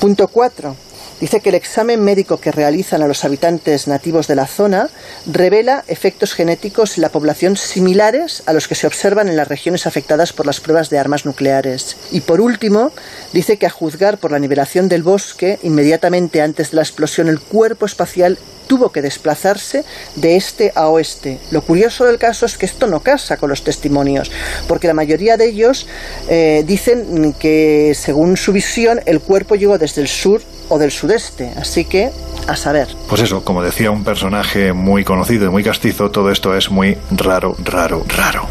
Punto 0.00 0.28
4. 0.28 0.76
Dice 1.20 1.40
que 1.40 1.50
el 1.50 1.54
examen 1.54 2.02
médico 2.02 2.38
que 2.38 2.50
realizan 2.52 3.02
a 3.02 3.08
los 3.08 3.24
habitantes 3.24 3.86
nativos 3.86 4.26
de 4.26 4.34
la 4.34 4.46
zona 4.46 4.90
revela 5.26 5.84
efectos 5.86 6.34
genéticos 6.34 6.96
en 6.96 7.02
la 7.02 7.08
población 7.08 7.56
similares 7.56 8.42
a 8.46 8.52
los 8.52 8.68
que 8.68 8.74
se 8.74 8.86
observan 8.86 9.28
en 9.28 9.36
las 9.36 9.48
regiones 9.48 9.86
afectadas 9.86 10.32
por 10.32 10.44
las 10.44 10.60
pruebas 10.60 10.90
de 10.90 10.98
armas 10.98 11.24
nucleares. 11.24 11.96
Y 12.10 12.20
por 12.20 12.40
último, 12.40 12.90
dice 13.32 13.56
que 13.56 13.66
a 13.66 13.70
juzgar 13.70 14.18
por 14.18 14.32
la 14.32 14.38
nivelación 14.38 14.88
del 14.88 15.02
bosque, 15.02 15.58
inmediatamente 15.62 16.42
antes 16.42 16.70
de 16.70 16.76
la 16.76 16.82
explosión, 16.82 17.28
el 17.28 17.40
cuerpo 17.40 17.86
espacial 17.86 18.38
tuvo 18.66 18.90
que 18.90 19.02
desplazarse 19.02 19.84
de 20.16 20.36
este 20.36 20.72
a 20.74 20.88
oeste. 20.88 21.38
Lo 21.50 21.62
curioso 21.62 22.04
del 22.04 22.18
caso 22.18 22.46
es 22.46 22.56
que 22.56 22.66
esto 22.66 22.86
no 22.86 23.00
casa 23.00 23.36
con 23.36 23.50
los 23.50 23.64
testimonios, 23.64 24.30
porque 24.68 24.86
la 24.86 24.94
mayoría 24.94 25.36
de 25.36 25.46
ellos 25.46 25.86
eh, 26.28 26.64
dicen 26.66 27.34
que, 27.38 27.92
según 27.94 28.36
su 28.36 28.52
visión, 28.52 29.00
el 29.06 29.20
cuerpo 29.20 29.54
llegó 29.54 29.78
desde 29.78 30.02
el 30.02 30.08
sur 30.08 30.42
o 30.68 30.78
del 30.78 30.90
sudeste. 30.90 31.50
Así 31.56 31.84
que, 31.84 32.10
a 32.46 32.56
saber. 32.56 32.88
Pues 33.08 33.22
eso, 33.22 33.44
como 33.44 33.62
decía 33.62 33.90
un 33.90 34.04
personaje 34.04 34.72
muy 34.72 35.04
conocido 35.04 35.46
y 35.46 35.50
muy 35.50 35.64
castizo, 35.64 36.10
todo 36.10 36.30
esto 36.30 36.56
es 36.56 36.70
muy 36.70 36.96
raro, 37.10 37.56
raro, 37.64 38.04
raro. 38.08 38.48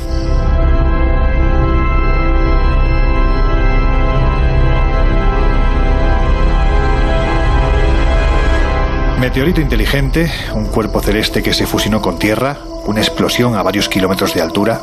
Meteorito 9.23 9.61
inteligente, 9.61 10.29
un 10.53 10.65
cuerpo 10.65 10.99
celeste 10.99 11.41
que 11.41 11.53
se 11.53 11.65
fusionó 11.65 12.01
con 12.01 12.19
Tierra, 12.19 12.57
una 12.85 12.99
explosión 12.99 13.55
a 13.55 13.63
varios 13.63 13.87
kilómetros 13.87 14.33
de 14.33 14.41
altura. 14.41 14.81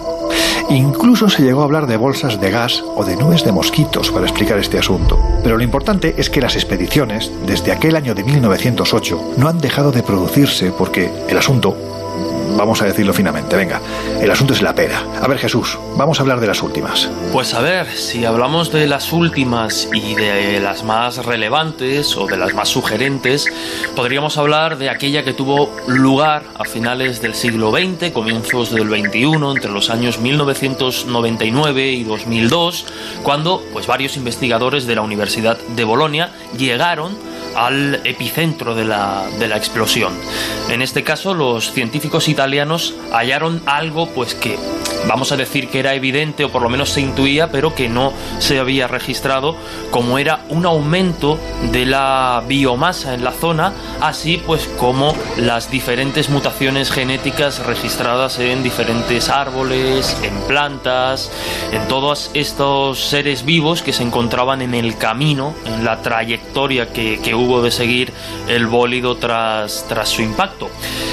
Incluso 0.71 1.29
se 1.29 1.43
llegó 1.43 1.61
a 1.61 1.65
hablar 1.65 1.87
de 1.87 1.99
bolsas 1.99 2.41
de 2.41 2.51
gas 2.51 2.83
o 2.97 3.05
de 3.05 3.17
nubes 3.17 3.45
de 3.45 3.53
mosquitos 3.53 4.11
para 4.11 4.25
explicar 4.25 4.59
este 4.59 4.79
asunto. 4.79 5.21
Pero 5.43 5.59
lo 5.59 5.63
importante 5.63 6.15
es 6.17 6.31
que 6.31 6.41
las 6.41 6.55
expediciones, 6.55 7.31
desde 7.45 7.71
aquel 7.71 7.97
año 7.97 8.15
de 8.15 8.25
1908, 8.25 9.35
no 9.37 9.47
han 9.47 9.59
dejado 9.59 9.93
de 9.93 10.03
producirse 10.03 10.73
porque 10.73 11.11
el 11.29 11.37
asunto 11.37 11.77
vamos 12.57 12.83
a 12.83 12.87
decirlo 12.87 13.13
finamente, 13.13 13.57
venga, 13.57 13.81
el 14.21 14.31
asunto 14.31 14.53
es 14.53 14.63
la 14.63 14.75
pera. 14.75 15.03
A 15.21 15.29
ver 15.29 15.39
Jesús, 15.39 15.79
vamos 15.97 16.19
a 16.19 16.23
hablar 16.23 16.41
de 16.41 16.47
las 16.47 16.63
últimas. 16.63 17.09
Pues 17.33 17.55
a 17.55 17.61
ver, 17.61 17.87
si 17.89 18.25
hablamos 18.25 18.73
de 18.73 18.87
las 18.87 19.13
últimas 19.13 19.89
y 19.93 20.15
de 20.15 20.61
las 20.61 20.85
más 20.85 21.25
relevantes 21.25 22.17
o 22.17 22.27
de 22.27 22.37
las 22.37 22.55
más 22.55 22.69
sugerentes, 22.69 23.47
podríamos 23.97 24.39
hablar 24.39 24.79
de 24.79 24.91
aquella 24.91 25.25
que 25.25 25.33
tuvo 25.33 25.71
lugar 25.87 26.43
a 26.59 26.65
finales 26.65 27.23
del 27.23 27.35
siglo 27.35 27.71
XX, 27.71 28.11
comienzos 28.13 28.71
del 28.71 28.89
XXI, 28.89 29.23
entre 29.51 29.71
los 29.71 29.91
años 29.91 30.19
1999 30.19 31.93
y 31.93 32.05
2002, 32.05 32.87
cuando 33.23 33.63
pues 33.73 33.87
varios 33.87 34.17
investigadores 34.17 34.87
de 34.87 34.95
la 34.95 35.03
Universidad 35.03 35.59
de 35.59 35.85
Bolonia 35.85 36.31
llegaron 36.57 37.17
al 37.55 38.01
epicentro 38.05 38.75
de 38.75 38.85
la, 38.85 39.25
de 39.39 39.49
la 39.49 39.57
explosión. 39.57 40.13
En 40.69 40.83
este 40.83 41.03
caso, 41.03 41.35
los 41.35 41.73
científicos 41.73 42.29
italianos 42.29 42.95
hallaron 43.13 43.63
algo 43.67 44.09
pues 44.11 44.35
que 44.35 44.59
vamos 45.07 45.33
a 45.33 45.37
decir 45.37 45.69
que 45.69 45.81
era 45.81 45.95
evidente 45.95 46.45
o 46.45 46.51
por 46.51 46.63
lo 46.63 46.69
menos 46.69 46.91
se 46.91 47.01
intuía, 47.01 47.51
pero 47.51 47.75
que 47.75 47.89
no 47.89 48.13
se 48.39 48.59
había 48.59 48.87
registrado, 48.87 49.57
como 49.91 50.19
era 50.19 50.41
un 50.49 50.67
aumento 50.67 51.39
de 51.73 51.87
la 51.87 52.43
biomasa 52.47 53.15
en 53.15 53.25
la 53.25 53.33
zona, 53.33 53.73
así 54.01 54.43
pues 54.45 54.69
como 54.79 55.15
las 55.37 55.71
diferentes 55.71 56.31
mutaciones 56.31 56.91
genéticas 56.91 57.65
registradas 57.67 58.39
en 58.39 58.63
diferentes 58.63 59.29
árboles, 59.29 60.17
en 60.23 60.35
plantas, 60.47 61.31
en 61.73 61.87
todos 61.89 62.31
estos 62.35 63.01
seres 63.01 63.45
vivos 63.45 63.83
que 63.83 63.93
se 63.93 64.03
encontraban 64.03 64.63
en 64.63 64.75
el 64.75 64.97
camino, 64.97 65.55
en 65.67 65.85
la 65.85 66.03
trayectoria 66.03 66.93
que, 66.93 67.21
que 67.21 67.35
hubo 67.35 67.63
de 67.63 67.71
seguir 67.71 68.13
el 68.49 68.67
bólido 68.67 69.17
tras, 69.17 69.87
tras 69.89 70.09
su 70.09 70.23
impacto. 70.23 70.71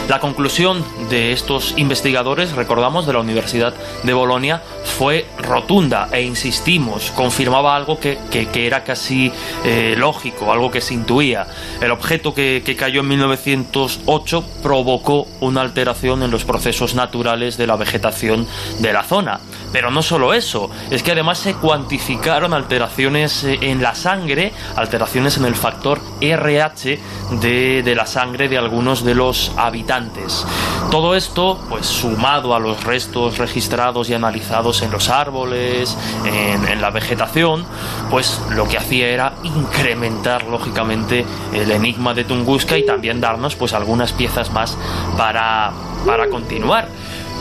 La 0.08 0.20
conclusión 0.20 0.84
de 1.10 1.32
estos 1.32 1.74
investigadores, 1.78 2.54
recordamos, 2.54 3.06
de 3.06 3.14
la 3.14 3.20
Universidad 3.20 3.74
de 4.04 4.14
Bolonia, 4.14 4.62
fue 4.98 5.28
rotunda 5.38 6.10
e 6.12 6.22
insistimos, 6.22 7.12
confirmaba 7.12 7.76
algo 7.76 8.00
que, 8.00 8.18
era 8.56 8.84
casi 8.84 9.32
eh, 9.64 9.96
lógico, 9.98 10.52
algo 10.52 10.72
que 10.72 10.82
se 10.82 10.94
intuía. 10.94 11.46
El 11.80 11.92
objeto 11.92 12.34
que, 12.34 12.64
que 12.66 12.76
cayó 12.76 13.02
en 13.02 13.10
1908 13.10 14.44
provocó 14.64 15.28
una 15.42 15.62
alteración 15.62 16.24
en 16.24 16.32
los 16.32 16.46
procesos 16.46 16.96
naturales 16.96 17.58
de 17.58 17.68
la 17.68 17.76
vegetación 17.76 18.48
de 18.80 18.94
la 18.94 19.04
zona. 19.04 19.40
Pero 19.72 19.92
no 19.92 20.02
solo 20.02 20.34
eso, 20.34 20.72
es 20.90 21.04
que 21.04 21.12
además 21.12 21.38
se 21.38 21.54
cuantificaron 21.54 22.54
alteraciones 22.54 23.44
eh, 23.44 23.60
en 23.62 23.84
la 23.84 23.94
sangre, 23.94 24.54
alteraciones 24.76 25.38
en 25.38 25.46
el 25.46 25.56
factor 25.56 26.02
RH 26.22 27.00
de, 27.42 27.84
de 27.84 27.96
la 27.96 28.08
sangre 28.08 28.50
de 28.50 28.58
algunos 28.58 29.04
de 29.04 29.14
los 29.14 29.52
habitantes. 29.58 30.46
Todo 30.90 31.16
esto, 31.16 31.60
pues 31.70 31.86
sumado 31.86 32.56
a 32.56 32.60
los 32.60 32.84
restos 32.84 33.38
registrados 33.38 33.66
y 34.09 34.13
analizados 34.13 34.82
en 34.82 34.91
los 34.91 35.09
árboles, 35.09 35.97
en, 36.26 36.68
en 36.68 36.82
la 36.82 36.89
vegetación, 36.89 37.65
pues 38.09 38.41
lo 38.51 38.68
que 38.68 38.78
hacía 38.78 39.07
era 39.07 39.34
incrementar 39.43 40.45
lógicamente 40.45 41.26
el 41.53 41.72
enigma 41.72 42.13
de 42.13 42.24
Tunguska 42.24 42.78
y 42.78 42.86
también 42.86 43.20
darnos 43.20 43.55
pues 43.55 43.74
algunas 43.74 44.13
piezas 44.13 44.51
más 44.51 44.78
para, 45.18 45.72
para 46.05 46.30
continuar. 46.30 46.88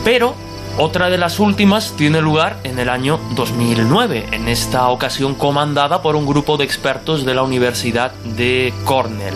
Pero 0.03 0.35
otra 0.77 1.09
de 1.09 1.17
las 1.17 1.39
últimas 1.39 1.93
tiene 1.97 2.21
lugar 2.21 2.59
en 2.63 2.77
el 2.77 2.89
año 2.89 3.19
2009, 3.35 4.27
en 4.31 4.47
esta 4.47 4.87
ocasión 4.89 5.33
comandada 5.33 6.01
por 6.01 6.15
un 6.15 6.27
grupo 6.27 6.55
de 6.57 6.65
expertos 6.65 7.25
de 7.25 7.33
la 7.33 7.41
Universidad 7.41 8.11
de 8.37 8.73
Cornell. 8.85 9.33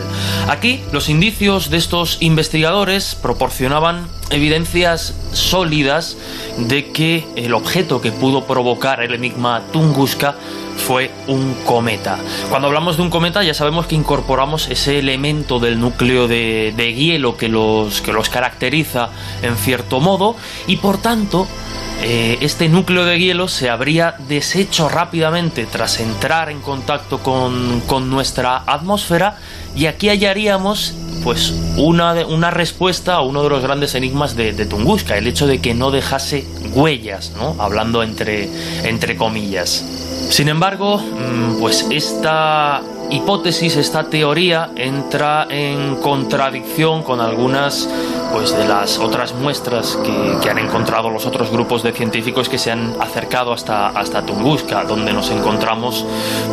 Aquí 0.47 0.81
los 0.91 1.09
indicios 1.09 1.69
de 1.69 1.77
estos 1.77 2.21
investigadores 2.21 3.15
proporcionaban 3.15 4.07
evidencias 4.29 5.15
sólidas 5.33 6.15
de 6.57 6.91
que 6.91 7.25
el 7.35 7.53
objeto 7.53 8.01
que 8.01 8.11
pudo 8.11 8.45
provocar 8.45 9.01
el 9.01 9.13
enigma 9.13 9.63
Tunguska 9.71 10.35
fue 10.82 11.11
un 11.27 11.53
cometa. 11.65 12.17
Cuando 12.49 12.67
hablamos 12.67 12.97
de 12.97 13.03
un 13.03 13.09
cometa 13.09 13.43
ya 13.43 13.53
sabemos 13.53 13.88
que 13.88 13.95
incorporamos 13.95 14.67
ese 14.69 14.99
elemento 14.99 15.59
del 15.59 15.79
núcleo 15.79 16.27
de, 16.27 16.93
hielo 16.95 17.38
que 17.38 17.47
los, 17.47 18.01
que 18.01 18.11
los 18.11 18.29
caracteriza 18.29 19.09
en 19.41 19.55
cierto 19.55 19.99
modo 19.99 20.36
y 20.67 20.77
por 20.77 20.97
tanto 20.97 21.47
eh, 22.03 22.39
este 22.41 22.67
núcleo 22.67 23.05
de 23.05 23.19
hielo 23.19 23.47
se 23.47 23.69
habría 23.69 24.15
deshecho 24.27 24.89
rápidamente 24.89 25.65
tras 25.65 25.99
entrar 25.99 26.49
en 26.49 26.59
contacto 26.59 27.19
con, 27.19 27.82
con 27.82 28.09
nuestra 28.09 28.63
atmósfera 28.65 29.38
y 29.75 29.86
aquí 29.86 30.09
hallaríamos 30.09 30.95
pues 31.24 31.53
una, 31.78 32.26
una 32.26 32.51
respuesta 32.51 33.15
a 33.15 33.22
uno 33.22 33.43
de 33.43 33.49
los 33.49 33.63
grandes 33.63 33.95
enigmas 33.95 34.36
de, 34.36 34.53
de, 34.53 34.65
Tunguska, 34.65 35.17
el 35.17 35.28
hecho 35.28 35.47
de 35.47 35.59
que 35.59 35.74
no 35.74 35.91
dejase 35.91 36.45
huellas, 36.74 37.34
¿no? 37.36 37.55
hablando 37.59 38.03
entre, 38.03 38.49
entre 38.84 39.15
comillas. 39.15 39.86
Sin 40.30 40.47
embargo, 40.47 40.97
mm, 40.97 41.59
pues 41.59 41.88
esta 41.89 42.82
hipótesis, 43.09 43.76
esta 43.76 44.05
teoría 44.05 44.72
entra 44.76 45.45
en 45.49 45.97
contradicción 45.97 47.03
con 47.03 47.19
algunas 47.19 47.89
pues 48.32 48.55
de 48.55 48.67
las 48.67 48.97
otras 48.99 49.34
muestras 49.34 49.97
que, 50.03 50.49
han 50.49 50.57
encontrado 50.57 51.09
los 51.09 51.25
otros 51.25 51.49
grupos 51.49 51.82
de 51.82 51.93
científicos 51.93 52.49
que 52.49 52.57
se 52.57 52.71
han 52.71 52.93
acercado 52.99 53.53
hasta, 53.53 53.88
hasta 53.88 54.25
Tunguska, 54.25 54.84
donde 54.84 55.13
nos 55.13 55.29
encontramos 55.29 56.05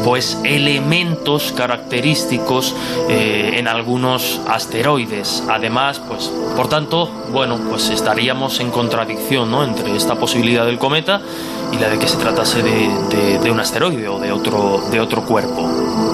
pues 0.05 0.39
elementos 0.45 1.53
característicos 1.53 2.77
eh, 3.09 3.55
en 3.57 3.67
algunos 3.67 4.41
asteroides. 4.49 5.43
Además, 5.49 6.01
pues 6.01 6.31
por 6.57 6.69
tanto, 6.69 7.11
bueno, 7.33 7.59
pues 7.69 7.89
estaríamos 7.89 8.61
en 8.61 8.71
contradicción 8.71 9.51
¿no? 9.51 9.65
entre 9.65 9.97
esta 9.97 10.15
posibilidad 10.15 10.65
del 10.65 10.79
cometa 10.79 11.21
y 11.73 11.79
la 11.79 11.89
de 11.89 11.99
que 11.99 12.09
se 12.09 12.17
tratase 12.17 12.63
de, 12.63 13.39
de, 13.43 13.51
un 13.51 13.61
asteroide 13.61 14.09
o 14.09 14.19
de 14.19 14.33
otro, 14.33 14.83
de 14.91 15.01
otro 15.01 15.25
cuerpo. 15.25 15.69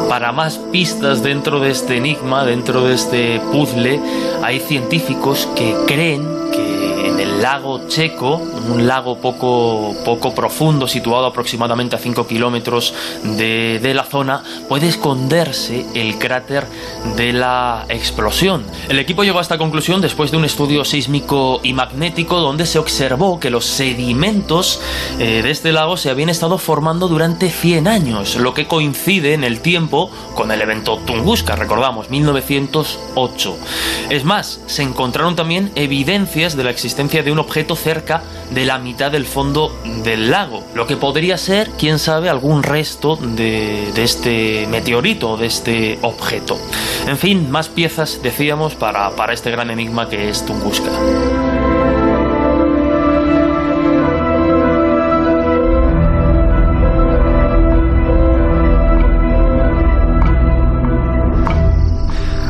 Para 0.09 0.33
más 0.33 0.59
pistas 0.59 1.23
dentro 1.23 1.61
de 1.61 1.71
este 1.71 1.97
enigma, 1.97 2.45
dentro 2.45 2.85
de 2.85 2.95
este 2.95 3.41
puzzle, 3.53 4.01
hay 4.43 4.61
científicos 4.61 5.49
que 5.55 5.75
creen 5.87 6.27
que 6.53 6.74
lago 7.45 7.87
Checo, 7.89 8.37
un 8.73 8.87
lago 8.87 9.19
poco, 9.19 9.95
poco 10.03 10.35
profundo, 10.35 10.89
situado 10.89 11.27
aproximadamente 11.27 11.95
a 11.95 11.99
5 11.99 12.27
kilómetros 12.27 12.95
de, 13.23 13.79
de, 13.83 13.93
la 13.93 14.05
zona, 14.05 14.43
puede 14.67 14.89
esconderse 14.89 15.85
el 15.93 16.17
cráter 16.17 16.65
de 17.19 17.35
la 17.35 17.85
explosión. 17.91 18.65
El 18.89 18.99
equipo 18.99 19.25
llegó 19.25 19.41
a 19.41 19.43
esta 19.43 19.59
conclusión 19.59 20.01
después 20.01 20.31
de 20.31 20.39
un 20.39 20.47
estudio 20.47 20.87
sísmico 20.87 21.61
y 21.63 21.75
magnético 21.75 22.41
donde 22.41 22.65
se 22.65 22.79
observó 22.79 23.39
que 23.39 23.51
los 23.51 23.67
sedimentos 23.67 24.81
eh, 25.19 25.43
de 25.43 25.51
este 25.51 25.71
lago 25.73 25.99
se 25.99 26.09
habían 26.09 26.31
estado 26.31 26.57
formando 26.57 27.09
durante 27.09 27.51
100 27.51 27.89
años, 27.89 28.37
lo 28.37 28.55
que 28.55 28.67
coincide 28.67 29.35
en 29.35 29.45
el 29.45 29.61
tiempo 29.61 30.11
con 30.35 30.51
el 30.51 30.63
evento 30.63 30.97
Tunguska, 31.05 31.57
recordamos, 31.57 32.09
1908. 32.09 33.57
Es 34.09 34.25
más, 34.25 34.63
se 34.65 34.83
encontraron 34.83 35.37
también 35.37 35.71
evidencias 35.75 36.57
de 36.57 36.65
la 36.65 36.71
existencia 36.71 37.23
de 37.23 37.34
un 37.35 37.41
objeto 37.41 37.77
cerca 37.77 38.23
de 38.51 38.65
la 38.65 38.79
mitad 38.79 39.11
del 39.11 39.27
fondo 39.27 39.77
del 40.03 40.31
lago, 40.31 40.65
lo 40.75 40.87
que 40.87 40.97
podría 40.97 41.37
ser, 41.37 41.71
quién 41.79 41.99
sabe, 41.99 42.31
algún 42.31 42.63
resto 42.63 43.17
de, 43.17 43.91
este 43.97 44.67
meteorito 44.69 45.37
de 45.37 45.47
este 45.47 45.99
objeto. 46.03 46.57
En 47.07 47.19
fin, 47.19 47.51
más 47.51 47.69
piezas, 47.69 48.21
decíamos, 48.23 48.75
para, 48.75 49.11
para 49.17 49.33
este 49.33 49.51
gran 49.51 49.71
enigma 49.71 50.09
que 50.09 50.29
es 50.29 50.47
Tunguska. 50.47 50.91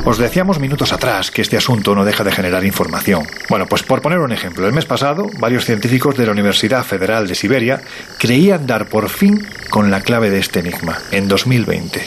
Os 0.07 0.19
decíamos 0.19 0.61
minutos 0.61 0.93
atrás 0.93 1.31
que 1.31 1.41
este 1.41 1.57
asunto 1.57 1.95
no 1.95 2.05
deja 2.05 2.25
de 2.25 2.31
generar 2.31 2.63
información. 2.67 3.27
Bueno, 3.49 3.67
pues 3.67 3.83
por 3.83 4.03
poner 4.03 4.19
un 4.19 4.33
ejemplo, 4.33 4.67
el 4.67 4.75
mes 4.75 4.85
pasado 4.85 5.31
varios 5.39 5.65
científicos 5.65 6.15
de 6.19 6.27
la 6.27 6.33
Universidad 6.33 6.85
Federal 6.85 7.27
de 7.27 7.35
Siberia 7.35 7.81
creían 8.19 8.67
dar 8.67 8.87
por 8.87 9.09
fin 9.09 9.47
con 9.71 9.91
la 9.91 10.03
clave 10.03 10.29
de 10.29 10.41
este 10.41 10.61
enigma, 10.61 10.99
en 11.11 11.27
2020. 11.27 12.03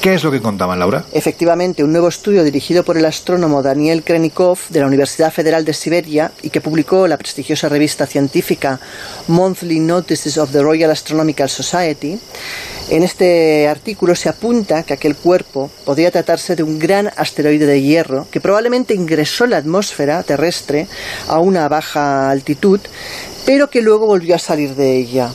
¿Qué 0.00 0.14
es 0.14 0.24
lo 0.24 0.32
que 0.32 0.40
contaban, 0.40 0.80
Laura? 0.80 1.04
Efectivamente, 1.12 1.84
un 1.84 1.92
nuevo 1.92 2.08
estudio 2.08 2.42
dirigido 2.42 2.82
por 2.82 2.98
el 2.98 3.04
astrónomo 3.04 3.62
Daniel 3.62 4.02
Krenikov 4.02 4.58
de 4.68 4.80
la 4.80 4.86
Universidad 4.86 5.32
Federal 5.32 5.64
de 5.64 5.74
Siberia 5.74 6.32
y 6.42 6.50
que 6.50 6.60
publicó 6.60 7.06
la 7.06 7.18
prestigiosa 7.18 7.68
revista 7.68 8.06
científica 8.06 8.80
Monthly 9.28 9.78
Notices 9.78 10.38
of 10.38 10.50
the 10.50 10.60
Royal 10.60 10.90
Astronomical 10.90 11.48
Society. 11.48 12.18
En 12.90 13.02
este 13.02 13.68
artículo 13.68 14.14
se 14.14 14.30
apunta 14.30 14.82
que 14.82 14.94
aquel 14.94 15.14
cuerpo 15.14 15.70
podría 15.84 16.10
tratarse 16.10 16.56
de 16.56 16.62
un 16.62 16.78
gran 16.78 17.10
asteroide 17.16 17.66
de 17.66 17.82
hierro 17.82 18.26
que 18.30 18.40
probablemente 18.40 18.94
ingresó 18.94 19.44
en 19.44 19.50
la 19.50 19.58
atmósfera 19.58 20.22
terrestre 20.22 20.86
a 21.26 21.38
una 21.38 21.68
baja 21.68 22.30
altitud, 22.30 22.80
pero 23.44 23.68
que 23.68 23.82
luego 23.82 24.06
volvió 24.06 24.34
a 24.34 24.38
salir 24.38 24.74
de 24.74 24.96
ella, 24.96 25.30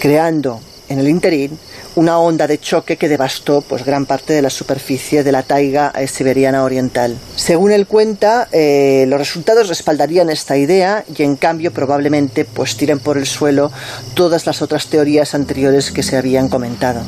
creando 0.00 0.60
en 0.88 0.98
el 0.98 1.08
interín 1.08 1.56
una 1.96 2.18
onda 2.18 2.46
de 2.46 2.58
choque 2.58 2.96
que 2.96 3.08
devastó 3.08 3.62
pues 3.62 3.84
gran 3.84 4.06
parte 4.06 4.32
de 4.32 4.42
la 4.42 4.50
superficie 4.50 5.24
de 5.24 5.32
la 5.32 5.42
taiga 5.42 5.92
eh, 5.98 6.06
siberiana 6.06 6.62
oriental. 6.62 7.16
Según 7.34 7.72
él 7.72 7.86
cuenta, 7.86 8.48
eh, 8.52 9.06
los 9.08 9.18
resultados 9.18 9.68
respaldarían 9.68 10.30
esta 10.30 10.56
idea 10.56 11.04
y 11.16 11.22
en 11.22 11.36
cambio 11.36 11.72
probablemente 11.72 12.44
pues 12.44 12.76
tiren 12.76 12.98
por 12.98 13.18
el 13.18 13.26
suelo 13.26 13.72
todas 14.14 14.46
las 14.46 14.62
otras 14.62 14.86
teorías 14.86 15.34
anteriores 15.34 15.90
que 15.90 16.02
se 16.02 16.16
habían 16.16 16.48
comentado. 16.48 17.02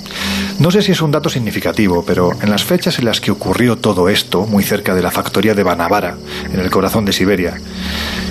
No 0.58 0.70
sé 0.70 0.82
si 0.82 0.92
es 0.92 1.02
un 1.02 1.12
dato 1.12 1.28
significativo, 1.28 2.02
pero 2.04 2.32
en 2.42 2.50
las 2.50 2.64
fechas 2.64 2.98
en 2.98 3.04
las 3.04 3.20
que 3.20 3.30
ocurrió 3.30 3.76
todo 3.76 4.08
esto, 4.08 4.46
muy 4.46 4.64
cerca 4.64 4.94
de 4.94 5.02
la 5.02 5.10
factoría 5.10 5.54
de 5.54 5.62
Banavara, 5.62 6.16
en 6.52 6.58
el 6.58 6.70
corazón 6.70 7.04
de 7.04 7.12
Siberia, 7.12 7.60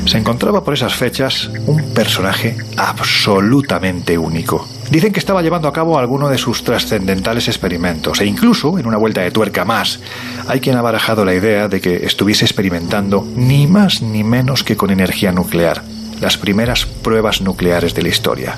se 0.06 0.18
encontraba 0.18 0.64
por 0.64 0.74
esas 0.74 0.96
fechas 0.96 1.50
un 1.68 1.84
personaje 1.94 2.58
absolutamente 2.76 4.18
único. 4.18 4.68
Dicen 4.90 5.12
que 5.12 5.20
estaba 5.20 5.42
llevando 5.42 5.68
a 5.68 5.74
cabo 5.74 6.00
alguno 6.00 6.30
de 6.30 6.38
sus 6.38 6.64
trascendentales 6.64 7.48
experimentos 7.48 8.22
e 8.22 8.26
incluso, 8.26 8.80
en 8.80 8.88
una 8.88 8.98
vuelta 8.98 9.22
de 9.22 9.32
tuerca 9.32 9.66
más, 9.66 10.00
hay 10.48 10.60
quien 10.60 10.78
ha 10.78 10.82
barajado 10.82 11.26
la 11.26 11.34
idea 11.34 11.68
de 11.68 11.82
que 11.82 12.06
estuviese 12.06 12.46
experimentando 12.46 13.28
ni 13.36 13.68
más 13.68 14.02
ni 14.02 14.24
menos 14.24 14.64
que 14.64 14.78
con 14.78 14.92
energía 14.92 15.32
nuclear. 15.32 15.84
las 16.22 16.38
primeras 16.38 16.86
pruebas 16.86 17.42
nucleares 17.42 17.94
de 17.94 18.02
la 18.02 18.10
historia. 18.10 18.58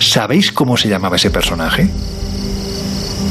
¿Sabéis 0.00 0.52
cómo 0.52 0.76
se 0.76 0.88
llamaba 0.88 1.16
ese 1.16 1.30
personaje? 1.30 1.88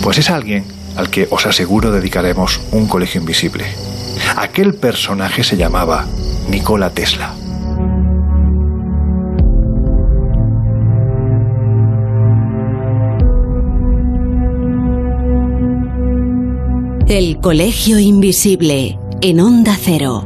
Pues 0.02 0.18
es 0.18 0.30
alguien 0.30 0.66
al 0.96 1.10
que 1.10 1.28
os 1.30 1.46
aseguro 1.46 1.92
dedicaremos 1.92 2.62
un 2.72 2.88
colegio 2.88 3.22
invisible. 3.22 3.66
Aquel 4.36 4.74
personaje 4.74 5.44
se 5.44 5.58
llamaba 5.58 6.06
Nikola 6.50 6.90
Tesla. 6.90 7.34
El 17.10 17.40
Colegio 17.40 18.00
Invisible 18.00 19.00
en 19.22 19.40
Onda 19.40 19.78
Cero. 19.82 20.26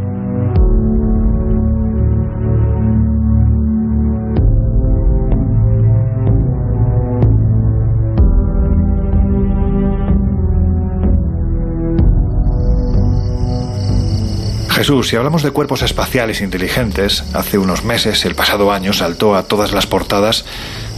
Jesús, 14.70 15.08
si 15.08 15.16
hablamos 15.16 15.44
de 15.44 15.52
cuerpos 15.52 15.84
espaciales 15.84 16.42
inteligentes, 16.42 17.24
hace 17.36 17.60
unos 17.60 17.84
meses, 17.84 18.26
el 18.26 18.34
pasado 18.34 18.72
año, 18.72 18.92
saltó 18.92 19.36
a 19.36 19.44
todas 19.44 19.72
las 19.72 19.86
portadas 19.86 20.46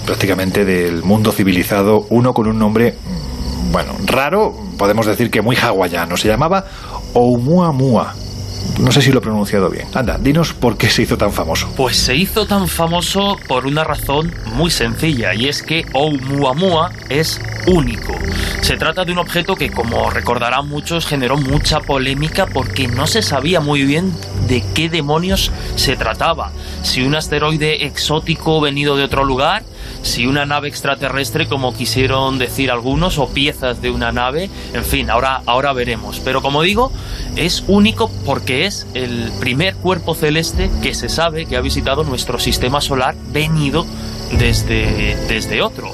prácticamente 0.05 0.63
del 0.63 1.03
mundo 1.03 1.33
civilizado 1.33 2.07
uno 2.09 2.33
con 2.33 2.47
un 2.47 2.57
nombre, 2.57 2.95
bueno, 3.73 3.95
raro, 4.05 4.53
podemos 4.77 5.07
decir 5.07 5.31
que 5.31 5.41
muy 5.41 5.55
hawaiano. 5.55 6.15
Se 6.15 6.27
llamaba 6.27 6.63
Oumuamua. 7.15 8.13
No 8.79 8.91
sé 8.91 9.01
si 9.01 9.11
lo 9.11 9.17
he 9.17 9.21
pronunciado 9.21 9.67
bien. 9.71 9.87
Anda, 9.95 10.19
dinos 10.19 10.53
por 10.53 10.77
qué 10.77 10.87
se 10.89 11.01
hizo 11.01 11.17
tan 11.17 11.31
famoso. 11.31 11.73
Pues 11.75 11.97
se 11.97 12.15
hizo 12.15 12.45
tan 12.45 12.67
famoso 12.67 13.35
por 13.47 13.65
una 13.65 13.83
razón 13.83 14.31
muy 14.53 14.69
sencilla, 14.69 15.33
y 15.33 15.47
es 15.47 15.63
que 15.63 15.85
Oumuamua 15.91 16.91
es 17.09 17.41
único. 17.65 18.13
Se 18.61 18.77
trata 18.77 19.05
de 19.05 19.11
un 19.11 19.17
objeto 19.17 19.55
que, 19.55 19.71
como 19.71 20.07
recordarán 20.11 20.69
muchos, 20.69 21.07
generó 21.07 21.35
mucha 21.35 21.79
polémica 21.79 22.45
porque 22.45 22.87
no 22.87 23.07
se 23.07 23.23
sabía 23.23 23.59
muy 23.59 23.85
bien 23.85 24.13
de 24.47 24.63
qué 24.75 24.87
demonios 24.87 25.51
se 25.75 25.95
trataba. 25.95 26.51
Si 26.83 27.01
un 27.01 27.15
asteroide 27.15 27.87
exótico 27.87 28.61
venido 28.61 28.95
de 28.95 29.03
otro 29.03 29.23
lugar, 29.23 29.63
si 30.03 30.27
una 30.27 30.45
nave 30.45 30.67
extraterrestre, 30.67 31.47
como 31.47 31.73
quisieron 31.73 32.37
decir 32.37 32.69
algunos, 32.69 33.17
o 33.17 33.29
piezas 33.29 33.81
de 33.81 33.89
una 33.89 34.11
nave, 34.11 34.49
en 34.73 34.83
fin, 34.83 35.09
ahora, 35.09 35.41
ahora 35.47 35.73
veremos. 35.73 36.19
Pero 36.19 36.41
como 36.41 36.61
digo, 36.61 36.91
es 37.35 37.63
único 37.67 38.11
porque 38.25 38.65
es 38.65 38.85
el 38.93 39.31
primer 39.39 39.75
cuerpo 39.75 40.13
celeste 40.13 40.69
que 40.83 40.93
se 40.93 41.09
sabe 41.09 41.45
que 41.45 41.57
ha 41.57 41.61
visitado 41.61 42.03
nuestro 42.03 42.37
sistema 42.37 42.81
solar 42.81 43.15
venido 43.31 43.85
desde, 44.37 45.15
desde 45.27 45.61
otro. 45.61 45.91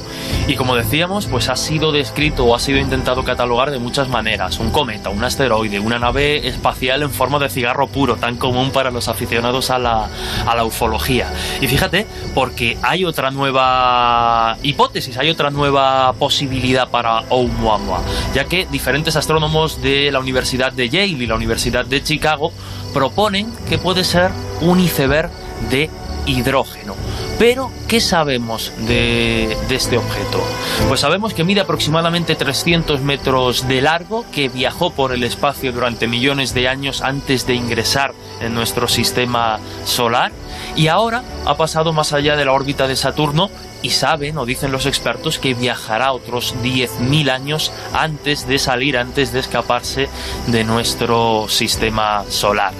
Y 0.49 0.55
como 0.55 0.75
decíamos, 0.75 1.27
pues 1.27 1.47
ha 1.47 1.55
sido 1.55 1.91
descrito 1.91 2.43
o 2.43 2.55
ha 2.55 2.59
sido 2.59 2.79
intentado 2.79 3.23
catalogar 3.23 3.69
de 3.69 3.77
muchas 3.77 4.09
maneras. 4.09 4.57
Un 4.57 4.71
cometa, 4.71 5.11
un 5.11 5.23
asteroide, 5.23 5.79
una 5.79 5.99
nave 5.99 6.47
espacial 6.47 7.03
en 7.03 7.11
forma 7.11 7.37
de 7.37 7.49
cigarro 7.49 7.85
puro, 7.85 8.15
tan 8.15 8.35
común 8.35 8.71
para 8.71 8.89
los 8.89 9.09
aficionados 9.09 9.69
a 9.69 9.77
la, 9.77 10.09
a 10.47 10.55
la 10.55 10.63
ufología. 10.65 11.31
Y 11.61 11.67
fíjate, 11.67 12.07
porque 12.33 12.79
hay 12.81 13.05
otra 13.05 13.29
nueva 13.29 14.57
hipótesis, 14.63 15.19
hay 15.19 15.29
otra 15.29 15.51
nueva 15.51 16.13
posibilidad 16.13 16.89
para 16.89 17.25
Oumuamua, 17.29 18.01
ya 18.33 18.45
que 18.45 18.65
diferentes 18.71 19.15
astrónomos 19.15 19.83
de 19.83 20.11
la 20.11 20.19
Universidad 20.19 20.73
de 20.73 20.89
Yale 20.89 21.09
y 21.09 21.27
la 21.27 21.35
Universidad 21.35 21.85
de 21.85 22.01
Chicago 22.01 22.51
proponen 22.91 23.53
que 23.69 23.77
puede 23.77 24.03
ser 24.03 24.31
un 24.61 24.79
iceberg 24.79 25.29
de 25.69 25.91
hidrógeno. 26.25 26.95
Pero, 27.39 27.71
¿qué 27.87 28.01
sabemos 28.01 28.73
de, 28.85 29.55
este 29.69 29.97
objeto? 29.97 30.43
Pues 30.89 30.99
sabemos 30.99 31.33
que 31.33 31.45
mide 31.45 31.61
aproximadamente 31.61 32.35
300 32.35 32.99
metros 32.99 33.65
de 33.65 33.81
largo, 33.81 34.25
que 34.33 34.49
viajó 34.49 34.91
por 34.91 35.13
el 35.13 35.23
espacio 35.23 35.71
durante 35.71 36.05
millones 36.05 36.53
de 36.53 36.67
años 36.67 37.01
antes 37.01 37.47
de 37.47 37.55
ingresar 37.55 38.13
en 38.41 38.53
nuestro 38.53 38.89
sistema 38.89 39.61
solar 39.85 40.33
y 40.75 40.87
ahora 40.87 41.23
ha 41.45 41.55
pasado 41.55 41.93
más 41.93 42.11
allá 42.11 42.35
de 42.35 42.43
la 42.43 42.51
órbita 42.51 42.89
de 42.89 42.97
Saturno 42.97 43.49
y 43.81 43.91
saben 43.91 44.37
o 44.37 44.45
dicen 44.45 44.71
los 44.71 44.85
expertos 44.85 45.39
que 45.39 45.53
viajará 45.53 46.11
otros 46.11 46.55
10.000 46.63 47.29
años 47.29 47.71
antes 47.93 48.47
de 48.47 48.59
salir, 48.59 48.97
antes 48.97 49.31
de 49.31 49.39
escaparse 49.39 50.09
de 50.47 50.63
nuestro 50.63 51.47
sistema 51.49 52.23
solar. 52.29 52.73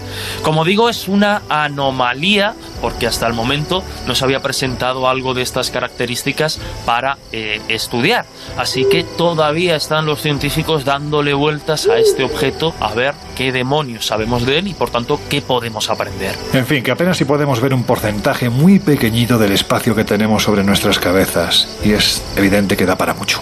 Como 0.43 0.65
digo, 0.65 0.89
es 0.89 1.07
una 1.07 1.41
anomalía 1.49 2.55
porque 2.81 3.07
hasta 3.07 3.27
el 3.27 3.33
momento 3.33 3.83
no 4.07 4.15
se 4.15 4.23
había 4.25 4.41
presentado 4.41 5.07
algo 5.07 5.33
de 5.33 5.41
estas 5.41 5.71
características 5.71 6.59
para 6.85 7.17
eh, 7.31 7.61
estudiar. 7.67 8.25
Así 8.57 8.85
que 8.85 9.03
todavía 9.03 9.75
están 9.75 10.05
los 10.05 10.21
científicos 10.21 10.85
dándole 10.85 11.33
vueltas 11.33 11.87
a 11.87 11.97
este 11.97 12.23
objeto 12.23 12.73
a 12.79 12.93
ver 12.93 13.13
qué 13.39 13.53
demonios 13.53 14.05
sabemos 14.05 14.45
de 14.45 14.59
él 14.59 14.67
y 14.67 14.73
por 14.73 14.89
tanto 14.89 15.17
qué 15.29 15.41
podemos 15.41 15.89
aprender. 15.89 16.35
En 16.51 16.65
fin, 16.65 16.83
que 16.83 16.91
apenas 16.91 17.15
si 17.15 17.23
podemos 17.23 17.61
ver 17.61 17.73
un 17.73 17.85
porcentaje 17.85 18.49
muy 18.49 18.79
pequeñito 18.79 19.37
del 19.37 19.53
espacio 19.53 19.95
que 19.95 20.03
tenemos 20.03 20.43
sobre 20.43 20.65
nuestras 20.65 20.99
cabezas 20.99 21.79
y 21.81 21.93
es 21.93 22.21
evidente 22.35 22.75
que 22.75 22.85
da 22.85 22.97
para 22.97 23.13
mucho. 23.13 23.41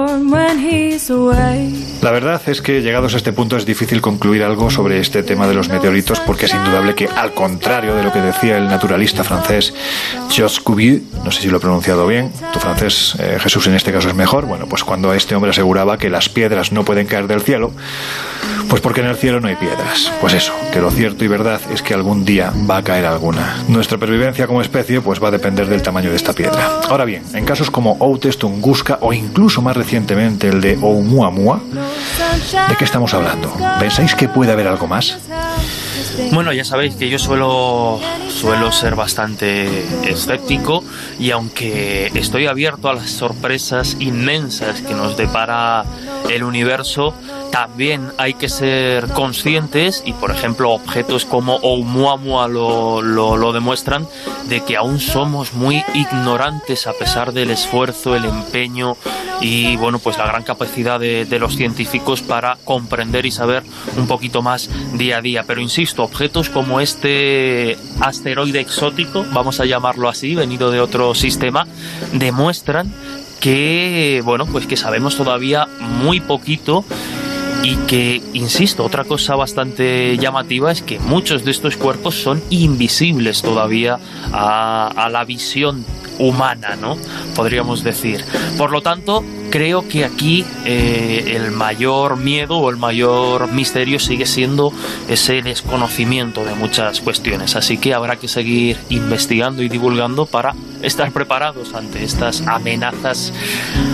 La 2.01 2.11
verdad 2.11 2.41
es 2.47 2.61
que 2.61 2.81
llegados 2.81 3.13
a 3.13 3.17
este 3.17 3.33
punto 3.33 3.57
es 3.57 3.65
difícil 3.65 4.01
concluir 4.01 4.43
algo 4.43 4.69
sobre 4.71 4.99
este 4.99 5.23
tema 5.23 5.45
de 5.45 5.53
los 5.53 5.67
meteoritos 5.67 6.21
porque 6.21 6.45
es 6.45 6.53
indudable 6.53 6.95
que 6.95 7.07
al 7.07 7.33
contrario 7.33 7.95
de 7.95 8.03
lo 8.03 8.13
que 8.13 8.21
decía 8.21 8.57
el 8.57 8.69
naturalista 8.69 9.25
francés 9.25 9.73
Georges 10.29 10.61
Cuvier, 10.61 11.01
no 11.25 11.31
sé 11.31 11.41
si 11.41 11.49
lo 11.49 11.57
he 11.57 11.59
pronunciado 11.59 12.07
bien, 12.07 12.31
tu 12.53 12.59
francés 12.59 13.15
eh, 13.19 13.37
Jesús 13.41 13.67
en 13.67 13.73
este 13.73 13.91
caso 13.91 14.07
es 14.07 14.15
mejor, 14.15 14.45
bueno, 14.45 14.67
pues 14.67 14.85
cuando 14.85 15.13
este 15.13 15.35
hombre 15.35 15.51
aseguraba 15.51 15.97
que 15.97 16.09
las 16.09 16.29
piedras 16.29 16.71
no 16.71 16.85
pueden 16.85 17.07
caer 17.07 17.27
del 17.27 17.41
cielo, 17.41 17.73
pues 18.69 18.81
porque 18.81 19.01
en 19.01 19.07
el 19.07 19.15
cielo 19.15 19.39
no 19.39 19.47
hay 19.47 19.55
piedras. 19.55 20.11
Pues 20.21 20.33
eso, 20.33 20.53
que 20.71 20.79
lo 20.79 20.91
cierto 20.91 21.23
y 21.25 21.27
verdad 21.27 21.61
es 21.73 21.81
que 21.81 21.93
algún 21.93 22.25
día 22.25 22.53
va 22.69 22.77
a 22.77 22.83
caer 22.83 23.05
alguna. 23.05 23.63
Nuestra 23.67 23.97
pervivencia 23.97 24.47
como 24.47 24.61
especie 24.61 25.01
pues 25.01 25.21
va 25.21 25.29
a 25.29 25.31
depender 25.31 25.67
del 25.67 25.81
tamaño 25.81 26.09
de 26.09 26.15
esta 26.15 26.33
piedra. 26.33 26.79
Ahora 26.89 27.05
bien, 27.05 27.23
en 27.33 27.45
casos 27.45 27.71
como 27.71 27.97
Outes, 27.99 28.37
Tunguska 28.37 28.99
o 29.01 29.13
incluso 29.13 29.61
más 29.61 29.75
recientemente 29.75 30.49
el 30.49 30.61
de 30.61 30.77
Oumuamua, 30.81 31.61
¿De 32.69 32.75
qué 32.77 32.85
estamos 32.85 33.13
hablando? 33.13 33.53
¿Pensáis 33.79 34.15
que 34.15 34.27
puede 34.27 34.51
haber 34.51 34.67
algo 34.67 34.87
más? 34.87 35.17
Bueno, 36.31 36.53
ya 36.53 36.63
sabéis 36.63 36.95
que 36.95 37.09
yo 37.09 37.17
suelo, 37.17 37.99
suelo 38.29 38.71
ser 38.71 38.95
bastante 38.95 39.85
escéptico 40.09 40.83
y 41.19 41.31
aunque 41.31 42.11
estoy 42.13 42.47
abierto 42.47 42.89
a 42.89 42.93
las 42.93 43.09
sorpresas 43.09 43.97
inmensas 43.99 44.81
que 44.81 44.93
nos 44.93 45.17
depara 45.17 45.85
el 46.29 46.43
universo, 46.43 47.13
también 47.51 48.11
hay 48.17 48.33
que 48.33 48.49
ser 48.49 49.07
conscientes, 49.09 50.03
y 50.05 50.13
por 50.13 50.31
ejemplo 50.31 50.71
objetos 50.71 51.25
como 51.25 51.57
Oumuamua 51.57 52.47
lo, 52.47 53.01
lo, 53.01 53.51
demuestran, 53.51 54.07
de 54.47 54.61
que 54.61 54.77
aún 54.77 54.99
somos 54.99 55.53
muy 55.53 55.83
ignorantes 55.93 56.87
a 56.87 56.93
pesar 56.93 57.33
del 57.33 57.51
esfuerzo, 57.51 58.15
el 58.15 58.25
empeño 58.25 58.95
y 59.41 59.75
bueno, 59.75 59.99
pues 59.99 60.17
la 60.17 60.25
gran 60.25 60.43
capacidad 60.43 60.99
de, 60.99 61.25
de, 61.25 61.39
los 61.39 61.55
científicos 61.55 62.21
para 62.21 62.57
comprender 62.63 63.25
y 63.25 63.31
saber 63.31 63.63
un 63.97 64.07
poquito 64.07 64.41
más 64.41 64.69
día 64.93 65.17
a 65.17 65.21
día. 65.21 65.43
Pero 65.45 65.61
insisto, 65.61 66.03
objetos 66.03 66.49
como 66.49 66.79
este 66.79 67.77
asteroide 67.99 68.59
exótico, 68.59 69.25
vamos 69.33 69.59
a 69.59 69.65
llamarlo 69.65 70.07
así, 70.07 70.35
venido 70.35 70.71
de 70.71 70.79
otro 70.79 71.13
sistema, 71.15 71.67
demuestran 72.13 72.93
que 73.41 74.21
bueno, 74.23 74.45
pues 74.45 74.67
que 74.67 74.77
sabemos 74.77 75.17
todavía 75.17 75.67
muy 75.79 76.19
poquito 76.19 76.85
y 77.63 77.75
que, 77.87 78.21
insisto, 78.33 78.83
otra 78.83 79.03
cosa 79.03 79.35
bastante 79.35 80.17
llamativa 80.17 80.71
es 80.71 80.81
que 80.81 80.99
muchos 80.99 81.45
de 81.45 81.51
estos 81.51 81.77
cuerpos 81.77 82.15
son 82.15 82.41
invisibles 82.49 83.41
todavía 83.41 83.99
a, 84.31 85.09
la 85.11 85.23
visión 85.25 85.85
humana, 86.17 86.75
¿no? 86.75 86.97
Podríamos 87.35 87.83
decir. 87.83 88.23
Por 88.57 88.71
lo 88.71 88.81
tanto, 88.81 89.23
creo 89.49 89.87
que 89.87 90.05
aquí 90.05 90.45
eh, 90.65 91.33
el 91.35 91.51
mayor 91.51 92.17
miedo 92.17 92.57
o 92.57 92.69
el 92.69 92.77
mayor 92.77 93.51
misterio 93.51 93.99
sigue 93.99 94.25
siendo 94.25 94.71
ese 95.07 95.41
desconocimiento 95.41 96.43
de 96.43 96.55
muchas 96.55 97.01
cuestiones. 97.01 97.55
Así 97.55 97.77
que 97.77 97.93
habrá 97.93 98.15
que 98.15 98.27
seguir 98.27 98.77
investigando 98.89 99.61
y 99.61 99.69
divulgando 99.69 100.25
para 100.25 100.55
estar 100.83 101.11
preparados 101.11 101.73
ante 101.73 102.03
estas 102.03 102.41
amenazas, 102.47 103.33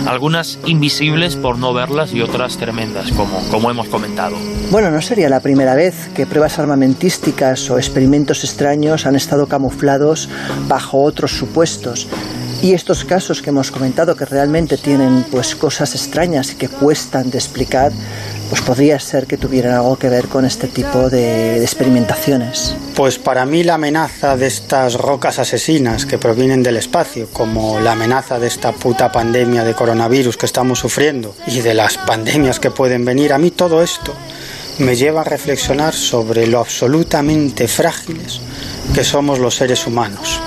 algunas 0.06 0.58
invisibles 0.66 1.36
por 1.36 1.58
no 1.58 1.72
verlas 1.72 2.12
y 2.12 2.20
otras 2.20 2.56
tremendas, 2.56 3.10
como, 3.12 3.38
como 3.50 3.70
hemos 3.70 3.88
comentado. 3.88 4.36
Bueno, 4.70 4.90
no 4.90 5.00
sería 5.02 5.28
la 5.28 5.40
primera 5.40 5.74
vez 5.74 6.10
que 6.14 6.26
pruebas 6.26 6.58
armamentísticas 6.58 7.70
o 7.70 7.78
experimentos 7.78 8.44
extraños 8.44 9.06
han 9.06 9.16
estado 9.16 9.46
camuflados 9.46 10.28
bajo 10.68 11.02
otros 11.02 11.32
supuestos. 11.32 12.08
Y 12.60 12.74
estos 12.74 13.04
casos 13.04 13.40
que 13.40 13.50
hemos 13.50 13.70
comentado 13.70 14.16
que 14.16 14.24
realmente 14.24 14.76
tienen 14.76 15.24
pues 15.30 15.54
cosas 15.54 15.94
extrañas 15.94 16.50
y 16.52 16.54
que 16.56 16.68
cuestan 16.68 17.30
de 17.30 17.38
explicar, 17.38 17.92
pues 18.48 18.62
podría 18.62 18.98
ser 18.98 19.28
que 19.28 19.36
tuvieran 19.36 19.74
algo 19.74 19.96
que 19.96 20.08
ver 20.08 20.26
con 20.26 20.44
este 20.44 20.66
tipo 20.66 21.08
de, 21.08 21.60
de, 21.60 21.62
experimentaciones. 21.62 22.74
Pues 22.96 23.16
para 23.16 23.46
mí 23.46 23.62
la 23.62 23.74
amenaza 23.74 24.36
de 24.36 24.48
estas 24.48 24.94
rocas 24.94 25.38
asesinas 25.38 26.04
que 26.04 26.18
provienen 26.18 26.64
del 26.64 26.78
espacio, 26.78 27.28
como 27.32 27.78
la 27.78 27.92
amenaza 27.92 28.40
de 28.40 28.48
esta 28.48 28.72
puta 28.72 29.12
pandemia 29.12 29.62
de 29.62 29.74
coronavirus 29.74 30.36
que 30.36 30.46
estamos 30.46 30.80
sufriendo 30.80 31.36
y 31.46 31.60
de 31.60 31.74
las 31.74 31.96
pandemias 31.96 32.58
que 32.58 32.72
pueden 32.72 33.04
venir, 33.04 33.32
a 33.32 33.38
mí 33.38 33.52
todo 33.52 33.84
esto 33.84 34.14
me 34.78 34.96
lleva 34.96 35.20
a 35.20 35.24
reflexionar 35.24 35.94
sobre 35.94 36.48
lo 36.48 36.58
absolutamente 36.58 37.68
frágiles 37.68 38.40
que 38.92 39.04
somos 39.04 39.38
los 39.38 39.54
seres 39.54 39.86
humanos 39.86 40.40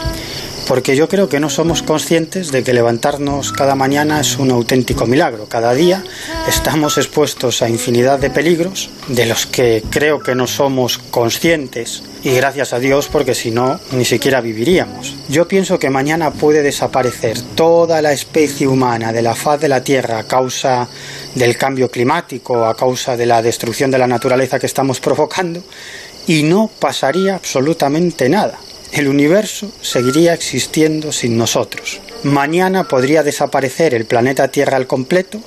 porque 0.71 0.95
yo 0.95 1.09
creo 1.09 1.27
que 1.27 1.41
no 1.41 1.49
somos 1.49 1.83
conscientes 1.83 2.49
de 2.49 2.63
que 2.63 2.71
levantarnos 2.71 3.51
cada 3.51 3.75
mañana 3.75 4.21
es 4.21 4.37
un 4.37 4.51
auténtico 4.51 5.05
milagro. 5.05 5.49
Cada 5.49 5.73
día 5.73 6.01
estamos 6.47 6.97
expuestos 6.97 7.61
a 7.61 7.67
infinidad 7.67 8.19
de 8.19 8.29
peligros 8.29 8.89
de 9.09 9.25
los 9.25 9.45
que 9.45 9.83
creo 9.89 10.21
que 10.21 10.33
no 10.33 10.47
somos 10.47 10.97
conscientes 10.97 12.03
y 12.23 12.31
gracias 12.35 12.71
a 12.71 12.79
Dios 12.79 13.09
porque 13.11 13.35
si 13.35 13.51
no 13.51 13.81
ni 13.91 14.05
siquiera 14.05 14.39
viviríamos. 14.39 15.13
Yo 15.27 15.45
pienso 15.45 15.77
que 15.77 15.89
mañana 15.89 16.31
puede 16.31 16.61
desaparecer 16.61 17.37
toda 17.53 18.01
la 18.01 18.13
especie 18.13 18.65
humana 18.65 19.11
de 19.11 19.23
la 19.23 19.35
faz 19.35 19.59
de 19.59 19.67
la 19.67 19.83
Tierra 19.83 20.19
a 20.19 20.23
causa 20.23 20.87
del 21.35 21.57
cambio 21.57 21.91
climático, 21.91 22.65
a 22.65 22.77
causa 22.77 23.17
de 23.17 23.25
la 23.25 23.41
destrucción 23.41 23.91
de 23.91 23.97
la 23.97 24.07
naturaleza 24.07 24.57
que 24.57 24.67
estamos 24.67 25.01
provocando 25.01 25.61
y 26.27 26.43
no 26.43 26.71
pasaría 26.79 27.35
absolutamente 27.35 28.29
nada 28.29 28.57
el 28.91 29.07
universo 29.07 29.71
seguiría 29.81 30.33
existiendo 30.33 31.11
sin 31.11 31.37
nosotros. 31.37 32.01
Mañana 32.23 32.87
podría 32.87 33.23
desaparecer 33.23 33.93
el 33.93 34.05
planeta 34.05 34.49
Tierra 34.49 34.77
al 34.77 34.87
completo 34.87 35.39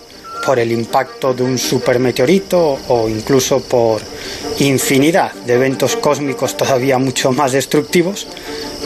por 0.44 0.58
el 0.58 0.72
impacto 0.72 1.32
de 1.34 1.42
un 1.42 1.58
supermeteorito 1.58 2.78
o 2.88 3.08
incluso 3.08 3.60
por 3.60 4.02
infinidad 4.58 5.32
de 5.46 5.54
eventos 5.54 5.96
cósmicos 5.96 6.56
todavía 6.56 6.98
mucho 6.98 7.32
más 7.32 7.52
destructivos 7.52 8.26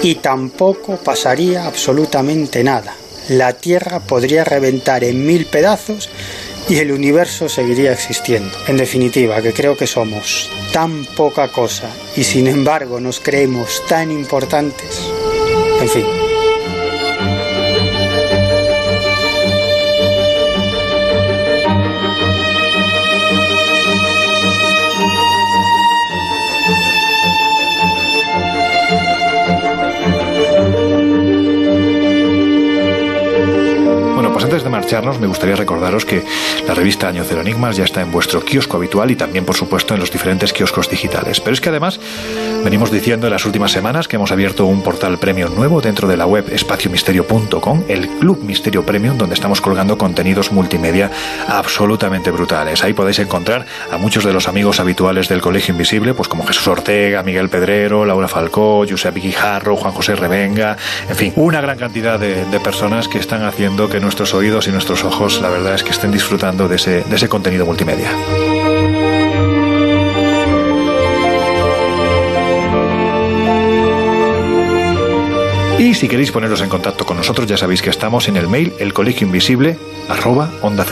y 0.03 0.17
tampoco 0.17 0.97
pasaría 0.97 1.67
absolutamente 1.67 2.63
nada. 2.63 2.95
La 3.29 3.53
Tierra 3.53 4.01
podría 4.01 4.45
reventar 4.45 5.05
en 5.05 5.27
mil 5.27 5.47
pedazos 5.47 6.09
y 6.69 6.79
el 6.79 6.93
universo 6.93 7.49
seguiría 7.49 7.93
existiendo. 7.93 8.57
En 8.67 8.77
definitiva, 8.77 9.41
que 9.41 9.53
creo 9.53 9.77
que 9.77 9.87
somos 9.87 10.51
tan 10.73 11.05
poca 11.17 11.49
cosa 11.49 11.91
y 12.17 12.25
sin 12.25 12.47
embargo 12.47 13.01
nos 13.01 13.21
creemos 13.21 13.83
tan 13.89 14.11
importantes. 14.11 15.11
En 15.81 15.89
fin. 15.89 16.18
Me 35.21 35.27
gustaría 35.27 35.55
recordaros 35.55 36.07
que 36.07 36.25
la 36.67 36.73
revista 36.73 37.09
Año 37.09 37.23
Cero 37.23 37.43
Enigmas 37.43 37.77
ya 37.77 37.85
está 37.85 38.01
en 38.01 38.11
vuestro 38.11 38.43
kiosco 38.43 38.79
habitual 38.79 39.11
y 39.11 39.17
también, 39.17 39.45
por 39.45 39.55
supuesto, 39.55 39.93
en 39.93 40.01
los 40.01 40.11
diferentes 40.11 40.55
kioscos 40.55 40.89
digitales. 40.89 41.41
Pero 41.41 41.53
es 41.53 41.61
que 41.61 41.69
además 41.69 42.01
venimos 42.65 42.91
diciendo 42.91 43.27
en 43.27 43.35
las 43.35 43.45
últimas 43.45 43.71
semanas 43.71 44.09
que 44.09 44.17
hemos 44.17 44.33
abierto 44.33 44.65
un 44.65 44.83
portal 44.83 45.19
premium 45.19 45.55
nuevo 45.55 45.83
dentro 45.83 46.09
de 46.09 46.17
la 46.17 46.25
web 46.25 46.47
espaciomisterio.com, 46.51 47.83
el 47.87 48.09
Club 48.09 48.43
Misterio 48.43 48.87
Premium, 48.87 49.19
donde 49.19 49.35
estamos 49.35 49.61
colgando 49.61 49.99
contenidos 49.99 50.53
multimedia 50.53 51.11
absolutamente 51.47 52.31
brutales. 52.31 52.83
Ahí 52.83 52.95
podéis 52.95 53.19
encontrar 53.19 53.67
a 53.93 53.99
muchos 53.99 54.25
de 54.25 54.33
los 54.33 54.49
amigos 54.49 54.81
habituales 54.81 55.29
del 55.29 55.43
Colegio 55.43 55.73
Invisible, 55.73 56.15
pues 56.15 56.29
como 56.29 56.47
Jesús 56.47 56.67
Ortega, 56.67 57.23
Miguel 57.23 57.51
Pedrero, 57.51 58.07
Laura 58.07 58.27
Falcó, 58.27 58.87
Josep 58.89 59.15
Guijarro, 59.15 59.77
Juan 59.77 59.93
José 59.93 60.17
Revenga, 60.17 60.79
en 61.11 61.17
fin, 61.17 61.33
una 61.37 61.61
gran 61.61 61.77
cantidad 61.77 62.19
de, 62.19 62.47
de 62.47 62.61
personas 62.61 63.07
que 63.07 63.19
están 63.19 63.45
haciendo 63.45 63.91
que 63.91 64.01
nuestros 64.01 64.33
oídos 64.33 64.67
y 64.67 64.78
nuestros 64.79 65.03
ojos, 65.03 65.41
la 65.41 65.49
verdad 65.49 65.75
es 65.75 65.83
que 65.83 65.91
estén 65.91 66.13
disfrutando 66.13 66.69
de 66.69 66.77
ese, 66.77 67.03
de 67.03 67.17
ese 67.17 67.29
contenido 67.29 67.67
multimedia. 67.67 68.13
Y 75.79 75.95
si 75.95 76.09
queréis 76.09 76.33
poneros 76.33 76.61
en 76.61 76.69
contacto 76.69 77.07
con 77.07 77.17
nosotros, 77.17 77.47
ya 77.47 77.57
sabéis 77.57 77.83
que 77.83 77.91
estamos 77.91 78.27
en 78.27 78.37
el 78.37 78.49
mail 78.49 78.75
elcolegioinvisible 78.81 79.79
arroba 80.09 80.51
onda. 80.61 80.85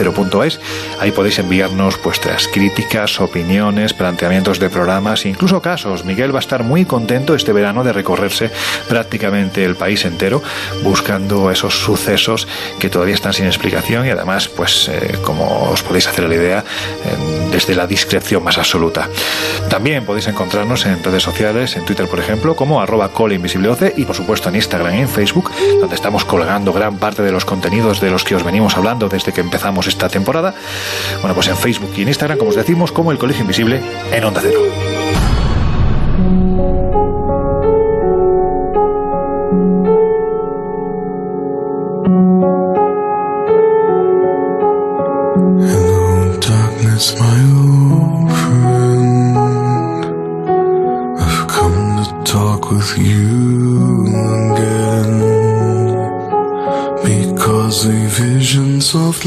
Ahí 1.01 1.11
podéis 1.11 1.39
enviarnos 1.39 2.01
vuestras 2.01 2.47
críticas, 2.47 3.19
opiniones, 3.19 3.93
planteamientos 3.93 4.59
de 4.59 4.69
programas, 4.69 5.25
incluso 5.25 5.61
casos. 5.61 6.05
Miguel 6.05 6.33
va 6.33 6.39
a 6.39 6.39
estar 6.39 6.63
muy 6.63 6.85
contento 6.85 7.35
este 7.35 7.51
verano 7.51 7.83
de 7.83 7.91
recorrerse 7.91 8.49
prácticamente 8.87 9.65
el 9.65 9.75
país 9.75 10.05
entero 10.05 10.41
buscando 10.83 11.51
esos 11.51 11.77
sucesos 11.77 12.47
que 12.79 12.89
todavía 12.89 13.15
están 13.15 13.33
sin 13.33 13.47
explicación 13.47 14.05
y 14.05 14.11
además, 14.11 14.47
pues, 14.47 14.87
eh, 14.87 15.17
como 15.21 15.63
os 15.69 15.83
podéis 15.83 16.07
hacer 16.07 16.29
la 16.29 16.35
idea, 16.35 16.63
desde 17.51 17.75
la 17.75 17.87
discreción 17.87 18.41
más 18.41 18.57
absoluta. 18.57 19.09
También 19.69 20.05
podéis 20.05 20.27
encontrarnos 20.27 20.85
en 20.85 21.03
redes 21.03 21.23
sociales, 21.23 21.75
en 21.75 21.83
Twitter, 21.83 22.07
por 22.07 22.19
ejemplo, 22.19 22.55
como 22.55 22.79
arroba 22.79 23.09
coleinvisibleoce 23.09 23.93
y, 23.97 24.05
por 24.05 24.15
supuesto, 24.15 24.47
en 24.47 24.55
Instagram 24.55 24.76
y 24.77 24.99
en 24.99 25.09
Facebook, 25.09 25.51
donde 25.79 25.95
estamos 25.95 26.23
colgando 26.23 26.71
gran 26.71 26.97
parte 26.97 27.23
de 27.23 27.31
los 27.31 27.45
contenidos 27.45 27.99
de 27.99 28.11
los 28.11 28.23
que 28.23 28.35
os 28.35 28.43
venimos 28.43 28.77
hablando 28.77 29.09
desde 29.09 29.33
que 29.33 29.41
empezamos 29.41 29.87
esta 29.87 30.07
temporada. 30.07 30.53
Bueno, 31.21 31.33
pues 31.33 31.47
en 31.47 31.57
Facebook 31.57 31.91
y 31.97 32.03
en 32.03 32.09
Instagram, 32.09 32.37
como 32.37 32.51
os 32.51 32.55
decimos, 32.55 32.91
como 32.91 33.11
el 33.11 33.17
Colegio 33.17 33.41
Invisible 33.41 33.81
en 34.11 34.23
Onda 34.23 34.41
Cero. 34.43 35.06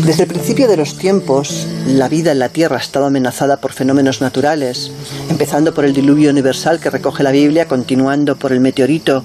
Desde 0.04 0.22
el 0.22 0.28
principio 0.28 0.66
de 0.66 0.76
los 0.76 0.96
tiempos, 0.96 1.66
la 1.86 2.08
vida 2.08 2.32
en 2.32 2.38
la 2.38 2.48
Tierra 2.48 2.76
ha 2.76 2.80
estado 2.80 3.06
amenazada 3.06 3.58
por 3.58 3.72
fenómenos 3.72 4.20
naturales, 4.20 4.90
empezando 5.28 5.74
por 5.74 5.84
el 5.84 5.92
diluvio 5.92 6.30
universal 6.30 6.80
que 6.80 6.90
recoge 6.90 7.22
la 7.22 7.30
Biblia, 7.30 7.66
continuando 7.66 8.36
por 8.36 8.52
el 8.52 8.60
meteorito 8.60 9.24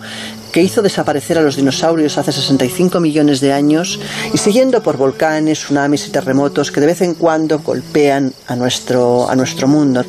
que 0.51 0.61
hizo 0.61 0.81
desaparecer 0.81 1.37
a 1.37 1.41
los 1.41 1.57
dinosaurios 1.57 2.17
hace 2.17 2.31
65 2.31 2.99
millones 2.99 3.41
de 3.41 3.51
años 3.51 3.99
y 4.33 4.37
siguiendo 4.37 4.81
por 4.81 4.95
volcanes, 4.95 5.59
tsunamis 5.59 6.07
y 6.07 6.11
terremotos 6.11 6.71
que 6.71 6.79
de 6.79 6.87
vez 6.87 7.01
en 7.01 7.15
cuando 7.15 7.59
golpean 7.59 8.33
a 8.47 8.55
nuestro, 8.55 9.29
a 9.29 9.35
nuestro 9.35 9.67
mundo. 9.67 10.05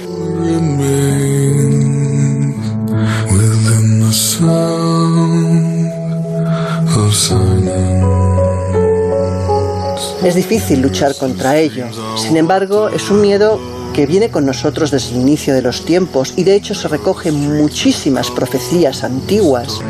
Es 10.26 10.34
difícil 10.34 10.80
luchar 10.80 11.14
contra 11.14 11.56
ello. 11.56 11.86
Sin 12.16 12.36
embargo, 12.36 12.88
es 12.88 13.12
un 13.12 13.20
miedo 13.20 13.60
que 13.94 14.06
viene 14.06 14.28
con 14.28 14.44
nosotros 14.44 14.90
desde 14.90 15.14
el 15.14 15.20
inicio 15.20 15.54
de 15.54 15.62
los 15.62 15.84
tiempos 15.84 16.34
y 16.34 16.42
de 16.42 16.56
hecho 16.56 16.74
se 16.74 16.88
recoge 16.88 17.28
en 17.28 17.56
muchísimas 17.56 18.32
profecías 18.32 19.04
antiguas. 19.04 19.80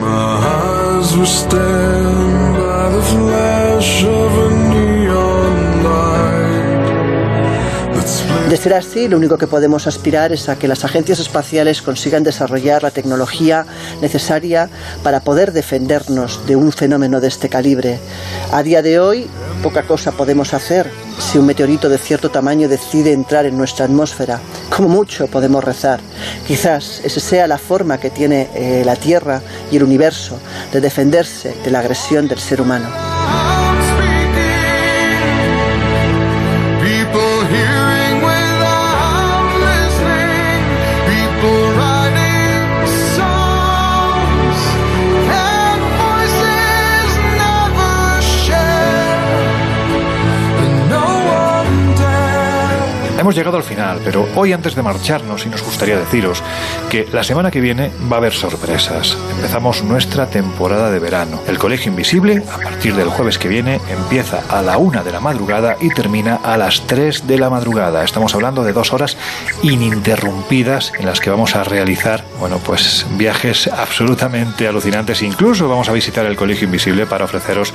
De 8.48 8.56
ser 8.56 8.74
así, 8.74 9.08
lo 9.08 9.16
único 9.16 9.38
que 9.38 9.48
podemos 9.48 9.88
aspirar 9.88 10.30
es 10.30 10.48
a 10.48 10.56
que 10.56 10.68
las 10.68 10.84
agencias 10.84 11.18
espaciales 11.18 11.82
consigan 11.82 12.22
desarrollar 12.22 12.84
la 12.84 12.92
tecnología 12.92 13.66
necesaria 14.00 14.70
para 15.02 15.18
poder 15.18 15.52
defendernos 15.52 16.46
de 16.46 16.54
un 16.54 16.70
fenómeno 16.70 17.20
de 17.20 17.26
este 17.26 17.48
calibre. 17.48 17.98
A 18.52 18.62
día 18.62 18.82
de 18.82 19.00
hoy, 19.00 19.26
poca 19.64 19.82
cosa 19.82 20.12
podemos 20.12 20.54
hacer 20.54 20.88
si 21.18 21.38
un 21.38 21.46
meteorito 21.46 21.88
de 21.88 21.98
cierto 21.98 22.30
tamaño 22.30 22.68
decide 22.68 23.12
entrar 23.12 23.46
en 23.46 23.58
nuestra 23.58 23.86
atmósfera. 23.86 24.38
Como 24.70 24.88
mucho 24.88 25.26
podemos 25.26 25.64
rezar. 25.64 25.98
Quizás 26.46 27.00
esa 27.02 27.18
sea 27.18 27.48
la 27.48 27.58
forma 27.58 27.98
que 27.98 28.10
tiene 28.10 28.48
eh, 28.54 28.84
la 28.86 28.94
Tierra 28.94 29.42
y 29.72 29.76
el 29.76 29.82
universo 29.82 30.38
de 30.72 30.80
defenderse 30.80 31.52
de 31.64 31.70
la 31.72 31.80
agresión 31.80 32.28
del 32.28 32.38
ser 32.38 32.60
humano. 32.60 33.05
Hemos 53.18 53.34
llegado 53.34 53.56
al 53.56 53.62
final, 53.62 54.00
pero 54.04 54.28
hoy 54.34 54.52
antes 54.52 54.74
de 54.74 54.82
marcharnos, 54.82 55.46
y 55.46 55.48
nos 55.48 55.62
gustaría 55.62 55.98
deciros 55.98 56.42
que 56.96 57.06
la 57.12 57.24
semana 57.24 57.50
que 57.50 57.60
viene 57.60 57.90
va 58.10 58.16
a 58.16 58.18
haber 58.20 58.32
sorpresas. 58.32 59.18
Empezamos 59.32 59.82
nuestra 59.82 60.28
temporada 60.30 60.90
de 60.90 60.98
verano. 60.98 61.42
El 61.46 61.58
Colegio 61.58 61.90
Invisible, 61.90 62.42
a 62.50 62.56
partir 62.56 62.94
del 62.94 63.10
jueves 63.10 63.38
que 63.38 63.48
viene, 63.48 63.80
empieza 63.90 64.42
a 64.48 64.62
la 64.62 64.78
una 64.78 65.02
de 65.02 65.12
la 65.12 65.20
madrugada 65.20 65.76
y 65.78 65.90
termina 65.90 66.36
a 66.36 66.56
las 66.56 66.86
3 66.86 67.26
de 67.26 67.38
la 67.38 67.50
madrugada. 67.50 68.02
Estamos 68.02 68.34
hablando 68.34 68.64
de 68.64 68.72
dos 68.72 68.94
horas 68.94 69.18
ininterrumpidas 69.62 70.92
en 70.98 71.04
las 71.04 71.20
que 71.20 71.28
vamos 71.28 71.54
a 71.54 71.64
realizar, 71.64 72.24
bueno, 72.40 72.60
pues 72.64 73.04
viajes 73.18 73.68
absolutamente 73.68 74.66
alucinantes. 74.66 75.20
Incluso 75.20 75.68
vamos 75.68 75.90
a 75.90 75.92
visitar 75.92 76.24
el 76.24 76.36
Colegio 76.36 76.64
Invisible 76.64 77.04
para 77.04 77.26
ofreceros, 77.26 77.74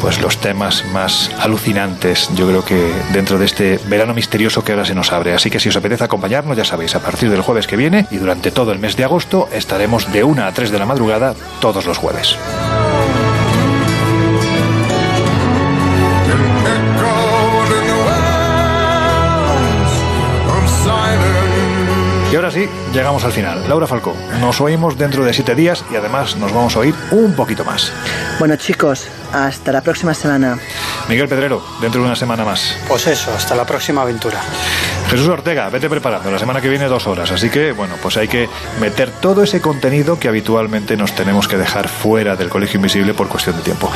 pues, 0.00 0.20
los 0.20 0.38
temas 0.38 0.84
más 0.92 1.32
alucinantes, 1.40 2.30
yo 2.36 2.46
creo 2.46 2.64
que 2.64 2.92
dentro 3.12 3.38
de 3.38 3.46
este 3.46 3.80
verano 3.88 4.14
misterioso 4.14 4.62
que 4.62 4.70
ahora 4.70 4.84
se 4.84 4.94
nos 4.94 5.10
abre. 5.10 5.34
Así 5.34 5.50
que 5.50 5.58
si 5.58 5.68
os 5.68 5.76
apetece 5.76 6.04
acompañarnos, 6.04 6.56
ya 6.56 6.64
sabéis, 6.64 6.94
a 6.94 7.00
partir 7.00 7.28
del 7.28 7.40
jueves 7.40 7.66
que 7.66 7.76
viene 7.76 8.06
y 8.12 8.18
durante 8.18 8.51
todo 8.52 8.72
el 8.72 8.78
mes 8.78 8.96
de 8.96 9.04
agosto 9.04 9.48
estaremos 9.52 10.12
de 10.12 10.24
1 10.24 10.44
a 10.44 10.52
3 10.52 10.70
de 10.70 10.78
la 10.78 10.86
madrugada 10.86 11.34
todos 11.60 11.86
los 11.86 11.98
jueves. 11.98 12.38
Echoed 22.54 22.68
in 22.68 22.92
the 22.92 22.92
wells 22.92 22.92
of 22.92 22.92
silence. 22.92 22.92
Y 22.92 22.92
ahora 22.92 22.92
sí, 22.92 22.92
llegamos 22.92 23.24
al 23.24 23.32
final. 23.32 23.68
Laura 23.68 23.86
Falcó, 23.86 24.14
nos 24.40 24.60
oímos 24.60 24.96
dentro 24.98 25.24
de 25.24 25.32
siete 25.32 25.54
días 25.54 25.84
y 25.90 25.96
además 25.96 26.36
nos 26.36 26.52
vamos 26.52 26.76
a 26.76 26.80
oír 26.80 26.94
un 27.10 27.34
poquito 27.34 27.64
más. 27.64 27.92
Bueno 28.38 28.56
chicos, 28.56 29.08
hasta 29.32 29.72
la 29.72 29.80
próxima 29.80 30.14
semana. 30.14 30.58
Miguel 31.08 31.28
Pedrero, 31.28 31.62
dentro 31.80 32.00
de 32.00 32.06
una 32.06 32.16
semana 32.16 32.44
más. 32.44 32.76
Pues 32.88 33.06
eso, 33.06 33.32
hasta 33.34 33.54
la 33.54 33.64
próxima 33.64 34.02
aventura. 34.02 34.40
Jesús 35.08 35.28
Ortega, 35.28 35.68
vete 35.68 35.90
preparando. 35.90 36.30
La 36.30 36.38
semana 36.38 36.60
que 36.60 36.68
viene 36.68 36.86
dos 36.86 37.06
horas. 37.06 37.30
Así 37.32 37.50
que, 37.50 37.72
bueno, 37.72 37.96
pues 38.00 38.16
hay 38.16 38.28
que 38.28 38.48
meter 38.80 39.10
todo 39.10 39.42
ese 39.42 39.60
contenido 39.60 40.18
que 40.18 40.28
habitualmente 40.28 40.96
nos 40.96 41.12
tenemos 41.14 41.48
que 41.48 41.58
dejar 41.58 41.88
fuera 41.88 42.36
del 42.36 42.48
Colegio 42.48 42.78
Invisible 42.78 43.12
por 43.12 43.28
cuestión 43.28 43.56
de 43.56 43.62
tiempo. 43.62 43.90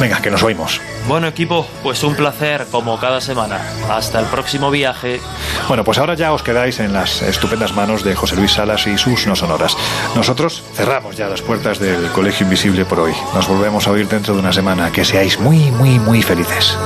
Venga, 0.00 0.20
que 0.22 0.30
nos 0.30 0.42
oímos. 0.42 0.80
Bueno 1.08 1.26
equipo, 1.26 1.66
pues 1.82 2.02
un 2.04 2.14
placer 2.14 2.66
como 2.70 2.98
cada 2.98 3.20
semana. 3.20 3.60
Hasta 3.90 4.18
el 4.18 4.26
próximo 4.26 4.70
viaje. 4.70 5.20
Bueno, 5.68 5.84
pues 5.84 5.98
ahora 5.98 6.14
ya 6.14 6.32
os 6.32 6.42
quedáis 6.42 6.80
en 6.80 6.92
las 6.92 7.22
estupendas 7.22 7.74
de 7.86 8.16
José 8.16 8.34
Luis 8.34 8.52
Salas 8.52 8.86
y 8.88 8.98
sus 8.98 9.28
no 9.28 9.36
sonoras. 9.36 9.76
Nosotros 10.16 10.64
cerramos 10.74 11.16
ya 11.16 11.28
las 11.28 11.40
puertas 11.40 11.78
del 11.78 12.10
Colegio 12.10 12.44
Invisible 12.44 12.84
por 12.84 12.98
hoy. 12.98 13.12
Nos 13.32 13.46
volvemos 13.46 13.86
a 13.86 13.92
oír 13.92 14.08
dentro 14.08 14.34
de 14.34 14.40
una 14.40 14.52
semana. 14.52 14.90
Que 14.90 15.04
seáis 15.04 15.38
muy, 15.38 15.70
muy, 15.70 16.00
muy 16.00 16.20
felices. 16.20 16.76